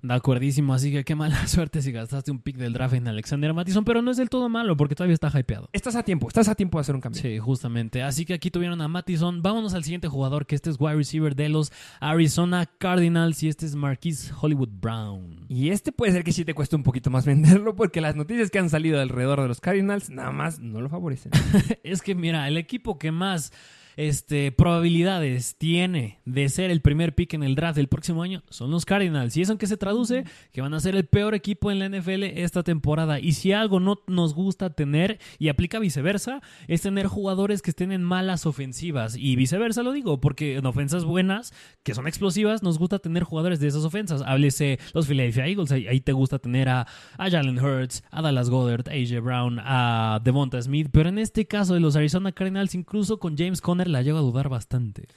De 0.03 0.13
acuerdísimo, 0.13 0.73
así 0.73 0.91
que 0.91 1.05
qué 1.05 1.15
mala 1.15 1.47
suerte 1.47 1.81
si 1.81 1.93
gastaste 1.93 2.29
un 2.29 2.39
pick 2.39 2.57
del 2.57 2.73
draft 2.73 2.93
en 2.93 3.07
Alexander 3.07 3.53
Mattison, 3.53 3.85
pero 3.85 4.01
no 4.01 4.11
es 4.11 4.17
del 4.17 4.29
todo 4.29 4.49
malo 4.49 4.75
porque 4.75 4.95
todavía 4.95 5.13
está 5.13 5.31
hypeado. 5.33 5.69
Estás 5.71 5.95
a 5.95 6.03
tiempo, 6.03 6.27
estás 6.27 6.49
a 6.49 6.55
tiempo 6.55 6.77
de 6.77 6.81
hacer 6.81 6.93
un 6.93 6.99
cambio. 6.99 7.21
Sí, 7.21 7.39
justamente. 7.39 8.03
Así 8.03 8.25
que 8.25 8.33
aquí 8.33 8.51
tuvieron 8.51 8.81
a 8.81 8.89
Mattison. 8.89 9.41
Vámonos 9.41 9.73
al 9.73 9.85
siguiente 9.85 10.09
jugador, 10.09 10.45
que 10.45 10.55
este 10.55 10.69
es 10.69 10.75
wide 10.77 10.95
receiver 10.95 11.37
de 11.37 11.47
los 11.47 11.71
Arizona 12.01 12.65
Cardinals 12.65 13.41
y 13.43 13.47
este 13.47 13.65
es 13.65 13.75
Marquise 13.75 14.33
Hollywood 14.41 14.71
Brown. 14.81 15.45
Y 15.47 15.69
este 15.69 15.93
puede 15.93 16.11
ser 16.11 16.25
que 16.25 16.33
sí 16.33 16.43
te 16.43 16.53
cueste 16.53 16.75
un 16.75 16.83
poquito 16.83 17.09
más 17.09 17.25
venderlo 17.33 17.73
porque 17.77 18.01
las 18.01 18.17
noticias 18.17 18.51
que 18.51 18.59
han 18.59 18.69
salido 18.69 18.99
alrededor 18.99 19.41
de 19.41 19.47
los 19.47 19.61
Cardinals 19.61 20.09
nada 20.09 20.33
más 20.33 20.59
no 20.59 20.81
lo 20.81 20.89
favorecen. 20.89 21.31
es 21.83 22.01
que 22.01 22.13
mira, 22.13 22.45
el 22.49 22.57
equipo 22.57 22.99
que 22.99 23.13
más 23.13 23.53
este, 23.97 24.51
probabilidades 24.51 25.57
tiene 25.57 26.19
de 26.25 26.49
ser 26.49 26.71
el 26.71 26.81
primer 26.81 27.15
pick 27.15 27.33
en 27.33 27.43
el 27.43 27.55
draft 27.55 27.75
del 27.75 27.87
próximo 27.87 28.23
año 28.23 28.43
son 28.49 28.71
los 28.71 28.85
Cardinals. 28.85 29.35
¿Y 29.37 29.41
eso 29.41 29.51
en 29.51 29.57
qué 29.57 29.67
se 29.67 29.77
traduce? 29.77 30.25
Que 30.51 30.61
van 30.61 30.73
a 30.73 30.79
ser 30.79 30.95
el 30.95 31.05
peor 31.05 31.33
equipo 31.35 31.71
en 31.71 31.79
la 31.79 31.89
NFL 31.89 32.23
esta 32.23 32.63
temporada. 32.63 33.19
Y 33.19 33.33
si 33.33 33.51
algo 33.51 33.79
no 33.79 34.01
nos 34.07 34.33
gusta 34.33 34.71
tener, 34.71 35.19
y 35.39 35.49
aplica 35.49 35.79
viceversa, 35.79 36.41
es 36.67 36.81
tener 36.81 37.07
jugadores 37.07 37.61
que 37.61 37.71
estén 37.71 37.91
en 37.91 38.03
malas 38.03 38.45
ofensivas. 38.45 39.15
Y 39.17 39.35
viceversa 39.35 39.83
lo 39.83 39.91
digo, 39.91 40.19
porque 40.21 40.57
en 40.57 40.65
ofensas 40.65 41.05
buenas, 41.05 41.53
que 41.83 41.93
son 41.93 42.07
explosivas, 42.07 42.63
nos 42.63 42.77
gusta 42.77 42.99
tener 42.99 43.23
jugadores 43.23 43.59
de 43.59 43.67
esas 43.67 43.83
ofensas. 43.83 44.21
Háblese 44.25 44.79
los 44.93 45.07
Philadelphia 45.07 45.47
Eagles, 45.47 45.71
ahí, 45.71 46.01
te 46.01 46.11
gusta 46.11 46.39
tener 46.39 46.69
a, 46.69 46.87
a 47.17 47.29
Jalen 47.29 47.59
Hurts, 47.59 48.03
a 48.11 48.21
Dallas 48.21 48.49
Goddard, 48.49 48.89
a 48.89 48.93
AJ 48.93 49.21
Brown, 49.23 49.59
a 49.59 50.19
Devonta 50.23 50.61
Smith. 50.61 50.89
Pero 50.91 51.09
en 51.09 51.17
este 51.17 51.45
caso 51.45 51.73
de 51.73 51.79
los 51.79 51.95
Arizona 51.95 52.31
Cardinals, 52.31 52.75
incluso 52.75 53.19
con 53.19 53.37
James 53.37 53.61
Conner, 53.61 53.82
la 53.87 54.01
lleva 54.01 54.19
a 54.19 54.23
dudar 54.23 54.49
bastante. 54.49 55.07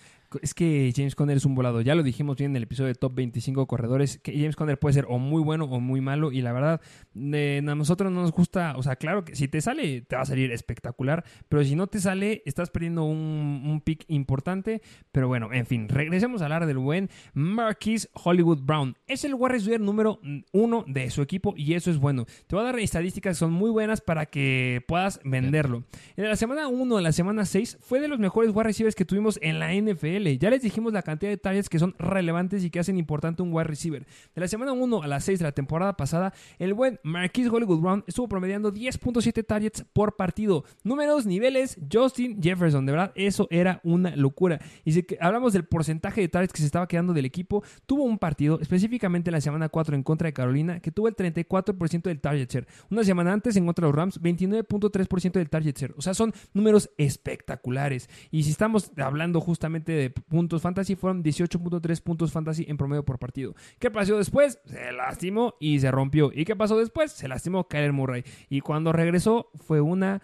Es 0.43 0.55
que 0.55 0.93
James 0.95 1.15
Conner 1.15 1.37
es 1.37 1.45
un 1.45 1.55
volado. 1.55 1.81
Ya 1.81 1.95
lo 1.95 2.03
dijimos 2.03 2.37
bien 2.37 2.53
en 2.53 2.57
el 2.57 2.63
episodio 2.65 2.89
de 2.89 2.95
Top 2.95 3.15
25 3.15 3.67
Corredores, 3.67 4.19
que 4.19 4.33
James 4.33 4.57
Conner 4.57 4.79
puede 4.79 4.95
ser 4.95 5.07
o 5.09 5.19
muy 5.19 5.43
bueno 5.43 5.67
o 5.67 5.81
muy 5.81 6.01
malo. 6.01 6.33
Y 6.33 6.43
la 6.43 6.53
verdad, 6.53 6.81
a 7.15 7.75
nosotros 7.75 8.13
no 8.13 8.23
nos 8.23 8.33
gusta. 8.33 8.75
O 8.77 8.83
sea, 8.83 8.97
claro 8.97 9.25
que 9.25 9.35
si 9.37 9.49
te 9.49 9.61
sale, 9.61 10.03
te 10.03 10.17
va 10.17 10.23
a 10.23 10.27
salir 10.27 10.53
espectacular. 10.53 11.25
Pero 11.49 11.65
si 11.65 11.77
no 11.77 11.87
te 11.87 12.01
sale, 12.01 12.43
estás 12.47 12.71
perdiendo 12.71 13.05
un, 13.05 13.63
un 13.67 13.81
pick 13.81 14.05
importante. 14.09 14.83
Pero 15.13 15.29
bueno, 15.29 15.53
en 15.53 15.67
fin, 15.67 15.89
regresemos 15.89 16.43
a 16.43 16.45
hablar 16.45 16.67
del 16.67 16.79
buen 16.79 17.11
Marquis 17.35 18.09
Hollywood 18.13 18.63
Brown. 18.63 18.97
Es 19.07 19.25
el 19.25 19.35
wide 19.35 19.53
receiver 19.53 19.81
número 19.81 20.21
uno 20.53 20.85
de 20.87 21.11
su 21.11 21.23
equipo 21.23 21.55
y 21.57 21.75
eso 21.75 21.91
es 21.91 21.99
bueno. 21.99 22.27
Te 22.47 22.57
voy 22.57 22.63
a 22.63 22.67
dar 22.67 22.79
estadísticas 22.79 23.27
que 23.27 23.35
son 23.35 23.53
muy 23.53 23.71
buenas 23.71 24.01
para 24.01 24.27
que 24.27 24.85
puedas 24.87 25.21
venderlo. 25.25 25.85
En 26.17 26.29
la 26.29 26.37
semana 26.37 26.69
1, 26.69 26.99
en 26.99 27.05
la 27.05 27.13
semana 27.13 27.45
6, 27.45 27.79
fue 27.81 28.01
de 28.01 28.09
los 28.09 28.19
mejores 28.19 28.51
wide 28.53 28.65
receivers 28.65 28.95
que 28.95 29.05
tuvimos 29.05 29.39
en 29.43 29.59
la 29.59 29.73
NFL. 29.75 30.16
Ya 30.39 30.51
les 30.51 30.63
dijimos 30.63 30.93
la 30.93 31.03
cantidad 31.03 31.31
de 31.31 31.37
targets 31.37 31.69
que 31.69 31.79
son 31.79 31.95
relevantes 31.99 32.65
y 32.65 32.71
que 32.71 32.79
hacen 32.79 32.97
importante 32.97 33.43
un 33.43 33.53
wide 33.53 33.65
receiver. 33.65 34.07
De 34.35 34.41
la 34.41 34.49
semana 34.49 34.73
1 34.73 35.03
a 35.03 35.07
la 35.07 35.21
6 35.21 35.39
de 35.39 35.45
la 35.45 35.53
temporada 35.53 35.97
pasada, 35.97 36.33
el 36.59 36.75
buen 36.75 36.99
Marquise 37.03 37.51
Hollywood 37.51 37.81
Brown 37.81 38.05
estuvo 38.07 38.29
promediando 38.29 38.73
10.7 38.73 39.45
targets 39.45 39.85
por 39.93 40.17
partido. 40.17 40.65
Números, 40.85 41.27
niveles, 41.27 41.79
Justin 41.93 42.43
Jefferson. 42.43 42.87
De 42.87 42.93
verdad, 42.93 43.13
eso 43.15 43.47
era 43.51 43.81
una 43.85 44.17
locura. 44.17 44.59
Y 44.85 44.93
si 44.93 45.07
hablamos 45.21 45.53
del 45.53 45.65
porcentaje 45.65 46.21
de 46.23 46.29
targets 46.29 46.53
que 46.53 46.61
se 46.61 46.67
estaba 46.67 46.89
quedando 46.89 47.13
del 47.13 47.25
equipo, 47.25 47.63
tuvo 47.87 48.05
un 48.05 48.19
partido, 48.19 48.59
específicamente 48.61 49.31
en 49.31 49.35
la 49.35 49.41
semana 49.41 49.69
4 49.69 49.95
en 49.97 50.03
contra 50.03 50.27
de 50.27 50.33
Carolina, 50.33 50.81
que 50.81 50.91
tuvo 50.91 51.09
el 51.09 51.17
34% 51.17 52.03
del 52.03 52.21
target 52.21 52.51
share. 52.51 52.67
Una 52.91 53.05
semana 53.05 53.33
antes 53.33 53.57
en 53.57 53.67
contra 53.67 53.87
de 53.87 53.93
los 53.93 53.97
Rams, 53.97 54.21
29.3% 54.21 55.33
del 55.33 55.51
target 55.51 55.77
share. 55.77 55.95
O 55.97 56.03
sea, 56.03 56.15
son 56.15 56.33
números 56.55 56.91
espectaculares. 56.97 58.09
Y 58.31 58.45
si 58.45 58.51
estamos 58.51 58.93
hablando 58.97 59.41
justamente 59.41 59.93
de 59.93 60.06
puntos 60.11 60.63
fantasy 60.63 60.97
fueron 60.97 61.23
18.3 61.23 62.03
puntos 62.03 62.33
fantasy 62.33 62.65
en 62.69 62.77
promedio 62.77 63.05
por 63.05 63.19
partido. 63.19 63.55
¿Qué 63.79 63.91
pasó 63.91 64.17
después? 64.17 64.59
Se 64.67 64.93
lastimó 64.93 65.55
y 65.61 65.81
se 65.81 65.91
rompió. 65.91 66.31
¿Y 66.35 66.45
qué 66.45 66.57
pasó 66.57 66.79
después? 66.79 67.13
Se 67.13 67.29
lastimó 67.29 67.69
Kyler 67.69 67.93
Murray. 67.93 68.25
Y 68.49 68.61
cuando 68.61 68.93
regresó 68.93 69.51
fue 69.55 69.81
una 69.81 70.23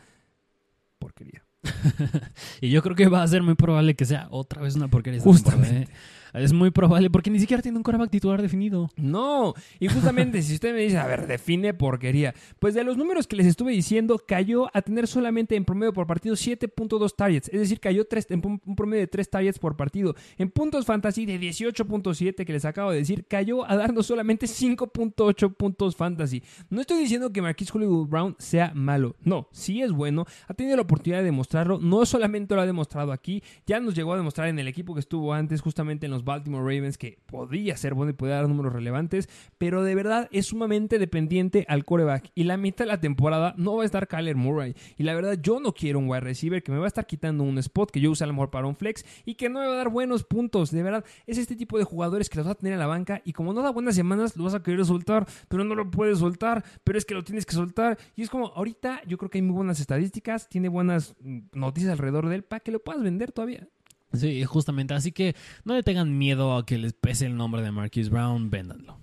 porquería. 0.99 1.45
y 2.61 2.71
yo 2.71 2.83
creo 2.83 2.97
que 2.97 3.09
va 3.09 3.23
a 3.23 3.29
ser 3.29 3.43
muy 3.43 3.55
probable 3.55 3.95
que 3.95 4.05
sea 4.05 4.29
otra 4.31 4.63
vez 4.63 4.75
una 4.77 4.89
porquería. 4.89 5.21
Justamente. 5.21 5.83
¿eh? 5.83 5.89
Es 6.35 6.53
muy 6.53 6.71
probable, 6.71 7.11
porque 7.11 7.31
ni 7.31 7.39
siquiera 7.39 7.63
tiene 7.63 7.77
un 7.77 7.83
coreback 7.83 8.11
titular 8.11 8.41
definido. 8.41 8.91
No, 8.97 9.55
y 9.79 9.89
justamente 9.89 10.41
si 10.43 10.55
usted 10.55 10.73
me 10.73 10.81
dice, 10.81 10.97
a 10.99 11.07
ver, 11.07 11.27
define 11.27 11.75
porquería, 11.75 12.35
pues 12.59 12.75
de 12.75 12.85
los 12.85 12.97
números 12.97 13.27
que 13.27 13.37
les 13.37 13.47
estuve 13.47 13.73
diciendo, 13.73 14.21
cayó 14.27 14.71
a 14.75 14.81
tener 14.81 15.07
solamente 15.07 15.57
en 15.57 15.65
promedio 15.65 15.93
por 15.93 16.07
partido 16.07 16.35
7.2 16.35 17.15
targets, 17.15 17.49
es 17.53 17.61
decir, 17.61 17.81
cayó 17.81 18.07
en 18.31 18.61
un 18.65 18.77
promedio 18.77 19.01
de 19.01 19.09
3 19.09 19.31
targets 19.31 19.59
por 19.59 19.77
partido. 19.77 20.15
En 20.39 20.51
puntos 20.51 20.87
fantasy 20.87 21.27
de 21.27 21.39
18.7 21.39 22.47
que 22.47 22.53
les 22.53 22.65
acabo 22.65 22.93
de 22.93 22.99
decir, 22.99 23.27
cayó 23.27 23.69
a 23.69 23.77
darnos 23.77 24.07
solamente 24.07 24.47
5.8 24.47 25.55
puntos 25.55 25.97
fantasy. 25.97 26.43
No 26.71 26.81
estoy 26.81 26.99
diciendo 26.99 27.33
que 27.33 27.43
Marquis 27.43 27.75
Hollywood 27.75 28.09
Brown 28.09 28.37
sea 28.39 28.73
malo, 28.75 29.17
no, 29.23 29.49
sí 29.53 29.83
es 29.83 29.93
bueno, 29.93 30.25
ha 30.49 30.55
tenido 30.55 30.77
la 30.77 30.83
oportunidad 30.83 31.19
de 31.19 31.27
demostrarlo, 31.27 31.79
no 31.79 32.07
solamente 32.07 32.55
lo 32.55 32.63
ha 32.63 32.67
demostrado 32.67 33.13
aquí, 33.13 33.43
ya 33.67 33.81
nos 33.81 33.95
llegó 33.95 34.15
a 34.15 34.17
demostrar 34.17 34.49
en 34.49 34.59
el 34.59 34.69
equipo 34.69 34.95
que 34.95 35.01
estuvo 35.01 35.35
antes, 35.35 35.61
justamente 35.61 36.07
en 36.07 36.13
los 36.13 36.22
Baltimore 36.25 36.63
Ravens, 36.63 36.99
que 36.99 37.19
podía 37.27 37.77
ser 37.77 37.95
bueno 37.95 38.11
y 38.11 38.15
podía 38.15 38.37
dar 38.37 38.49
números 38.49 38.73
relevantes, 38.73 39.29
pero 39.59 39.83
de 39.83 39.95
verdad 39.95 40.29
es 40.33 40.47
sumamente 40.47 40.99
dependiente 40.99 41.65
al 41.69 41.85
coreback. 41.85 42.31
Y 42.35 42.45
la 42.45 42.57
mitad 42.57 42.85
de 42.85 42.91
la 42.91 43.01
temporada 43.01 43.55
no 43.57 43.77
va 43.77 43.83
a 43.83 43.87
estar 43.87 44.09
Kyler 44.09 44.37
Murray. 44.37 44.75
Y 44.97 45.03
la 45.05 45.15
verdad, 45.15 45.39
yo 45.41 45.61
no 45.61 45.73
quiero 45.73 45.99
un 45.99 46.09
wide 46.09 46.21
receiver 46.21 46.63
que 46.63 46.73
me 46.73 46.79
va 46.79 46.85
a 46.85 46.89
estar 46.89 47.07
quitando 47.07 47.45
un 47.45 47.59
spot 47.59 47.91
que 47.91 48.01
yo 48.01 48.11
use 48.11 48.25
a 48.25 48.27
lo 48.27 48.33
mejor 48.33 48.51
para 48.51 48.67
un 48.67 48.77
flex 48.77 49.05
y 49.25 49.35
que 49.35 49.49
no 49.49 49.61
me 49.61 49.67
va 49.67 49.75
a 49.75 49.77
dar 49.77 49.89
buenos 49.89 50.25
puntos. 50.25 50.71
De 50.71 50.83
verdad, 50.83 51.05
es 51.27 51.39
este 51.39 51.57
tipo 51.57 51.79
de 51.79 51.85
jugadores 51.85 52.29
que 52.29 52.39
los 52.39 52.47
vas 52.47 52.57
a 52.57 52.59
tener 52.59 52.73
en 52.75 52.79
la 52.79 52.87
banca 52.87 53.23
y 53.25 53.33
como 53.33 53.53
no 53.53 53.63
da 53.63 53.71
buenas 53.71 53.95
semanas, 53.95 54.37
lo 54.37 54.45
vas 54.45 54.55
a 54.55 54.63
querer 54.63 54.85
soltar, 54.85 55.27
pero 55.49 55.65
no 55.65 55.75
lo 55.75 55.91
puedes 55.91 56.19
soltar, 56.19 56.65
pero 56.85 56.99
es 56.99 57.05
que 57.05 57.15
lo 57.15 57.25
tienes 57.25 57.47
que 57.47 57.55
soltar. 57.55 57.99
Y 58.17 58.23
es 58.23 58.31
como, 58.31 58.49
ahorita 58.49 59.03
yo 59.07 59.19
creo 59.19 59.31
que 59.31 59.39
hay 59.39 59.43
muy 59.43 59.55
buenas 59.55 59.81
estadísticas, 59.81 60.49
tiene 60.49 60.69
buenas 60.69 61.15
mm, 61.21 61.41
noticias 61.55 61.93
alrededor 61.93 62.29
de 62.29 62.37
él 62.37 62.45
para 62.45 62.61
que 62.61 62.73
lo 62.73 62.81
puedas 62.81 63.03
vender 63.03 63.33
todavía. 63.33 63.69
Sí, 64.13 64.45
justamente. 64.45 64.95
Así 64.95 65.13
que 65.13 65.35
no 65.65 65.75
le 65.75 65.83
tengan 65.83 66.17
miedo 66.17 66.57
a 66.57 66.67
que 66.67 66.79
les 66.79 66.93
pese 66.93 67.27
el 67.27 67.37
nombre 67.37 67.63
de 67.63 67.73
Marquise 67.73 68.11
Brown, 68.11 68.51
véndanlo. 68.51 68.99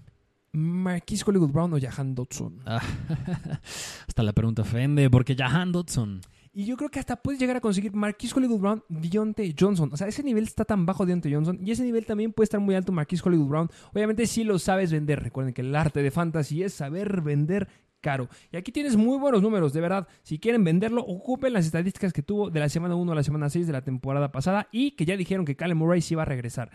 ¿Marquise 0.52 1.24
Hollywood 1.28 1.52
Brown 1.52 1.74
o 1.74 1.80
Jahan 1.80 2.16
Dodson? 2.16 2.60
Ah, 2.66 2.82
hasta 4.08 4.24
la 4.24 4.34
pregunta 4.34 4.64
ofende, 4.64 5.10
porque 5.10 5.36
Jahan 5.36 5.72
Dodson. 5.72 6.22
Y 6.52 6.66
yo 6.66 6.76
creo 6.78 6.90
que 6.90 7.00
hasta 7.00 7.16
puedes 7.16 7.40
llegar 7.40 7.58
a 7.58 7.62
conseguir 7.62 7.94
Marquise 7.94 8.34
Hollywood 8.36 8.60
Brown, 8.60 8.84
Dionte 8.90 9.54
Johnson. 9.58 9.92
O 9.94 9.98
sea, 9.98 10.08
ese 10.08 10.24
nivel 10.24 10.46
está 10.46 10.66
tan 10.66 10.86
bajo 10.86 11.06
Dionte 11.06 11.32
Johnson. 11.32 11.60
Y 11.64 11.72
ese 11.72 11.84
nivel 11.84 12.06
también 12.06 12.34
puede 12.34 12.46
estar 12.46 12.60
muy 12.60 12.74
alto 12.74 12.92
Marquise 12.92 13.22
Hollywood 13.24 13.48
Brown. 13.48 13.70
Obviamente, 13.94 14.26
si 14.26 14.44
lo 14.44 14.58
sabes 14.58 14.92
vender. 14.92 15.22
Recuerden 15.22 15.54
que 15.54 15.62
el 15.62 15.76
arte 15.76 16.02
de 16.02 16.10
fantasy 16.10 16.64
es 16.64 16.74
saber 16.74 17.22
vender 17.22 17.70
caro. 18.02 18.30
Y 18.52 18.58
aquí 18.58 18.72
tienes 18.72 18.96
muy 18.96 19.18
buenos 19.18 19.42
números, 19.42 19.74
de 19.74 19.82
verdad. 19.82 20.08
Si 20.24 20.40
quieren 20.40 20.64
venderlo, 20.64 21.02
ocupen 21.02 21.54
las 21.54 21.66
estadísticas 21.66 22.14
que 22.14 22.24
tuvo 22.24 22.50
de 22.50 22.60
la 22.60 22.70
semana 22.70 22.96
1 22.96 23.12
a 23.12 23.16
la 23.16 23.24
semana 23.24 23.50
6 23.50 23.68
de 23.68 23.74
la 23.74 23.82
temporada 23.82 24.32
pasada 24.32 24.68
y 24.72 24.92
que 24.92 25.06
ya 25.06 25.18
dijeron 25.18 25.46
que 25.46 25.56
Callum 25.56 25.78
Murray 25.78 26.02
sí 26.02 26.14
iba 26.14 26.24
a 26.24 26.26
regresar. 26.26 26.72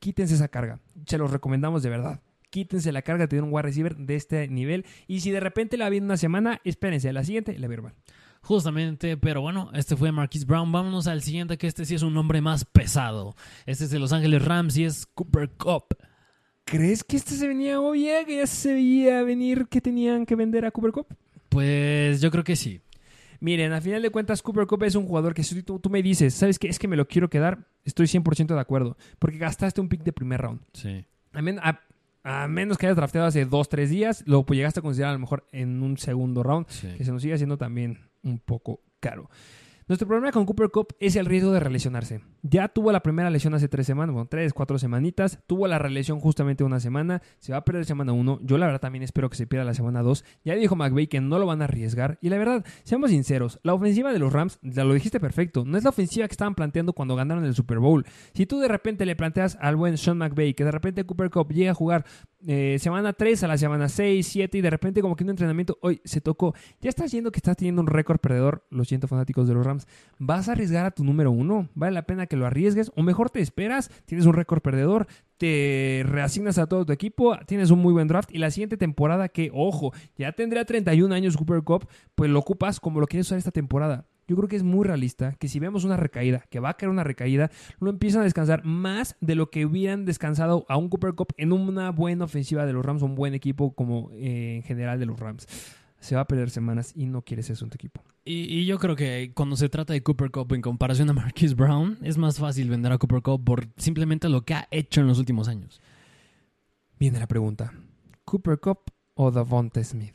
Quítense 0.00 0.34
esa 0.34 0.48
carga. 0.48 0.80
Se 1.06 1.18
los 1.18 1.30
recomendamos 1.30 1.82
de 1.82 1.90
verdad. 1.90 2.20
Quítense 2.50 2.92
la 2.92 3.02
carga 3.02 3.24
de 3.24 3.28
tener 3.28 3.44
un 3.44 3.52
wide 3.52 3.62
receiver 3.62 3.96
de 3.96 4.14
este 4.14 4.48
nivel. 4.48 4.86
Y 5.06 5.20
si 5.20 5.30
de 5.30 5.40
repente 5.40 5.76
la 5.76 5.90
viene 5.90 6.06
una 6.06 6.16
semana, 6.16 6.60
espérense, 6.64 7.08
a 7.08 7.12
la 7.12 7.24
siguiente 7.24 7.58
le 7.58 7.68
va 7.68 7.82
mal. 7.82 7.94
Justamente, 8.40 9.16
pero 9.16 9.40
bueno, 9.40 9.70
este 9.74 9.96
fue 9.96 10.12
Marquis 10.12 10.46
Brown. 10.46 10.70
Vámonos 10.72 11.06
al 11.06 11.22
siguiente, 11.22 11.58
que 11.58 11.66
este 11.66 11.84
sí 11.84 11.94
es 11.94 12.02
un 12.02 12.14
nombre 12.14 12.40
más 12.40 12.64
pesado. 12.64 13.34
Este 13.66 13.84
es 13.84 13.90
de 13.90 13.98
Los 13.98 14.12
Ángeles 14.12 14.44
Rams 14.44 14.76
y 14.76 14.84
es 14.84 15.06
Cooper 15.06 15.50
Cup. 15.50 15.96
¿Crees 16.70 17.02
que 17.02 17.16
este 17.16 17.32
se 17.32 17.48
venía 17.48 17.80
obvia? 17.80 18.26
¿Que 18.26 18.36
ya 18.36 18.46
se 18.46 18.74
veía 18.74 19.22
venir 19.22 19.68
que 19.68 19.80
tenían 19.80 20.26
que 20.26 20.34
vender 20.34 20.66
a 20.66 20.70
Cooper 20.70 20.92
Cup? 20.92 21.06
Pues 21.48 22.20
yo 22.20 22.30
creo 22.30 22.44
que 22.44 22.56
sí. 22.56 22.82
Miren, 23.40 23.72
a 23.72 23.80
final 23.80 24.02
de 24.02 24.10
cuentas, 24.10 24.42
Cooper 24.42 24.66
Cup 24.66 24.82
es 24.82 24.94
un 24.94 25.06
jugador 25.06 25.32
que 25.32 25.44
si 25.44 25.62
tú, 25.62 25.80
me 25.88 26.02
dices, 26.02 26.34
¿sabes 26.34 26.58
qué? 26.58 26.68
Es 26.68 26.78
que 26.78 26.86
me 26.86 26.96
lo 26.96 27.08
quiero 27.08 27.30
quedar, 27.30 27.66
estoy 27.84 28.06
100% 28.06 28.48
de 28.48 28.60
acuerdo. 28.60 28.98
Porque 29.18 29.38
gastaste 29.38 29.80
un 29.80 29.88
pick 29.88 30.02
de 30.02 30.12
primer 30.12 30.42
round. 30.42 30.60
Sí. 30.74 31.06
A, 32.22 32.48
menos 32.48 32.76
que 32.76 32.84
hayas 32.84 32.96
drafteado 32.96 33.28
hace 33.28 33.48
2-3 33.48 33.86
días, 33.86 34.22
lo 34.26 34.44
llegaste 34.44 34.80
a 34.80 34.82
considerar 34.82 35.10
a 35.10 35.14
lo 35.14 35.20
mejor 35.20 35.46
en 35.52 35.82
un 35.82 35.96
segundo 35.96 36.42
round, 36.42 36.66
que 36.66 37.02
se 37.02 37.12
nos 37.12 37.22
sigue 37.22 37.32
haciendo 37.32 37.56
también 37.56 38.10
un 38.22 38.40
poco 38.40 38.82
caro. 39.00 39.30
Nuestro 39.88 40.06
problema 40.06 40.32
con 40.32 40.44
Cooper 40.44 40.68
Cup 40.68 40.88
es 41.00 41.16
el 41.16 41.24
riesgo 41.24 41.50
de 41.50 41.60
relesionarse. 41.60 42.20
Ya 42.42 42.68
tuvo 42.68 42.92
la 42.92 43.02
primera 43.02 43.30
lesión 43.30 43.54
hace 43.54 43.68
tres 43.68 43.86
semanas, 43.86 44.12
bueno, 44.12 44.28
tres, 44.28 44.52
cuatro 44.52 44.78
semanitas. 44.78 45.38
Tuvo 45.46 45.66
la 45.66 45.78
relesión 45.78 46.20
justamente 46.20 46.62
una 46.62 46.78
semana. 46.78 47.22
Se 47.38 47.52
va 47.52 47.58
a 47.58 47.64
perder 47.64 47.86
semana 47.86 48.12
uno. 48.12 48.38
Yo 48.42 48.58
la 48.58 48.66
verdad 48.66 48.82
también 48.82 49.02
espero 49.02 49.30
que 49.30 49.38
se 49.38 49.46
pierda 49.46 49.64
la 49.64 49.72
semana 49.72 50.02
dos. 50.02 50.26
Ya 50.44 50.54
dijo 50.56 50.76
McVay 50.76 51.06
que 51.06 51.22
no 51.22 51.38
lo 51.38 51.46
van 51.46 51.62
a 51.62 51.64
arriesgar. 51.64 52.18
Y 52.20 52.28
la 52.28 52.36
verdad, 52.36 52.66
seamos 52.84 53.12
sinceros, 53.12 53.60
la 53.62 53.72
ofensiva 53.72 54.12
de 54.12 54.18
los 54.18 54.30
Rams, 54.30 54.58
lo 54.60 54.92
dijiste 54.92 55.20
perfecto, 55.20 55.64
no 55.64 55.78
es 55.78 55.84
la 55.84 55.90
ofensiva 55.90 56.28
que 56.28 56.32
estaban 56.32 56.54
planteando 56.54 56.92
cuando 56.92 57.16
ganaron 57.16 57.46
el 57.46 57.54
Super 57.54 57.78
Bowl. 57.78 58.04
Si 58.34 58.44
tú 58.44 58.60
de 58.60 58.68
repente 58.68 59.06
le 59.06 59.16
planteas 59.16 59.56
al 59.58 59.76
buen 59.76 59.96
Sean 59.96 60.18
McVay 60.18 60.52
que 60.52 60.64
de 60.64 60.70
repente 60.70 61.04
Cooper 61.04 61.30
Cup 61.30 61.50
llega 61.50 61.70
a 61.70 61.74
jugar 61.74 62.04
eh, 62.46 62.76
semana 62.78 63.12
3 63.12 63.42
a 63.42 63.48
la 63.48 63.58
semana 63.58 63.88
6, 63.88 64.26
7 64.26 64.58
y 64.58 64.60
de 64.60 64.70
repente 64.70 65.00
como 65.02 65.16
que 65.16 65.24
un 65.24 65.30
entrenamiento 65.30 65.78
hoy 65.82 66.00
se 66.04 66.20
tocó. 66.20 66.54
Ya 66.80 66.88
estás 66.88 67.10
viendo 67.10 67.32
que 67.32 67.38
estás 67.38 67.56
teniendo 67.56 67.82
un 67.82 67.88
récord 67.88 68.18
perdedor, 68.18 68.64
lo 68.70 68.84
siento 68.84 69.08
fanáticos 69.08 69.48
de 69.48 69.54
los 69.54 69.66
Rams. 69.66 69.86
¿Vas 70.18 70.48
a 70.48 70.52
arriesgar 70.52 70.86
a 70.86 70.90
tu 70.92 71.04
número 71.04 71.30
uno? 71.30 71.68
¿Vale 71.74 71.92
la 71.92 72.02
pena 72.02 72.26
que 72.26 72.36
lo 72.36 72.46
arriesgues? 72.46 72.92
O 72.94 73.02
mejor 73.02 73.30
te 73.30 73.40
esperas, 73.40 73.90
tienes 74.06 74.26
un 74.26 74.34
récord 74.34 74.60
perdedor, 74.60 75.06
te 75.36 76.04
reasignas 76.06 76.58
a 76.58 76.66
todo 76.66 76.86
tu 76.86 76.92
equipo, 76.92 77.36
tienes 77.46 77.70
un 77.70 77.80
muy 77.80 77.92
buen 77.92 78.08
draft 78.08 78.30
y 78.32 78.38
la 78.38 78.50
siguiente 78.50 78.76
temporada 78.76 79.28
que, 79.28 79.50
ojo, 79.52 79.92
ya 80.16 80.32
tendrá 80.32 80.64
31 80.64 81.14
años 81.14 81.36
Cooper 81.36 81.62
Cup, 81.62 81.88
pues 82.14 82.30
lo 82.30 82.38
ocupas 82.38 82.78
como 82.78 83.00
lo 83.00 83.06
quieres 83.06 83.26
usar 83.26 83.38
esta 83.38 83.50
temporada. 83.50 84.06
Yo 84.28 84.36
creo 84.36 84.48
que 84.48 84.56
es 84.56 84.62
muy 84.62 84.86
realista 84.86 85.32
que 85.32 85.48
si 85.48 85.58
vemos 85.58 85.84
una 85.84 85.96
recaída, 85.96 86.44
que 86.50 86.60
va 86.60 86.68
a 86.68 86.74
caer 86.74 86.90
una 86.90 87.02
recaída, 87.02 87.50
no 87.80 87.88
empiezan 87.88 88.20
a 88.20 88.24
descansar 88.24 88.62
más 88.62 89.16
de 89.22 89.34
lo 89.34 89.50
que 89.50 89.64
hubieran 89.64 90.04
descansado 90.04 90.66
a 90.68 90.76
un 90.76 90.90
Cooper 90.90 91.14
Cup 91.14 91.32
en 91.38 91.50
una 91.52 91.90
buena 91.90 92.26
ofensiva 92.26 92.66
de 92.66 92.74
los 92.74 92.84
Rams, 92.84 93.00
un 93.00 93.14
buen 93.14 93.32
equipo 93.32 93.74
como 93.74 94.10
eh, 94.12 94.56
en 94.56 94.62
general 94.64 95.00
de 95.00 95.06
los 95.06 95.18
Rams. 95.18 95.46
Se 95.98 96.14
va 96.14 96.20
a 96.20 96.26
perder 96.26 96.50
semanas 96.50 96.92
y 96.94 97.06
no 97.06 97.22
quieres 97.22 97.48
eso 97.48 97.64
en 97.64 97.70
tu 97.70 97.76
equipo. 97.76 98.02
Y, 98.22 98.66
yo 98.66 98.78
creo 98.78 98.94
que 98.94 99.32
cuando 99.34 99.56
se 99.56 99.70
trata 99.70 99.94
de 99.94 100.02
Cooper 100.02 100.30
Cup 100.30 100.52
en 100.52 100.60
comparación 100.60 101.08
a 101.08 101.14
Marquis 101.14 101.56
Brown, 101.56 101.98
es 102.02 102.18
más 102.18 102.38
fácil 102.38 102.68
vender 102.68 102.92
a 102.92 102.98
Cooper 102.98 103.22
Cup 103.22 103.42
por 103.42 103.66
simplemente 103.78 104.28
lo 104.28 104.42
que 104.42 104.52
ha 104.52 104.68
hecho 104.70 105.00
en 105.00 105.06
los 105.06 105.18
últimos 105.18 105.48
años. 105.48 105.80
Viene 107.00 107.18
la 107.18 107.26
pregunta: 107.26 107.72
¿Cooper 108.26 108.60
Cup 108.60 108.80
o 109.14 109.30
Davonte 109.30 109.82
Smith? 109.82 110.12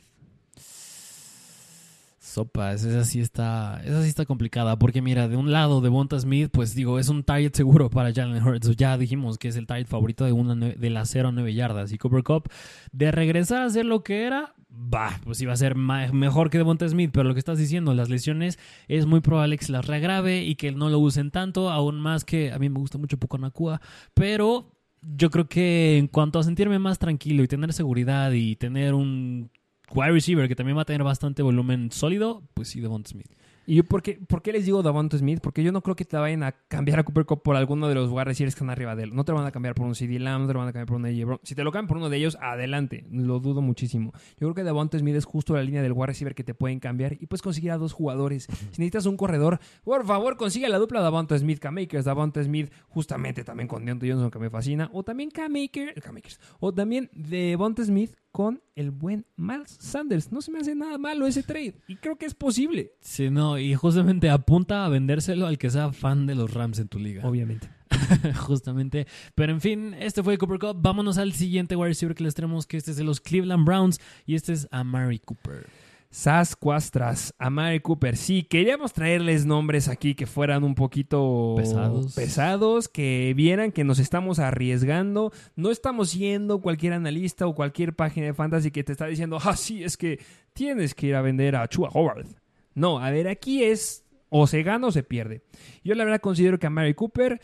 Sopas, 2.34 2.82
esa 2.82 3.04
sí 3.04 3.20
está, 3.20 3.80
esa 3.84 4.02
sí 4.02 4.08
está 4.08 4.26
complicada, 4.26 4.76
porque 4.76 5.00
mira, 5.00 5.28
de 5.28 5.36
un 5.36 5.52
lado 5.52 5.80
de 5.80 5.88
Bonta 5.88 6.18
Smith, 6.18 6.50
pues 6.52 6.74
digo, 6.74 6.98
es 6.98 7.08
un 7.08 7.22
target 7.22 7.54
seguro 7.54 7.90
para 7.90 8.12
Jalen 8.12 8.42
Hurts, 8.42 8.74
ya 8.76 8.98
dijimos 8.98 9.38
que 9.38 9.46
es 9.46 9.56
el 9.56 9.68
target 9.68 9.86
favorito 9.86 10.24
de 10.24 10.32
una 10.32 10.56
de 10.56 10.90
las 10.90 11.10
0 11.10 11.28
a 11.28 11.32
9 11.32 11.54
yardas, 11.54 11.92
y 11.92 11.98
Cooper 11.98 12.24
Cup, 12.24 12.48
de 12.90 13.12
regresar 13.12 13.62
a 13.62 13.70
ser 13.70 13.84
lo 13.84 14.02
que 14.02 14.24
era, 14.24 14.52
va, 14.68 15.20
pues 15.22 15.40
iba 15.42 15.52
a 15.52 15.56
ser 15.56 15.76
mejor 15.76 16.50
que 16.50 16.58
de 16.58 16.64
Bonta 16.64 16.88
Smith, 16.88 17.10
pero 17.12 17.28
lo 17.28 17.34
que 17.34 17.38
estás 17.38 17.58
diciendo, 17.58 17.94
las 17.94 18.08
lesiones, 18.08 18.58
es 18.88 19.06
muy 19.06 19.20
probable 19.20 19.56
que 19.56 19.66
se 19.66 19.72
las 19.72 19.86
reagrave 19.86 20.42
y 20.42 20.56
que 20.56 20.72
no 20.72 20.88
lo 20.88 20.98
usen 20.98 21.30
tanto, 21.30 21.70
aún 21.70 22.00
más 22.00 22.24
que 22.24 22.50
a 22.52 22.58
mí 22.58 22.68
me 22.68 22.80
gusta 22.80 22.98
mucho 22.98 23.16
Puconacua, 23.16 23.80
pero 24.12 24.72
yo 25.02 25.30
creo 25.30 25.46
que 25.46 25.98
en 25.98 26.08
cuanto 26.08 26.40
a 26.40 26.42
sentirme 26.42 26.80
más 26.80 26.98
tranquilo 26.98 27.44
y 27.44 27.48
tener 27.48 27.72
seguridad 27.72 28.32
y 28.32 28.56
tener 28.56 28.94
un 28.94 29.50
wide 29.94 30.12
receiver 30.12 30.48
que 30.48 30.56
también 30.56 30.76
va 30.76 30.82
a 30.82 30.84
tener 30.84 31.02
bastante 31.02 31.42
volumen 31.42 31.90
sólido, 31.90 32.42
pues 32.54 32.68
sí, 32.68 32.80
Devonta 32.80 33.10
Smith. 33.10 33.30
¿Y 33.66 33.76
yo 33.76 33.84
por 33.84 34.02
qué, 34.02 34.20
por 34.28 34.42
qué 34.42 34.52
les 34.52 34.66
digo 34.66 34.82
Davante 34.82 35.16
Smith? 35.16 35.40
Porque 35.42 35.62
yo 35.62 35.72
no 35.72 35.80
creo 35.80 35.96
que 35.96 36.04
te 36.04 36.18
vayan 36.18 36.42
a 36.42 36.52
cambiar 36.52 36.98
a 36.98 37.02
Cooper 37.02 37.24
Cup 37.24 37.42
por 37.42 37.56
alguno 37.56 37.88
de 37.88 37.94
los 37.94 38.10
wide 38.10 38.24
receivers 38.24 38.54
que 38.54 38.58
están 38.58 38.68
arriba 38.68 38.94
de 38.94 39.04
él. 39.04 39.14
No 39.14 39.24
te 39.24 39.32
lo 39.32 39.38
van 39.38 39.46
a 39.46 39.52
cambiar 39.52 39.74
por 39.74 39.86
un 39.86 39.94
CD 39.94 40.18
Lamb, 40.18 40.42
no 40.42 40.46
te 40.48 40.52
lo 40.52 40.58
van 40.58 40.68
a 40.68 40.72
cambiar 40.72 40.86
por 40.86 40.96
un 40.96 41.06
AJ 41.06 41.24
Brown. 41.24 41.40
Si 41.42 41.54
te 41.54 41.64
lo 41.64 41.72
cambian 41.72 41.88
por 41.88 41.96
uno 41.96 42.10
de 42.10 42.18
ellos, 42.18 42.36
adelante. 42.42 43.06
Lo 43.10 43.40
dudo 43.40 43.62
muchísimo. 43.62 44.12
Yo 44.32 44.48
creo 44.48 44.54
que 44.54 44.64
Davante 44.64 44.98
Smith 44.98 45.14
es 45.14 45.24
justo 45.24 45.54
la 45.54 45.62
línea 45.62 45.80
del 45.80 45.92
wide 45.92 46.06
receiver 46.08 46.34
que 46.34 46.44
te 46.44 46.52
pueden 46.52 46.78
cambiar 46.78 47.14
y 47.14 47.26
puedes 47.26 47.40
conseguir 47.40 47.70
a 47.70 47.78
dos 47.78 47.94
jugadores. 47.94 48.44
Si 48.44 48.80
necesitas 48.82 49.06
un 49.06 49.16
corredor, 49.16 49.58
por 49.82 50.04
favor, 50.04 50.36
consigue 50.36 50.68
la 50.68 50.78
dupla 50.78 51.00
Davante 51.00 51.38
Smith, 51.38 51.58
K-Makers. 51.58 52.04
Davante 52.04 52.44
Smith, 52.44 52.70
justamente 52.88 53.44
también 53.44 53.66
con 53.66 53.86
Deontay 53.86 54.10
Johnson, 54.10 54.30
que 54.30 54.38
me 54.38 54.50
fascina. 54.50 54.90
O 54.92 55.04
también 55.04 55.30
K-Makers. 55.30 56.38
O 56.60 56.74
también 56.74 57.08
Devonta 57.14 57.82
Smith 57.82 58.14
con 58.34 58.60
el 58.74 58.90
buen 58.90 59.26
Miles 59.36 59.76
Sanders. 59.78 60.32
No 60.32 60.42
se 60.42 60.50
me 60.50 60.58
hace 60.58 60.74
nada 60.74 60.98
malo 60.98 61.28
ese 61.28 61.44
trade. 61.44 61.76
Y 61.86 61.94
creo 61.94 62.16
que 62.16 62.26
es 62.26 62.34
posible. 62.34 62.90
Sí, 63.00 63.30
no, 63.30 63.60
y 63.60 63.76
justamente 63.76 64.28
apunta 64.28 64.84
a 64.84 64.88
vendérselo 64.88 65.46
al 65.46 65.56
que 65.56 65.70
sea 65.70 65.92
fan 65.92 66.26
de 66.26 66.34
los 66.34 66.52
Rams 66.52 66.80
en 66.80 66.88
tu 66.88 66.98
liga. 66.98 67.24
Obviamente. 67.24 67.68
justamente. 68.34 69.06
Pero 69.36 69.52
en 69.52 69.60
fin, 69.60 69.94
este 70.00 70.24
fue 70.24 70.36
Cooper 70.36 70.58
Cup. 70.58 70.82
Vámonos 70.82 71.16
al 71.16 71.32
siguiente 71.32 71.76
wide 71.76 71.90
receiver 71.90 72.16
que 72.16 72.24
les 72.24 72.34
tenemos, 72.34 72.66
que 72.66 72.76
este 72.76 72.90
es 72.90 72.96
de 72.96 73.04
los 73.04 73.20
Cleveland 73.20 73.64
Browns 73.64 74.00
y 74.26 74.34
este 74.34 74.52
es 74.52 74.66
Amari 74.72 75.20
Cooper. 75.20 75.68
Sasquastras, 76.14 77.34
Amari 77.38 77.80
Cooper. 77.80 78.16
Sí, 78.16 78.44
queríamos 78.44 78.92
traerles 78.92 79.46
nombres 79.46 79.88
aquí 79.88 80.14
que 80.14 80.26
fueran 80.26 80.62
un 80.62 80.76
poquito 80.76 81.54
pesados. 81.56 82.14
pesados, 82.14 82.88
que 82.88 83.34
vieran 83.36 83.72
que 83.72 83.82
nos 83.82 83.98
estamos 83.98 84.38
arriesgando. 84.38 85.32
No 85.56 85.72
estamos 85.72 86.10
siendo 86.10 86.60
cualquier 86.60 86.92
analista 86.92 87.48
o 87.48 87.56
cualquier 87.56 87.96
página 87.96 88.26
de 88.26 88.34
fantasy 88.34 88.70
que 88.70 88.84
te 88.84 88.92
está 88.92 89.06
diciendo, 89.06 89.38
ah, 89.42 89.56
sí, 89.56 89.82
es 89.82 89.96
que 89.96 90.20
tienes 90.52 90.94
que 90.94 91.08
ir 91.08 91.16
a 91.16 91.20
vender 91.20 91.56
a 91.56 91.66
Chua 91.66 91.90
Howard. 91.92 92.28
No, 92.74 93.00
a 93.00 93.10
ver, 93.10 93.26
aquí 93.26 93.64
es 93.64 94.04
o 94.28 94.46
se 94.46 94.62
gana 94.62 94.86
o 94.86 94.92
se 94.92 95.02
pierde. 95.02 95.42
Yo 95.82 95.96
la 95.96 96.04
verdad 96.04 96.20
considero 96.20 96.60
que 96.60 96.68
Amari 96.68 96.94
Cooper 96.94 97.40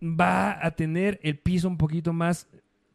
va 0.00 0.64
a 0.64 0.70
tener 0.76 1.18
el 1.24 1.40
piso 1.40 1.66
un 1.66 1.76
poquito 1.76 2.12
más 2.12 2.46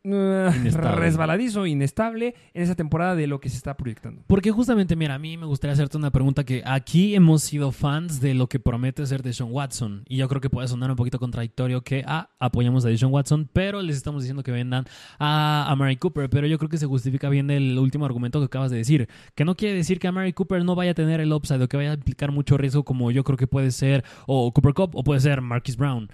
resbaladizo, 0.95 1.66
inestable 1.66 2.36
en 2.53 2.64
esa 2.64 2.76
temporada 2.76 3.16
de 3.16 3.28
lo 3.28 3.39
que 3.39 3.49
se 3.49 3.58
está 3.58 3.76
proyectando. 3.76 4.24
Porque 4.28 4.51
justamente, 4.51 4.95
mira, 4.95 5.16
a 5.16 5.20
mí 5.20 5.38
me 5.38 5.45
gustaría 5.45 5.74
hacerte 5.74 5.97
una 5.97 6.12
pregunta 6.12 6.43
que 6.43 6.62
aquí 6.66 7.16
hemos 7.16 7.43
sido 7.43 7.72
fans 7.72 8.22
de 8.22 8.34
lo 8.34 8.47
que 8.47 8.60
promete 8.60 9.06
ser 9.06 9.24
Deshaun 9.24 9.51
Watson 9.51 10.03
y 10.08 10.18
yo 10.18 10.28
creo 10.28 10.41
que 10.41 10.49
puede 10.49 10.68
sonar 10.68 10.89
un 10.89 10.95
poquito 10.95 11.20
contradictorio 11.20 11.82
que 11.82 12.03
ah, 12.08 12.30
apoyamos 12.39 12.86
a 12.86 12.89
Deshaun 12.89 13.14
Watson, 13.14 13.49
pero 13.51 13.82
les 13.82 13.97
estamos 13.97 14.22
diciendo 14.22 14.43
que 14.43 14.51
vendan 14.51 14.86
a, 15.20 15.66
a 15.70 15.76
Mary 15.76 15.97
Cooper, 15.97 16.30
pero 16.30 16.47
yo 16.47 16.58
creo 16.58 16.70
que 16.70 16.78
se 16.78 16.86
justifica 16.86 17.30
bien 17.30 17.49
el 17.49 17.78
último 17.78 18.06
argumento 18.06 18.39
que 18.39 18.45
acabas 18.45 18.72
de 18.72 18.78
decir, 18.78 19.10
que 19.34 19.45
no 19.45 19.56
quiere 19.56 19.76
decir 19.76 19.99
que 19.99 20.08
a 20.08 20.12
Mary 20.12 20.34
Cooper 20.34 20.64
no 20.64 20.76
vaya 20.76 20.91
a 20.91 20.93
tener 20.93 21.20
el 21.20 21.34
upside 21.34 21.62
o 21.62 21.68
que 21.68 21.78
vaya 21.78 21.91
a 21.91 21.95
implicar 21.95 22.32
mucho 22.32 22.58
riesgo 22.58 22.84
como 22.84 23.12
yo 23.12 23.24
creo 23.24 23.38
que 23.38 23.47
puede 23.47 23.72
ser 23.72 24.03
o 24.28 24.51
Cooper 24.51 24.74
Cup 24.74 24.95
o 24.95 25.03
puede 25.03 25.20
ser 25.20 25.41
Marquis 25.41 25.78
Brown. 25.78 26.10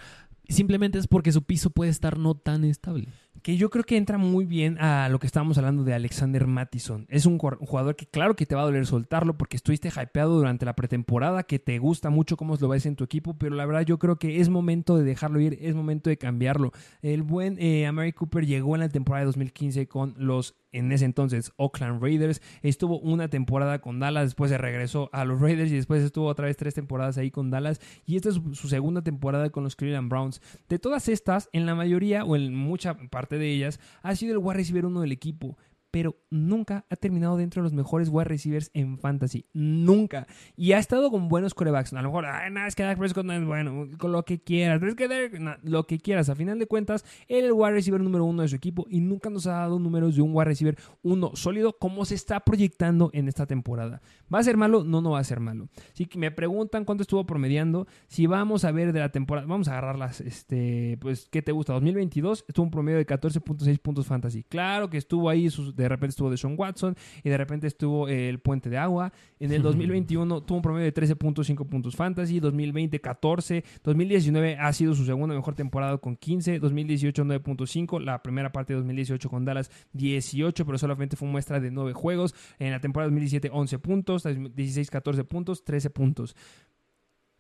Simplemente 0.49 0.97
es 0.97 1.07
porque 1.07 1.31
su 1.31 1.43
piso 1.43 1.69
puede 1.69 1.91
estar 1.91 2.17
no 2.17 2.35
tan 2.35 2.63
estable 2.65 3.07
que 3.41 3.57
yo 3.57 3.69
creo 3.69 3.83
que 3.83 3.97
entra 3.97 4.17
muy 4.17 4.45
bien 4.45 4.77
a 4.79 5.09
lo 5.09 5.19
que 5.19 5.25
estábamos 5.25 5.57
hablando 5.57 5.83
de 5.83 5.93
Alexander 5.93 6.45
Mattison. 6.45 7.07
Es 7.09 7.25
un 7.25 7.39
jugador 7.39 7.95
que 7.95 8.05
claro 8.05 8.35
que 8.35 8.45
te 8.45 8.55
va 8.55 8.61
a 8.61 8.65
doler 8.65 8.85
soltarlo 8.85 9.37
porque 9.37 9.57
estuviste 9.57 9.89
hypeado 9.89 10.35
durante 10.35 10.65
la 10.65 10.75
pretemporada, 10.75 11.43
que 11.43 11.57
te 11.57 11.79
gusta 11.79 12.09
mucho 12.09 12.37
cómo 12.37 12.55
lo 12.55 12.67
ves 12.67 12.85
en 12.85 12.95
tu 12.95 13.03
equipo, 13.03 13.37
pero 13.37 13.55
la 13.55 13.65
verdad 13.65 13.81
yo 13.81 13.97
creo 13.97 14.17
que 14.17 14.41
es 14.41 14.49
momento 14.49 14.97
de 14.97 15.03
dejarlo 15.03 15.39
ir, 15.39 15.57
es 15.61 15.73
momento 15.73 16.09
de 16.09 16.17
cambiarlo. 16.17 16.71
El 17.01 17.23
buen 17.23 17.57
eh, 17.59 17.87
Amari 17.87 18.13
Cooper 18.13 18.45
llegó 18.45 18.75
en 18.75 18.81
la 18.81 18.89
temporada 18.89 19.21
de 19.21 19.27
2015 19.27 19.87
con 19.87 20.13
los 20.17 20.55
en 20.72 20.91
ese 20.91 21.05
entonces 21.05 21.51
Oakland 21.57 22.01
Raiders. 22.01 22.41
Estuvo 22.61 22.99
una 22.99 23.28
temporada 23.30 23.80
con 23.80 23.99
Dallas, 23.99 24.26
después 24.26 24.51
se 24.51 24.57
regresó 24.57 25.09
a 25.13 25.26
los 25.26 25.39
Raiders 25.41 25.72
y 25.72 25.76
después 25.76 26.03
estuvo 26.03 26.28
otra 26.28 26.45
vez 26.45 26.57
tres 26.57 26.74
temporadas 26.74 27.17
ahí 27.17 27.32
con 27.32 27.49
Dallas. 27.49 27.80
Y 28.05 28.15
esta 28.15 28.30
es 28.30 28.36
su 28.53 28.67
segunda 28.67 29.01
temporada 29.01 29.49
con 29.49 29.63
los 29.63 29.76
Cleveland 29.76 30.09
Browns. 30.09 30.41
De 30.69 30.80
todas 30.80 31.07
estas, 31.09 31.49
en 31.53 31.65
la 31.65 31.76
mayoría 31.76 32.24
o 32.24 32.36
en 32.36 32.55
mucha 32.55 32.95
parte 33.09 33.38
de 33.38 33.51
ellas, 33.51 33.80
ha 34.01 34.15
sido 34.15 34.34
el 34.34 34.39
wide 34.39 34.57
receiver 34.57 34.86
uno 34.86 35.01
del 35.01 35.11
equipo 35.11 35.57
pero 35.91 36.15
nunca 36.29 36.85
ha 36.89 36.95
terminado 36.95 37.37
dentro 37.37 37.61
de 37.61 37.65
los 37.65 37.73
mejores 37.73 38.09
wide 38.09 38.25
receivers 38.25 38.71
en 38.73 38.97
fantasy. 38.97 39.45
Nunca. 39.53 40.25
Y 40.55 40.71
ha 40.71 40.79
estado 40.79 41.11
con 41.11 41.27
buenos 41.27 41.53
corebacks. 41.53 41.93
A 41.93 42.01
lo 42.01 42.09
mejor, 42.09 42.25
ay, 42.25 42.51
nada, 42.51 42.67
es 42.67 42.75
que 42.75 42.83
Dak 42.83 42.97
Prescott 42.97 43.25
no 43.25 43.33
es 43.33 43.45
bueno. 43.45 43.87
Con 43.97 44.11
lo 44.11 44.23
que 44.23 44.41
quieras. 44.41 44.81
Es 44.81 44.95
que 44.95 45.57
lo 45.63 45.85
que 45.85 45.99
quieras. 45.99 46.29
A 46.29 46.35
final 46.35 46.57
de 46.57 46.65
cuentas, 46.65 47.05
él 47.27 47.39
es 47.39 47.45
el 47.45 47.53
wide 47.53 47.71
receiver 47.71 48.01
número 48.01 48.25
uno 48.25 48.41
de 48.41 48.47
su 48.47 48.55
equipo 48.55 48.85
y 48.89 49.01
nunca 49.01 49.29
nos 49.29 49.47
ha 49.47 49.51
dado 49.51 49.79
números 49.79 50.15
de 50.15 50.21
un 50.21 50.31
wide 50.33 50.45
receiver 50.45 50.77
uno 51.01 51.31
sólido 51.35 51.77
como 51.77 52.05
se 52.05 52.15
está 52.15 52.39
proyectando 52.39 53.09
en 53.13 53.27
esta 53.27 53.45
temporada. 53.45 54.01
¿Va 54.33 54.39
a 54.39 54.43
ser 54.43 54.57
malo? 54.57 54.83
No, 54.83 55.01
no 55.01 55.11
va 55.11 55.19
a 55.19 55.23
ser 55.23 55.39
malo. 55.39 55.67
Si 55.93 56.07
me 56.15 56.31
preguntan 56.31 56.85
cuánto 56.85 57.01
estuvo 57.01 57.25
promediando, 57.25 57.87
si 58.07 58.27
vamos 58.27 58.63
a 58.63 58.71
ver 58.71 58.93
de 58.93 58.99
la 58.99 59.11
temporada, 59.11 59.47
vamos 59.47 59.67
a 59.67 59.71
agarrarlas, 59.71 60.21
este, 60.21 60.97
pues, 61.01 61.27
¿qué 61.29 61.41
te 61.41 61.51
gusta? 61.51 61.73
2022 61.73 62.45
estuvo 62.47 62.63
un 62.65 62.71
promedio 62.71 62.97
de 62.97 63.05
14.6 63.05 63.79
puntos 63.79 64.07
fantasy. 64.07 64.43
Claro 64.43 64.89
que 64.89 64.97
estuvo 64.97 65.29
ahí 65.29 65.49
sus 65.49 65.75
de 65.82 65.89
repente 65.89 66.11
estuvo 66.11 66.36
Sean 66.36 66.55
Watson 66.57 66.95
y 67.23 67.29
de 67.29 67.38
repente 67.38 67.67
estuvo 67.67 68.07
el 68.07 68.39
Puente 68.39 68.69
de 68.69 68.77
Agua. 68.77 69.11
En 69.39 69.51
el 69.51 69.61
2021 69.61 70.41
tuvo 70.41 70.57
un 70.57 70.61
promedio 70.61 70.86
de 70.86 70.93
13.5 70.93 71.67
puntos 71.67 71.95
fantasy, 71.95 72.39
2020 72.39 72.99
14, 72.99 73.63
2019 73.84 74.57
ha 74.57 74.73
sido 74.73 74.93
su 74.93 75.05
segunda 75.05 75.36
mejor 75.36 75.55
temporada 75.55 75.97
con 75.97 76.15
15, 76.15 76.59
2018 76.59 77.23
9.5, 77.23 78.01
la 78.01 78.21
primera 78.21 78.51
parte 78.51 78.73
de 78.73 78.77
2018 78.77 79.29
con 79.29 79.45
Dallas 79.45 79.71
18, 79.93 80.65
pero 80.65 80.77
solamente 80.77 81.15
fue 81.15 81.27
muestra 81.27 81.59
de 81.59 81.71
9 81.71 81.93
juegos. 81.93 82.34
En 82.59 82.71
la 82.71 82.79
temporada 82.79 83.07
2017 83.07 83.49
11 83.51 83.79
puntos, 83.79 84.23
16 84.23 84.89
14 84.89 85.23
puntos, 85.23 85.63
13 85.63 85.89
puntos. 85.89 86.36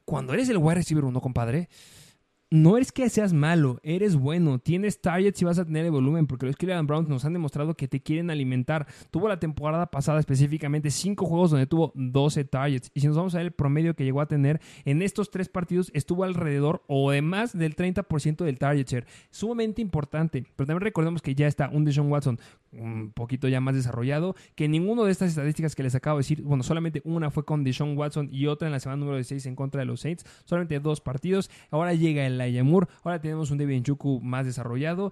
Cuando 0.05 0.33
eres 0.33 0.49
el 0.49 0.57
wide 0.57 0.75
receiver 0.75 1.05
uno, 1.05 1.21
compadre, 1.21 1.69
no 2.51 2.77
es 2.77 2.91
que 2.91 3.09
seas 3.09 3.31
malo, 3.31 3.79
eres 3.81 4.17
bueno, 4.17 4.59
tienes 4.59 4.99
targets 4.99 5.41
y 5.41 5.45
vas 5.45 5.57
a 5.57 5.63
tener 5.63 5.85
el 5.85 5.91
volumen, 5.91 6.27
porque 6.27 6.45
los 6.45 6.57
Cleveland 6.57 6.85
Browns 6.85 7.07
nos 7.07 7.23
han 7.23 7.31
demostrado 7.31 7.75
que 7.75 7.87
te 7.87 8.01
quieren 8.01 8.29
alimentar. 8.29 8.87
Tuvo 9.09 9.29
la 9.29 9.39
temporada 9.39 9.85
pasada 9.85 10.19
específicamente 10.19 10.91
5 10.91 11.25
juegos 11.25 11.51
donde 11.51 11.65
tuvo 11.65 11.93
12 11.95 12.43
targets. 12.43 12.91
Y 12.93 12.99
si 12.99 13.07
nos 13.07 13.15
vamos 13.15 13.35
a 13.35 13.37
ver 13.37 13.47
el 13.47 13.53
promedio 13.53 13.95
que 13.95 14.03
llegó 14.03 14.19
a 14.19 14.27
tener 14.27 14.59
en 14.83 15.01
estos 15.01 15.31
tres 15.31 15.47
partidos, 15.47 15.91
estuvo 15.93 16.25
alrededor 16.25 16.83
o 16.87 17.11
de 17.11 17.21
más 17.21 17.57
del 17.57 17.73
30% 17.73 18.43
del 18.43 18.59
target 18.59 18.85
share. 18.85 19.07
Sumamente 19.29 19.81
importante. 19.81 20.43
Pero 20.57 20.67
también 20.67 20.81
recordemos 20.81 21.21
que 21.21 21.33
ya 21.33 21.47
está 21.47 21.69
un 21.69 21.85
Deshaun 21.85 22.11
Watson 22.11 22.37
un 22.73 23.11
poquito 23.11 23.47
ya 23.47 23.59
más 23.59 23.75
desarrollado, 23.75 24.35
que 24.55 24.67
ninguno 24.67 25.03
de 25.03 25.11
estas 25.11 25.29
estadísticas 25.29 25.75
que 25.75 25.83
les 25.83 25.95
acabo 25.95 26.17
de 26.17 26.21
decir, 26.21 26.41
bueno, 26.41 26.63
solamente 26.63 27.01
una 27.03 27.29
fue 27.29 27.45
con 27.45 27.63
Deshaun 27.63 27.97
Watson 27.97 28.29
y 28.31 28.47
otra 28.47 28.67
en 28.67 28.71
la 28.71 28.79
semana 28.79 28.99
número 28.99 29.17
16 29.17 29.45
en 29.45 29.55
contra 29.55 29.79
de 29.79 29.85
los 29.85 30.01
Saints, 30.01 30.25
solamente 30.45 30.79
dos 30.79 31.01
partidos. 31.01 31.49
Ahora 31.69 31.93
llega 31.93 32.25
el 32.25 32.40
Ayamur, 32.43 32.87
ahora 33.03 33.19
tenemos 33.21 33.51
un 33.51 33.57
Devin 33.57 33.83
Chuku 33.83 34.19
más 34.21 34.45
desarrollado. 34.45 35.11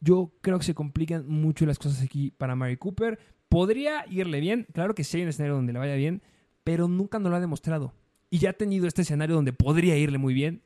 Yo 0.00 0.32
creo 0.40 0.58
que 0.58 0.64
se 0.64 0.74
complican 0.74 1.26
mucho 1.26 1.66
las 1.66 1.78
cosas 1.78 2.02
aquí 2.02 2.30
para 2.30 2.54
Mary 2.54 2.76
Cooper. 2.76 3.18
Podría 3.48 4.04
irle 4.10 4.40
bien, 4.40 4.66
claro 4.72 4.94
que 4.94 5.04
sí 5.04 5.18
hay 5.18 5.22
un 5.22 5.28
escenario 5.30 5.54
donde 5.54 5.72
le 5.72 5.78
vaya 5.78 5.94
bien, 5.94 6.22
pero 6.64 6.88
nunca 6.88 7.18
nos 7.18 7.30
lo 7.30 7.36
ha 7.36 7.40
demostrado. 7.40 7.92
Y 8.30 8.38
ya 8.38 8.50
ha 8.50 8.54
tenido 8.54 8.86
este 8.86 9.02
escenario 9.02 9.36
donde 9.36 9.52
podría 9.52 9.96
irle 9.96 10.18
muy 10.18 10.34
bien 10.34 10.62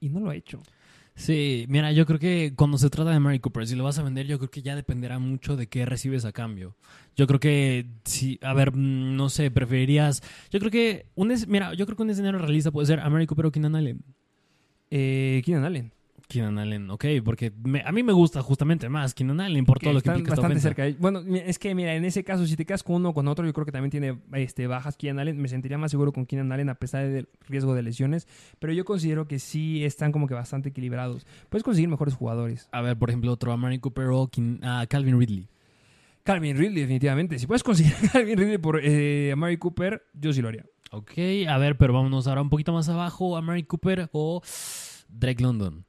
y 0.00 0.08
no 0.08 0.20
lo 0.20 0.30
ha 0.30 0.36
hecho. 0.36 0.60
Sí, 1.16 1.64
mira, 1.70 1.92
yo 1.92 2.04
creo 2.04 2.18
que 2.18 2.52
cuando 2.54 2.76
se 2.76 2.90
trata 2.90 3.10
de 3.10 3.18
Mary 3.20 3.40
Cooper, 3.40 3.66
si 3.66 3.74
lo 3.74 3.84
vas 3.84 3.98
a 3.98 4.02
vender, 4.02 4.26
yo 4.26 4.38
creo 4.38 4.50
que 4.50 4.60
ya 4.60 4.76
dependerá 4.76 5.18
mucho 5.18 5.56
de 5.56 5.66
qué 5.66 5.86
recibes 5.86 6.26
a 6.26 6.32
cambio. 6.32 6.76
Yo 7.16 7.26
creo 7.26 7.40
que, 7.40 7.86
si, 8.04 8.38
a 8.42 8.52
ver, 8.52 8.72
mm, 8.76 9.16
no 9.16 9.30
sé, 9.30 9.50
preferirías. 9.50 10.22
Yo 10.50 10.60
creo 10.60 10.70
que, 10.70 11.06
un 11.14 11.34
mira, 11.48 11.72
yo 11.72 11.86
creo 11.86 11.96
que 11.96 12.02
un 12.02 12.10
escenario 12.10 12.38
realista 12.38 12.70
puede 12.70 12.86
ser 12.86 13.00
a 13.00 13.08
Mary 13.08 13.26
Cooper 13.26 13.46
o 13.46 13.50
Keenan 13.50 13.76
Allen. 13.76 14.04
Eh, 14.90 15.42
Keenan 15.44 15.64
Allen. 15.64 15.92
Keenan 16.28 16.58
Allen, 16.58 16.90
ok, 16.90 17.04
porque 17.24 17.52
me- 17.64 17.82
a 17.86 17.92
mí 17.92 18.02
me 18.02 18.12
gusta 18.12 18.42
justamente 18.42 18.88
más 18.88 19.14
Keenan 19.14 19.40
Allen 19.40 19.64
por 19.64 19.78
todo 19.78 19.92
lo 19.92 20.00
que 20.00 20.08
están 20.08 20.18
implica 20.18 20.34
bastante 20.34 20.58
cerca. 20.60 20.84
Bueno, 20.98 21.20
es 21.20 21.56
que 21.60 21.72
mira, 21.76 21.94
en 21.94 22.04
ese 22.04 22.24
caso, 22.24 22.44
si 22.48 22.56
te 22.56 22.64
quedas 22.66 22.82
con 22.82 22.96
uno 22.96 23.10
o 23.10 23.14
con 23.14 23.28
otro, 23.28 23.46
yo 23.46 23.52
creo 23.52 23.64
que 23.64 23.70
también 23.70 23.92
tiene 23.92 24.18
este, 24.32 24.66
bajas 24.66 24.96
Keenan 24.96 25.20
Allen. 25.20 25.40
Me 25.40 25.46
sentiría 25.46 25.78
más 25.78 25.92
seguro 25.92 26.12
con 26.12 26.26
Keenan 26.26 26.50
Allen 26.50 26.68
a 26.68 26.74
pesar 26.74 27.06
del 27.08 27.28
riesgo 27.48 27.74
de 27.76 27.82
lesiones. 27.84 28.26
Pero 28.58 28.72
yo 28.72 28.84
considero 28.84 29.28
que 29.28 29.38
sí 29.38 29.84
están 29.84 30.10
como 30.10 30.26
que 30.26 30.34
bastante 30.34 30.70
equilibrados. 30.70 31.24
Puedes 31.48 31.62
conseguir 31.62 31.88
mejores 31.88 32.14
jugadores. 32.14 32.68
A 32.72 32.80
ver, 32.80 32.96
por 32.98 33.08
ejemplo, 33.10 33.30
otro 33.30 33.52
a 33.52 33.56
Mary 33.56 33.78
Cooper 33.78 34.06
o 34.06 34.28
a 34.62 34.86
Calvin 34.88 35.20
Ridley. 35.20 35.48
Calvin 36.24 36.56
Ridley, 36.58 36.80
definitivamente. 36.80 37.38
Si 37.38 37.46
puedes 37.46 37.62
conseguir 37.62 37.94
a 38.08 38.08
Calvin 38.12 38.36
Ridley 38.36 38.58
por 38.58 38.80
eh, 38.82 39.32
Mary 39.36 39.58
Cooper, 39.58 40.02
yo 40.12 40.32
sí 40.32 40.42
lo 40.42 40.48
haría. 40.48 40.64
Ok, 40.92 41.12
a 41.48 41.58
ver, 41.58 41.76
pero 41.76 41.92
vámonos 41.92 42.26
ahora 42.26 42.42
un 42.42 42.50
poquito 42.50 42.72
más 42.72 42.88
abajo 42.88 43.36
a 43.36 43.42
Mary 43.42 43.64
Cooper 43.64 44.08
o 44.12 44.40
Drake 45.08 45.42
London. 45.42 45.84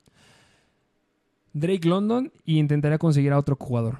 Drake 1.54 1.88
London 1.88 2.32
y 2.45 2.60
intentaría 2.60 2.98
conseguir 2.98 3.32
a 3.32 3.39
otro 3.39 3.56
jugador. 3.60 4.00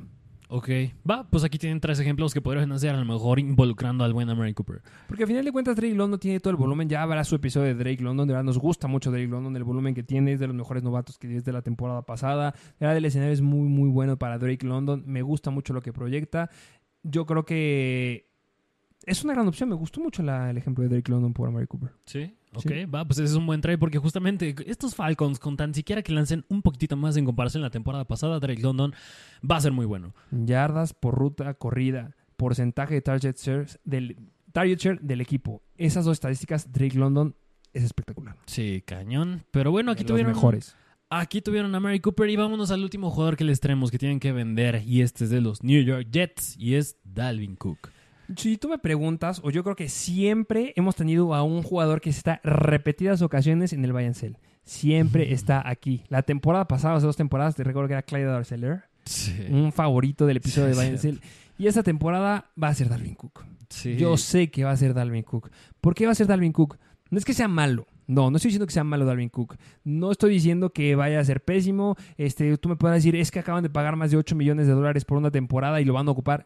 Ok, 0.50 0.70
va, 1.10 1.30
pues 1.30 1.44
aquí 1.44 1.58
tienen 1.58 1.82
tres 1.82 2.00
ejemplos 2.00 2.34
que 2.34 2.40
podrían 2.40 2.72
hacer 2.72 2.96
a 2.96 2.98
lo 2.98 3.04
mejor 3.04 3.38
involucrando 3.38 4.06
al 4.06 4.14
buen 4.14 4.28
Mary 4.28 4.54
Cooper. 4.54 4.82
Porque 5.08 5.24
al 5.24 5.28
final 5.28 5.44
de 5.44 5.52
cuentas 5.52 5.76
Drake 5.76 5.94
London 5.94 6.20
tiene 6.20 6.40
todo 6.40 6.52
el 6.52 6.56
volumen. 6.56 6.88
Ya 6.88 7.04
habrá 7.04 7.26
su 7.26 7.36
episodio 7.36 7.68
de 7.68 7.76
Drake 7.76 8.02
London. 8.02 8.28
De 8.28 8.34
verdad 8.34 8.46
nos 8.46 8.58
gusta 8.58 8.88
mucho 8.88 9.12
Drake 9.12 9.28
London. 9.28 9.56
El 9.58 9.66
volumen 9.66 9.94
que 9.94 10.04
tiene 10.04 10.32
es 10.34 10.40
de 10.40 10.48
los 10.48 10.56
mejores 10.56 10.84
novatos 10.84 11.18
que 11.18 11.36
es 11.36 11.44
de 11.44 11.52
la 11.52 11.64
temporada 11.64 12.04
pasada. 12.04 12.52
De 12.52 12.86
verdad 12.86 12.96
el 12.96 13.04
escenario 13.04 13.34
es 13.34 13.42
muy 13.42 13.68
muy 13.68 13.90
bueno 13.90 14.18
para 14.18 14.38
Drake 14.38 14.66
London. 14.66 15.04
Me 15.06 15.22
gusta 15.22 15.52
mucho 15.52 15.74
lo 15.74 15.82
que 15.82 15.92
proyecta. 15.92 16.50
Yo 17.04 17.26
creo 17.26 17.44
que 17.44 18.30
es 19.06 19.24
una 19.24 19.34
gran 19.34 19.48
opción. 19.48 19.70
Me 19.70 19.76
gustó 19.76 20.00
mucho 20.02 20.22
la- 20.24 20.50
el 20.50 20.58
ejemplo 20.58 20.84
de 20.84 20.90
Drake 20.90 21.12
London 21.12 21.34
por 21.34 21.50
Mary 21.52 21.68
Cooper. 21.68 21.92
Sí, 22.06 22.34
ok, 22.54 22.62
Sí. 22.68 22.86
va, 22.86 23.06
pues 23.06 23.20
ese 23.20 23.32
es 23.32 23.36
un 23.36 23.46
buen 23.46 23.62
trade 23.62 23.78
porque 23.78 23.98
justamente 24.00 24.56
estos 24.66 24.96
Falcons, 24.96 25.40
con 25.40 25.56
tan 25.58 25.74
siquiera 25.74 26.02
que 26.02 26.12
lancen 26.14 26.46
un 26.50 26.62
poquitito 26.62 26.96
más 26.98 27.16
en 27.18 27.26
comparación 27.26 27.64
a 27.64 27.68
la 27.68 27.72
temporada 27.72 28.06
pasada, 28.06 28.40
Drake 28.40 28.62
London 28.62 28.94
va 29.50 29.58
a 29.58 29.62
ser 29.62 29.72
muy 29.72 29.86
bueno. 29.86 30.14
Yardas 30.32 30.94
por 30.94 31.16
ruta, 31.16 31.54
corrida, 31.54 32.16
porcentaje 32.36 32.96
de 32.96 33.02
target 33.02 33.36
shares 33.38 33.80
del 33.84 34.18
target 34.52 34.78
share 34.80 35.00
del 35.02 35.22
equipo. 35.22 35.62
Esas 35.78 36.06
dos 36.06 36.14
estadísticas, 36.14 36.72
Drake 36.72 36.98
London 36.98 37.36
es 37.74 37.84
espectacular. 37.84 38.36
Sí, 38.48 38.82
cañón. 38.86 39.44
Pero 39.52 39.72
bueno, 39.72 39.92
aquí 39.92 40.00
De 40.04 40.10
los 40.10 40.14
tuvieron 40.16 40.34
mejores. 40.34 40.76
Aquí 41.10 41.42
tuvieron 41.42 41.74
a 41.74 41.80
Mary 41.80 42.02
Cooper 42.02 42.30
y 42.30 42.36
vámonos 42.36 42.70
al 42.72 42.84
último 42.84 43.10
jugador 43.12 43.38
que 43.38 43.46
les 43.46 43.62
traemos 43.62 43.92
que 43.92 43.98
tienen 43.98 44.20
que 44.20 44.34
vender 44.34 44.84
y 44.86 45.02
este 45.02 45.24
es 45.24 45.30
de 45.30 45.40
los 45.40 45.64
New 45.64 45.82
York 45.84 46.08
Jets 46.12 46.58
y 46.58 46.76
es 46.76 46.98
Dalvin 47.06 47.56
Cook. 47.56 47.92
Si 48.36 48.58
tú 48.58 48.68
me 48.70 48.78
preguntas, 48.78 49.40
o 49.44 49.52
yo 49.52 49.64
creo 49.64 49.76
que 49.76 49.90
siempre 49.90 50.74
hemos 50.76 50.96
tenido 50.96 51.34
a 51.34 51.44
un 51.44 51.64
jugador 51.64 52.02
que 52.02 52.10
está 52.10 52.42
repetidas 52.44 53.22
ocasiones 53.22 53.72
en 53.74 53.84
el 53.86 53.94
Bayern 53.94 54.16
Cell. 54.16 54.34
Siempre 54.66 55.32
está 55.32 55.68
aquí. 55.68 56.04
La 56.10 56.24
temporada 56.24 56.68
pasada, 56.68 56.96
hace 56.96 57.06
dos 57.06 57.16
temporadas, 57.16 57.56
te 57.56 57.64
recuerdo 57.64 57.88
que 57.88 57.94
era 57.94 58.02
Clyde 58.04 58.30
Arcelor, 58.30 58.84
Sí. 59.06 59.34
un 59.50 59.72
favorito 59.72 60.26
del 60.26 60.38
episodio 60.38 60.68
Sí, 60.68 60.72
de 60.72 60.78
Bayern 60.78 60.98
Cell. 61.00 61.18
Y 61.58 61.68
esta 61.68 61.84
temporada 61.84 62.50
va 62.62 62.68
a 62.68 62.74
ser 62.74 62.90
Dalvin 62.90 63.16
Cook. 63.16 63.46
Sí. 63.70 63.96
Yo 63.96 64.18
sé 64.18 64.50
que 64.52 64.64
va 64.66 64.72
a 64.72 64.78
ser 64.78 64.94
Dalvin 64.94 65.24
Cook. 65.24 65.50
¿Por 65.80 65.96
qué 65.96 66.06
va 66.06 66.12
a 66.12 66.16
ser 66.16 66.28
Dalvin 66.28 66.52
Cook? 66.52 66.78
No 67.10 67.18
es 67.18 67.24
que 67.26 67.34
sea 67.34 67.48
malo. 67.48 67.88
No, 68.08 68.30
no 68.30 68.38
estoy 68.38 68.50
diciendo 68.50 68.68
que 68.68 68.74
sea 68.74 68.84
malo 68.84 69.06
Dalvin 69.06 69.30
Cook. 69.30 69.56
No 69.86 70.12
estoy 70.12 70.32
diciendo 70.32 70.72
que 70.72 70.96
vaya 70.96 71.20
a 71.20 71.26
ser 71.26 71.42
pésimo. 71.44 71.96
Este, 72.18 72.58
tú 72.58 72.68
me 72.70 72.76
puedes 72.76 72.96
decir, 72.98 73.16
es 73.16 73.32
que 73.32 73.40
acaban 73.40 73.64
de 73.64 73.70
pagar 73.70 73.96
más 73.96 74.12
de 74.12 74.18
8 74.18 74.36
millones 74.36 74.68
de 74.68 74.74
dólares 74.74 75.04
por 75.06 75.18
una 75.18 75.32
temporada 75.32 75.80
y 75.82 75.86
lo 75.86 75.94
van 75.94 76.08
a 76.08 76.12
ocupar. 76.12 76.46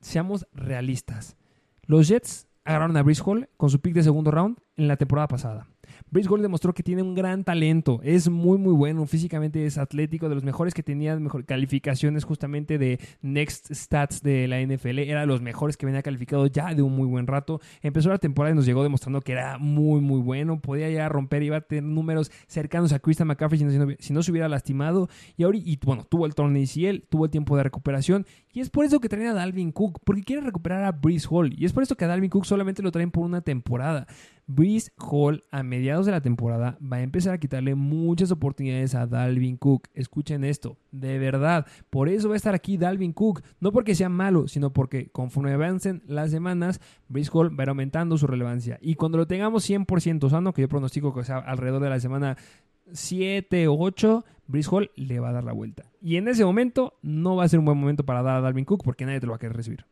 Seamos 0.00 0.46
realistas. 0.52 1.36
Los 1.82 2.08
Jets 2.08 2.46
agarraron 2.64 2.96
a 2.96 3.02
Brice 3.02 3.22
Hall 3.24 3.48
con 3.56 3.70
su 3.70 3.80
pick 3.80 3.94
de 3.94 4.02
segundo 4.02 4.30
round 4.30 4.58
en 4.76 4.88
la 4.88 4.96
temporada 4.96 5.28
pasada. 5.28 5.68
Brice 6.10 6.28
Hall 6.28 6.42
demostró 6.42 6.72
que 6.74 6.82
tiene 6.82 7.02
un 7.02 7.14
gran 7.14 7.44
talento, 7.44 8.00
es 8.02 8.28
muy 8.28 8.58
muy 8.58 8.72
bueno, 8.74 9.06
físicamente 9.06 9.64
es 9.66 9.78
atlético, 9.78 10.28
de 10.28 10.34
los 10.34 10.44
mejores 10.44 10.74
que 10.74 10.82
tenían 10.82 11.22
mejor 11.22 11.44
calificaciones 11.44 12.24
justamente 12.24 12.78
de 12.78 12.98
Next 13.22 13.72
Stats 13.72 14.22
de 14.22 14.48
la 14.48 14.60
NFL, 14.60 14.98
era 15.00 15.20
de 15.22 15.26
los 15.26 15.40
mejores 15.42 15.76
que 15.76 15.86
venía 15.86 16.02
calificado 16.02 16.46
ya 16.46 16.74
de 16.74 16.82
un 16.82 16.94
muy 16.94 17.06
buen 17.06 17.26
rato. 17.26 17.60
Empezó 17.82 18.08
la 18.10 18.18
temporada 18.18 18.52
y 18.52 18.56
nos 18.56 18.66
llegó 18.66 18.82
demostrando 18.82 19.20
que 19.20 19.32
era 19.32 19.58
muy 19.58 20.00
muy 20.00 20.20
bueno, 20.20 20.60
podía 20.60 20.88
ya 20.90 21.08
romper, 21.08 21.42
iba 21.42 21.56
a 21.56 21.60
tener 21.60 21.84
números 21.84 22.30
cercanos 22.46 22.92
a 22.92 22.98
Christian 22.98 23.28
McCaffrey 23.28 23.58
si 23.58 23.64
no, 23.64 23.86
si 23.98 24.12
no- 24.12 24.22
se 24.22 24.30
hubiera 24.30 24.48
lastimado 24.48 25.08
y 25.36 25.44
ahora 25.44 25.58
y 25.58 25.78
bueno, 25.84 26.04
tuvo 26.04 26.26
el 26.26 26.34
torneo 26.34 26.62
ACL, 26.62 27.02
tuvo 27.08 27.24
el 27.26 27.30
tiempo 27.30 27.56
de 27.56 27.62
recuperación 27.62 28.26
y 28.52 28.60
es 28.60 28.70
por 28.70 28.84
eso 28.84 29.00
que 29.00 29.08
traen 29.08 29.28
a 29.28 29.34
Dalvin 29.34 29.72
Cook, 29.72 30.00
porque 30.04 30.22
quieren 30.22 30.44
recuperar 30.44 30.84
a 30.84 30.92
Breeze 30.92 31.26
Hall 31.30 31.54
y 31.56 31.64
es 31.64 31.72
por 31.72 31.82
eso 31.82 31.96
que 31.96 32.04
a 32.04 32.08
Dalvin 32.08 32.30
Cook 32.30 32.44
solamente 32.44 32.82
lo 32.82 32.90
traen 32.90 33.10
por 33.10 33.24
una 33.24 33.40
temporada. 33.42 34.06
Breeze 34.48 34.90
Hall 34.96 35.44
a 35.50 35.62
mediados 35.62 36.06
de 36.06 36.12
la 36.12 36.22
temporada 36.22 36.78
va 36.80 36.96
a 36.96 37.02
empezar 37.02 37.34
a 37.34 37.38
quitarle 37.38 37.74
muchas 37.74 38.30
oportunidades 38.30 38.94
a 38.94 39.06
Dalvin 39.06 39.58
Cook. 39.58 39.88
Escuchen 39.92 40.42
esto, 40.42 40.78
de 40.90 41.18
verdad. 41.18 41.66
Por 41.90 42.08
eso 42.08 42.30
va 42.30 42.34
a 42.34 42.38
estar 42.38 42.54
aquí 42.54 42.78
Dalvin 42.78 43.12
Cook. 43.12 43.42
No 43.60 43.72
porque 43.72 43.94
sea 43.94 44.08
malo, 44.08 44.48
sino 44.48 44.72
porque 44.72 45.10
conforme 45.10 45.52
avancen 45.52 46.02
las 46.06 46.30
semanas, 46.30 46.80
Breeze 47.08 47.30
Hall 47.32 47.50
va 47.50 47.62
a 47.62 47.66
ir 47.66 47.68
aumentando 47.68 48.16
su 48.16 48.26
relevancia. 48.26 48.78
Y 48.80 48.94
cuando 48.94 49.18
lo 49.18 49.26
tengamos 49.26 49.68
100% 49.68 50.30
sano, 50.30 50.54
que 50.54 50.62
yo 50.62 50.68
pronostico 50.68 51.12
que 51.14 51.24
sea 51.24 51.36
alrededor 51.38 51.82
de 51.82 51.90
la 51.90 52.00
semana 52.00 52.38
7 52.90 53.68
o 53.68 53.76
8, 53.78 54.24
Breeze 54.46 54.70
Hall 54.72 54.90
le 54.96 55.20
va 55.20 55.28
a 55.28 55.32
dar 55.32 55.44
la 55.44 55.52
vuelta. 55.52 55.84
Y 56.00 56.16
en 56.16 56.26
ese 56.26 56.42
momento 56.42 56.94
no 57.02 57.36
va 57.36 57.44
a 57.44 57.48
ser 57.48 57.58
un 57.58 57.66
buen 57.66 57.76
momento 57.76 58.06
para 58.06 58.22
dar 58.22 58.36
a 58.36 58.40
Dalvin 58.40 58.64
Cook 58.64 58.82
porque 58.82 59.04
nadie 59.04 59.20
te 59.20 59.26
lo 59.26 59.32
va 59.32 59.36
a 59.36 59.40
querer 59.40 59.56
recibir. 59.56 59.84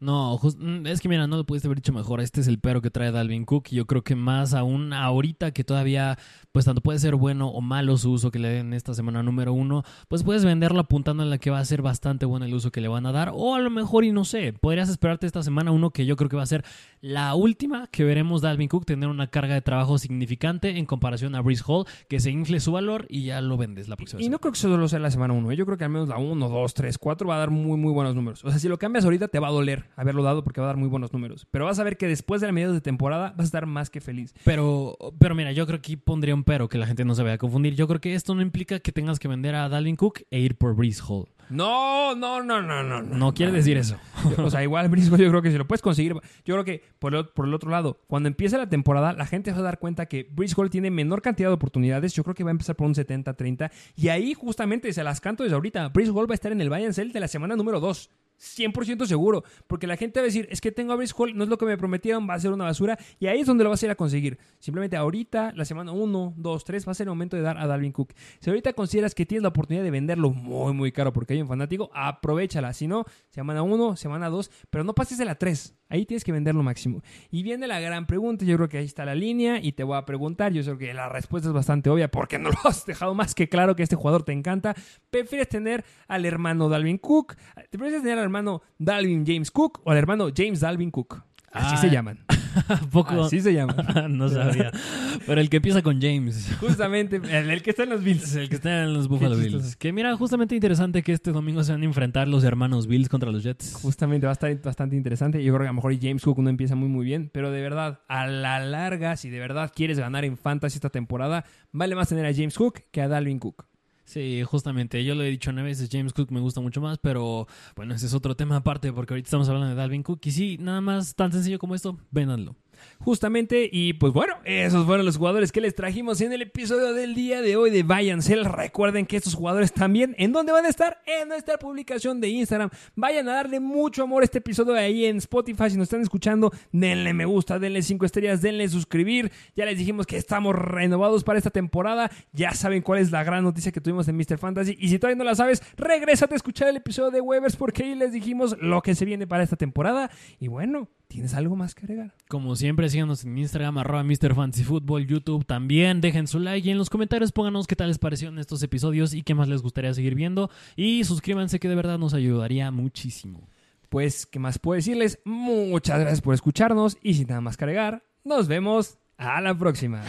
No, 0.00 0.38
jus- 0.38 0.56
mm, 0.56 0.86
es 0.86 1.00
que 1.00 1.08
mira, 1.08 1.26
no 1.26 1.36
lo 1.36 1.44
pudiste 1.44 1.66
haber 1.66 1.78
dicho 1.78 1.92
mejor. 1.92 2.20
Este 2.20 2.40
es 2.40 2.46
el 2.46 2.60
pero 2.60 2.80
que 2.80 2.90
trae 2.90 3.10
Dalvin 3.10 3.44
Cook. 3.44 3.66
Y 3.70 3.76
yo 3.76 3.86
creo 3.86 4.02
que 4.02 4.14
más 4.14 4.54
aún 4.54 4.92
ahorita 4.92 5.50
que 5.50 5.64
todavía, 5.64 6.16
pues 6.52 6.64
tanto 6.66 6.80
puede 6.82 7.00
ser 7.00 7.16
bueno 7.16 7.48
o 7.48 7.60
malo 7.60 7.96
su 7.96 8.12
uso 8.12 8.30
que 8.30 8.38
le 8.38 8.48
den 8.48 8.74
esta 8.74 8.94
semana 8.94 9.24
número 9.24 9.52
uno, 9.52 9.82
pues 10.06 10.22
puedes 10.22 10.44
venderlo 10.44 10.78
apuntando 10.80 11.24
en 11.24 11.30
la 11.30 11.38
que 11.38 11.50
va 11.50 11.58
a 11.58 11.64
ser 11.64 11.82
bastante 11.82 12.26
bueno 12.26 12.46
el 12.46 12.54
uso 12.54 12.70
que 12.70 12.80
le 12.80 12.86
van 12.86 13.06
a 13.06 13.12
dar. 13.12 13.32
O 13.34 13.56
a 13.56 13.58
lo 13.60 13.70
mejor, 13.70 14.04
y 14.04 14.12
no 14.12 14.24
sé, 14.24 14.52
podrías 14.52 14.88
esperarte 14.88 15.26
esta 15.26 15.42
semana 15.42 15.72
uno 15.72 15.90
que 15.90 16.06
yo 16.06 16.14
creo 16.16 16.28
que 16.28 16.36
va 16.36 16.44
a 16.44 16.46
ser 16.46 16.64
la 17.00 17.34
última 17.34 17.88
que 17.88 18.04
veremos 18.04 18.40
Dalvin 18.40 18.68
Cook 18.68 18.86
tener 18.86 19.08
una 19.08 19.26
carga 19.26 19.54
de 19.54 19.62
trabajo 19.62 19.98
significante 19.98 20.78
en 20.78 20.86
comparación 20.86 21.34
a 21.34 21.40
Breeze 21.40 21.64
Hall, 21.66 21.86
que 22.08 22.20
se 22.20 22.30
infle 22.30 22.60
su 22.60 22.70
valor 22.70 23.06
y 23.08 23.24
ya 23.24 23.40
lo 23.40 23.56
vendes 23.56 23.88
la 23.88 23.96
próxima 23.96 24.20
Y 24.20 24.24
semana. 24.24 24.36
no 24.36 24.40
creo 24.40 24.52
que 24.52 24.58
solo 24.60 24.86
sea 24.88 25.00
la 25.00 25.10
semana 25.10 25.34
1. 25.34 25.52
Yo 25.54 25.66
creo 25.66 25.76
que 25.76 25.84
al 25.84 25.90
menos 25.90 26.08
la 26.08 26.18
1, 26.18 26.48
2, 26.48 26.74
3, 26.74 26.98
4 26.98 27.28
va 27.28 27.34
a 27.34 27.38
dar 27.38 27.50
muy, 27.50 27.76
muy 27.76 27.92
buenos 27.92 28.14
números. 28.14 28.44
O 28.44 28.50
sea, 28.50 28.60
si 28.60 28.68
lo 28.68 28.78
cambias 28.78 29.04
ahorita 29.04 29.26
te 29.26 29.40
va 29.40 29.48
a 29.48 29.50
doler 29.50 29.87
haberlo 29.96 30.22
dado 30.22 30.44
porque 30.44 30.60
va 30.60 30.66
a 30.66 30.68
dar 30.68 30.76
muy 30.76 30.88
buenos 30.88 31.12
números. 31.12 31.46
Pero 31.50 31.64
vas 31.64 31.78
a 31.78 31.84
ver 31.84 31.96
que 31.96 32.06
después 32.06 32.40
de 32.40 32.46
la 32.46 32.52
mediados 32.52 32.74
de 32.74 32.80
temporada 32.80 33.30
vas 33.36 33.40
a 33.40 33.44
estar 33.44 33.66
más 33.66 33.90
que 33.90 34.00
feliz. 34.00 34.34
Pero, 34.44 34.96
pero 35.18 35.34
mira, 35.34 35.52
yo 35.52 35.66
creo 35.66 35.80
que 35.80 35.92
aquí 35.92 35.96
pondría 35.96 36.34
un 36.34 36.44
pero 36.44 36.68
que 36.68 36.78
la 36.78 36.86
gente 36.86 37.04
no 37.04 37.14
se 37.14 37.22
vaya 37.22 37.34
a 37.34 37.38
confundir. 37.38 37.74
Yo 37.74 37.86
creo 37.88 38.00
que 38.00 38.14
esto 38.14 38.34
no 38.34 38.42
implica 38.42 38.80
que 38.80 38.92
tengas 38.92 39.18
que 39.18 39.28
vender 39.28 39.54
a 39.54 39.68
Dalvin 39.68 39.96
Cook 39.96 40.22
e 40.30 40.40
ir 40.40 40.56
por 40.56 40.74
Breeze 40.74 41.02
Hall. 41.06 41.28
No, 41.50 42.14
no, 42.14 42.42
no, 42.42 42.60
no, 42.60 42.82
no. 42.82 43.02
No, 43.02 43.16
No 43.16 43.34
quiere 43.34 43.52
decir 43.52 43.76
eso. 43.76 43.96
O 44.38 44.50
sea, 44.50 44.62
igual 44.62 44.88
Briscoe 44.88 45.18
yo 45.18 45.30
creo 45.30 45.42
que 45.42 45.50
si 45.50 45.58
lo 45.58 45.66
puedes 45.66 45.82
conseguir. 45.82 46.12
Yo 46.44 46.54
creo 46.54 46.64
que 46.64 46.82
por 46.98 47.14
el, 47.14 47.26
por 47.26 47.46
el 47.46 47.54
otro 47.54 47.70
lado, 47.70 48.00
cuando 48.06 48.28
empiece 48.28 48.58
la 48.58 48.68
temporada, 48.68 49.12
la 49.12 49.26
gente 49.26 49.52
va 49.52 49.58
a 49.58 49.62
dar 49.62 49.78
cuenta 49.78 50.06
que 50.06 50.28
Briscoe 50.30 50.68
tiene 50.68 50.90
menor 50.90 51.22
cantidad 51.22 51.48
de 51.48 51.54
oportunidades. 51.54 52.12
Yo 52.14 52.24
creo 52.24 52.34
que 52.34 52.44
va 52.44 52.50
a 52.50 52.52
empezar 52.52 52.76
por 52.76 52.86
un 52.86 52.94
70-30. 52.94 53.70
Y 53.96 54.08
ahí 54.08 54.34
justamente 54.34 54.92
se 54.92 55.02
las 55.04 55.20
canto 55.20 55.42
desde 55.42 55.54
ahorita. 55.54 55.88
Briscoe 55.88 56.26
va 56.26 56.32
a 56.32 56.34
estar 56.34 56.52
en 56.52 56.60
el 56.60 56.68
Bayern 56.68 56.94
Cell 56.94 57.12
de 57.12 57.20
la 57.20 57.28
semana 57.28 57.56
número 57.56 57.80
2. 57.80 58.10
100% 58.38 59.06
seguro, 59.06 59.44
porque 59.66 59.86
la 59.86 59.96
gente 59.96 60.20
va 60.20 60.24
a 60.24 60.26
decir, 60.26 60.48
es 60.50 60.60
que 60.60 60.72
tengo 60.72 60.92
a 60.92 60.96
Brice 60.96 61.14
Hall, 61.16 61.36
no 61.36 61.44
es 61.44 61.50
lo 61.50 61.58
que 61.58 61.66
me 61.66 61.76
prometieron, 61.76 62.28
va 62.28 62.34
a 62.34 62.40
ser 62.40 62.52
una 62.52 62.64
basura, 62.64 62.98
y 63.18 63.26
ahí 63.26 63.40
es 63.40 63.46
donde 63.46 63.64
lo 63.64 63.70
vas 63.70 63.82
a 63.82 63.86
ir 63.86 63.90
a 63.90 63.94
conseguir. 63.94 64.38
Simplemente 64.58 64.96
ahorita, 64.96 65.52
la 65.54 65.64
semana 65.64 65.92
1, 65.92 66.34
2, 66.36 66.64
3, 66.64 66.86
va 66.86 66.92
a 66.92 66.94
ser 66.94 67.06
el 67.06 67.10
momento 67.10 67.36
de 67.36 67.42
dar 67.42 67.58
a 67.58 67.66
Dalvin 67.66 67.92
Cook. 67.92 68.12
Si 68.40 68.50
ahorita 68.50 68.72
consideras 68.72 69.14
que 69.14 69.26
tienes 69.26 69.42
la 69.42 69.48
oportunidad 69.48 69.84
de 69.84 69.90
venderlo 69.90 70.30
muy, 70.30 70.72
muy 70.72 70.92
caro 70.92 71.12
porque 71.12 71.34
hay 71.34 71.42
un 71.42 71.48
fanático, 71.48 71.90
aprovechala. 71.94 72.72
Si 72.72 72.86
no, 72.86 73.04
semana 73.30 73.62
1, 73.62 73.96
semana 73.96 74.28
2, 74.28 74.50
pero 74.70 74.84
no 74.84 74.94
pases 74.94 75.18
de 75.18 75.24
la 75.24 75.36
3. 75.36 75.77
Ahí 75.88 76.04
tienes 76.06 76.22
que 76.24 76.32
venderlo 76.32 76.62
máximo. 76.62 77.02
Y 77.30 77.42
viene 77.42 77.66
la 77.66 77.80
gran 77.80 78.06
pregunta, 78.06 78.44
yo 78.44 78.56
creo 78.56 78.68
que 78.68 78.78
ahí 78.78 78.84
está 78.84 79.04
la 79.04 79.14
línea 79.14 79.58
y 79.62 79.72
te 79.72 79.84
voy 79.84 79.96
a 79.96 80.04
preguntar, 80.04 80.52
yo 80.52 80.62
creo 80.62 80.78
que 80.78 80.92
la 80.94 81.08
respuesta 81.08 81.48
es 81.48 81.54
bastante 81.54 81.88
obvia 81.90 82.10
porque 82.10 82.38
no 82.38 82.50
lo 82.50 82.56
has 82.64 82.84
dejado 82.84 83.14
más 83.14 83.34
que 83.34 83.48
claro 83.48 83.74
que 83.74 83.82
este 83.82 83.96
jugador 83.96 84.22
te 84.22 84.32
encanta. 84.32 84.74
¿Prefieres 85.10 85.48
tener 85.48 85.84
al 86.06 86.24
hermano 86.26 86.68
Dalvin 86.68 86.98
Cook? 86.98 87.36
¿Te 87.70 87.78
prefieres 87.78 88.02
tener 88.02 88.18
al 88.18 88.24
hermano 88.24 88.62
Dalvin 88.78 89.24
James 89.26 89.50
Cook 89.50 89.80
o 89.84 89.90
al 89.90 89.98
hermano 89.98 90.28
James 90.36 90.60
Dalvin 90.60 90.90
Cook? 90.90 91.22
Así 91.52 91.74
Ah. 91.74 91.78
se 91.78 91.88
llaman. 91.90 92.18
Poco. 92.90 93.24
Así 93.24 93.40
se 93.40 93.52
llama. 93.52 93.74
no 94.08 94.28
sabía. 94.28 94.70
Pero 95.26 95.40
el 95.40 95.50
que 95.50 95.56
empieza 95.56 95.82
con 95.82 96.00
James. 96.00 96.56
Justamente, 96.60 97.16
el, 97.16 97.50
el 97.50 97.62
que 97.62 97.70
está 97.70 97.84
en 97.84 97.90
los 97.90 98.02
Bills. 98.02 98.34
El 98.34 98.48
que 98.48 98.56
está 98.56 98.84
en 98.84 98.94
los 98.94 99.08
Buffalo 99.08 99.36
Bills. 99.36 99.76
Que 99.76 99.92
mira, 99.92 100.16
justamente 100.16 100.54
interesante 100.54 101.02
que 101.02 101.12
este 101.12 101.32
domingo 101.32 101.62
se 101.64 101.72
van 101.72 101.82
a 101.82 101.84
enfrentar 101.84 102.28
los 102.28 102.44
hermanos 102.44 102.86
Bills 102.86 103.08
contra 103.08 103.30
los 103.30 103.42
Jets. 103.42 103.74
Justamente 103.74 104.26
va 104.26 104.32
a 104.32 104.34
estar 104.34 104.54
bastante 104.62 104.96
interesante. 104.96 105.42
Yo 105.42 105.52
creo 105.52 105.64
que 105.64 105.68
a 105.68 105.72
lo 105.72 105.74
mejor 105.74 105.98
James 106.00 106.22
Cook 106.22 106.38
no 106.38 106.50
empieza 106.50 106.74
muy 106.74 106.88
muy 106.88 107.04
bien, 107.04 107.30
pero 107.32 107.50
de 107.50 107.60
verdad, 107.60 108.00
a 108.08 108.26
la 108.26 108.60
larga, 108.60 109.16
si 109.16 109.30
de 109.30 109.38
verdad 109.38 109.72
quieres 109.74 109.98
ganar 109.98 110.24
en 110.24 110.36
Fantasy 110.36 110.76
esta 110.76 110.90
temporada, 110.90 111.44
vale 111.72 111.94
más 111.94 112.08
tener 112.08 112.26
a 112.26 112.34
James 112.34 112.56
Cook 112.56 112.82
que 112.90 113.00
a 113.00 113.08
Dalvin 113.08 113.38
Cook. 113.38 113.66
Sí, 114.08 114.42
justamente. 114.42 115.04
Yo 115.04 115.14
lo 115.14 115.22
he 115.22 115.28
dicho 115.28 115.52
nueve 115.52 115.68
veces, 115.68 115.90
James 115.92 116.14
Cook 116.14 116.32
me 116.32 116.40
gusta 116.40 116.62
mucho 116.62 116.80
más, 116.80 116.96
pero 116.96 117.46
bueno, 117.76 117.94
ese 117.94 118.06
es 118.06 118.14
otro 118.14 118.34
tema 118.34 118.56
aparte 118.56 118.90
porque 118.90 119.12
ahorita 119.12 119.26
estamos 119.26 119.50
hablando 119.50 119.68
de 119.68 119.74
Dalvin 119.74 120.02
Cook. 120.02 120.20
Y 120.24 120.30
sí, 120.30 120.56
nada 120.58 120.80
más 120.80 121.14
tan 121.14 121.30
sencillo 121.30 121.58
como 121.58 121.74
esto, 121.74 121.98
véndanlo. 122.10 122.56
Justamente, 122.98 123.68
y 123.70 123.94
pues 123.94 124.12
bueno, 124.12 124.34
esos 124.44 124.86
fueron 124.86 125.06
los 125.06 125.16
jugadores 125.16 125.52
que 125.52 125.60
les 125.60 125.74
trajimos 125.74 126.20
en 126.20 126.32
el 126.32 126.42
episodio 126.42 126.92
del 126.92 127.14
día 127.14 127.40
de 127.40 127.56
hoy 127.56 127.70
de 127.70 127.82
Vayancel. 127.82 128.44
Recuerden 128.44 129.06
que 129.06 129.16
estos 129.16 129.34
jugadores 129.34 129.72
también, 129.72 130.14
¿en 130.18 130.32
dónde 130.32 130.52
van 130.52 130.66
a 130.66 130.68
estar? 130.68 131.00
En 131.06 131.28
nuestra 131.28 131.58
publicación 131.58 132.20
de 132.20 132.28
Instagram. 132.28 132.70
Vayan 132.96 133.28
a 133.28 133.34
darle 133.34 133.60
mucho 133.60 134.02
amor 134.02 134.22
a 134.22 134.24
este 134.24 134.38
episodio 134.38 134.74
ahí 134.74 135.06
en 135.06 135.18
Spotify. 135.18 135.70
Si 135.70 135.76
nos 135.76 135.84
están 135.84 136.02
escuchando, 136.02 136.52
denle 136.72 137.12
me 137.12 137.24
gusta, 137.24 137.58
denle 137.58 137.82
cinco 137.82 138.04
estrellas, 138.04 138.42
denle 138.42 138.68
suscribir. 138.68 139.30
Ya 139.56 139.64
les 139.64 139.78
dijimos 139.78 140.06
que 140.06 140.16
estamos 140.16 140.54
renovados 140.54 141.24
para 141.24 141.38
esta 141.38 141.50
temporada. 141.50 142.10
Ya 142.32 142.52
saben 142.52 142.82
cuál 142.82 143.00
es 143.00 143.10
la 143.10 143.24
gran 143.24 143.44
noticia 143.44 143.72
que 143.72 143.80
tuvimos 143.80 144.08
en 144.08 144.16
Mr. 144.16 144.38
Fantasy. 144.38 144.76
Y 144.78 144.88
si 144.88 144.98
todavía 144.98 145.16
no 145.16 145.24
la 145.24 145.34
sabes, 145.34 145.62
regrésate 145.76 146.34
a 146.34 146.36
escuchar 146.36 146.68
el 146.68 146.76
episodio 146.76 147.10
de 147.10 147.20
Weavers 147.20 147.56
porque 147.56 147.84
ahí 147.84 147.94
les 147.94 148.12
dijimos 148.12 148.56
lo 148.60 148.82
que 148.82 148.94
se 148.94 149.04
viene 149.04 149.26
para 149.26 149.42
esta 149.42 149.56
temporada. 149.56 150.10
Y 150.38 150.48
bueno, 150.48 150.88
¿tienes 151.08 151.34
algo 151.34 151.56
más 151.56 151.74
que 151.74 151.84
agregar? 151.84 152.14
Como 152.28 152.54
siempre, 152.56 152.67
síganos 152.88 153.24
en 153.24 153.38
Instagram, 153.38 153.78
arroba 153.78 154.02
Mr. 154.02 154.34
Fantasy 154.34 154.64
Football, 154.64 155.06
YouTube 155.06 155.44
también. 155.44 156.00
Dejen 156.00 156.26
su 156.26 156.38
like 156.38 156.66
y 156.68 156.70
en 156.70 156.78
los 156.78 156.90
comentarios 156.90 157.32
pónganos 157.32 157.66
qué 157.66 157.76
tal 157.76 157.88
les 157.88 157.98
parecieron 157.98 158.38
estos 158.38 158.62
episodios 158.62 159.14
y 159.14 159.22
qué 159.22 159.34
más 159.34 159.48
les 159.48 159.62
gustaría 159.62 159.92
seguir 159.94 160.14
viendo. 160.14 160.50
Y 160.76 161.04
suscríbanse 161.04 161.58
que 161.58 161.68
de 161.68 161.74
verdad 161.74 161.98
nos 161.98 162.14
ayudaría 162.14 162.70
muchísimo. 162.70 163.48
Pues, 163.88 164.26
¿qué 164.26 164.38
más 164.38 164.58
puedo 164.58 164.76
decirles? 164.76 165.18
Muchas 165.24 166.00
gracias 166.00 166.20
por 166.20 166.34
escucharnos 166.34 166.98
y 167.02 167.14
sin 167.14 167.28
nada 167.28 167.40
más 167.40 167.56
que 167.56 167.64
agregar, 167.64 168.04
nos 168.24 168.48
vemos 168.48 168.98
a 169.16 169.40
la 169.40 169.56
próxima. 169.56 170.02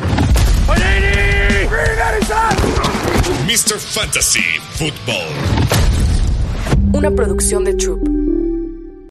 Mr. 3.48 3.80
Fantasy 3.80 4.44
Football. 4.74 5.28
Una 6.94 7.12
producción 7.12 7.64
de 7.64 7.74
Troop. 7.76 8.29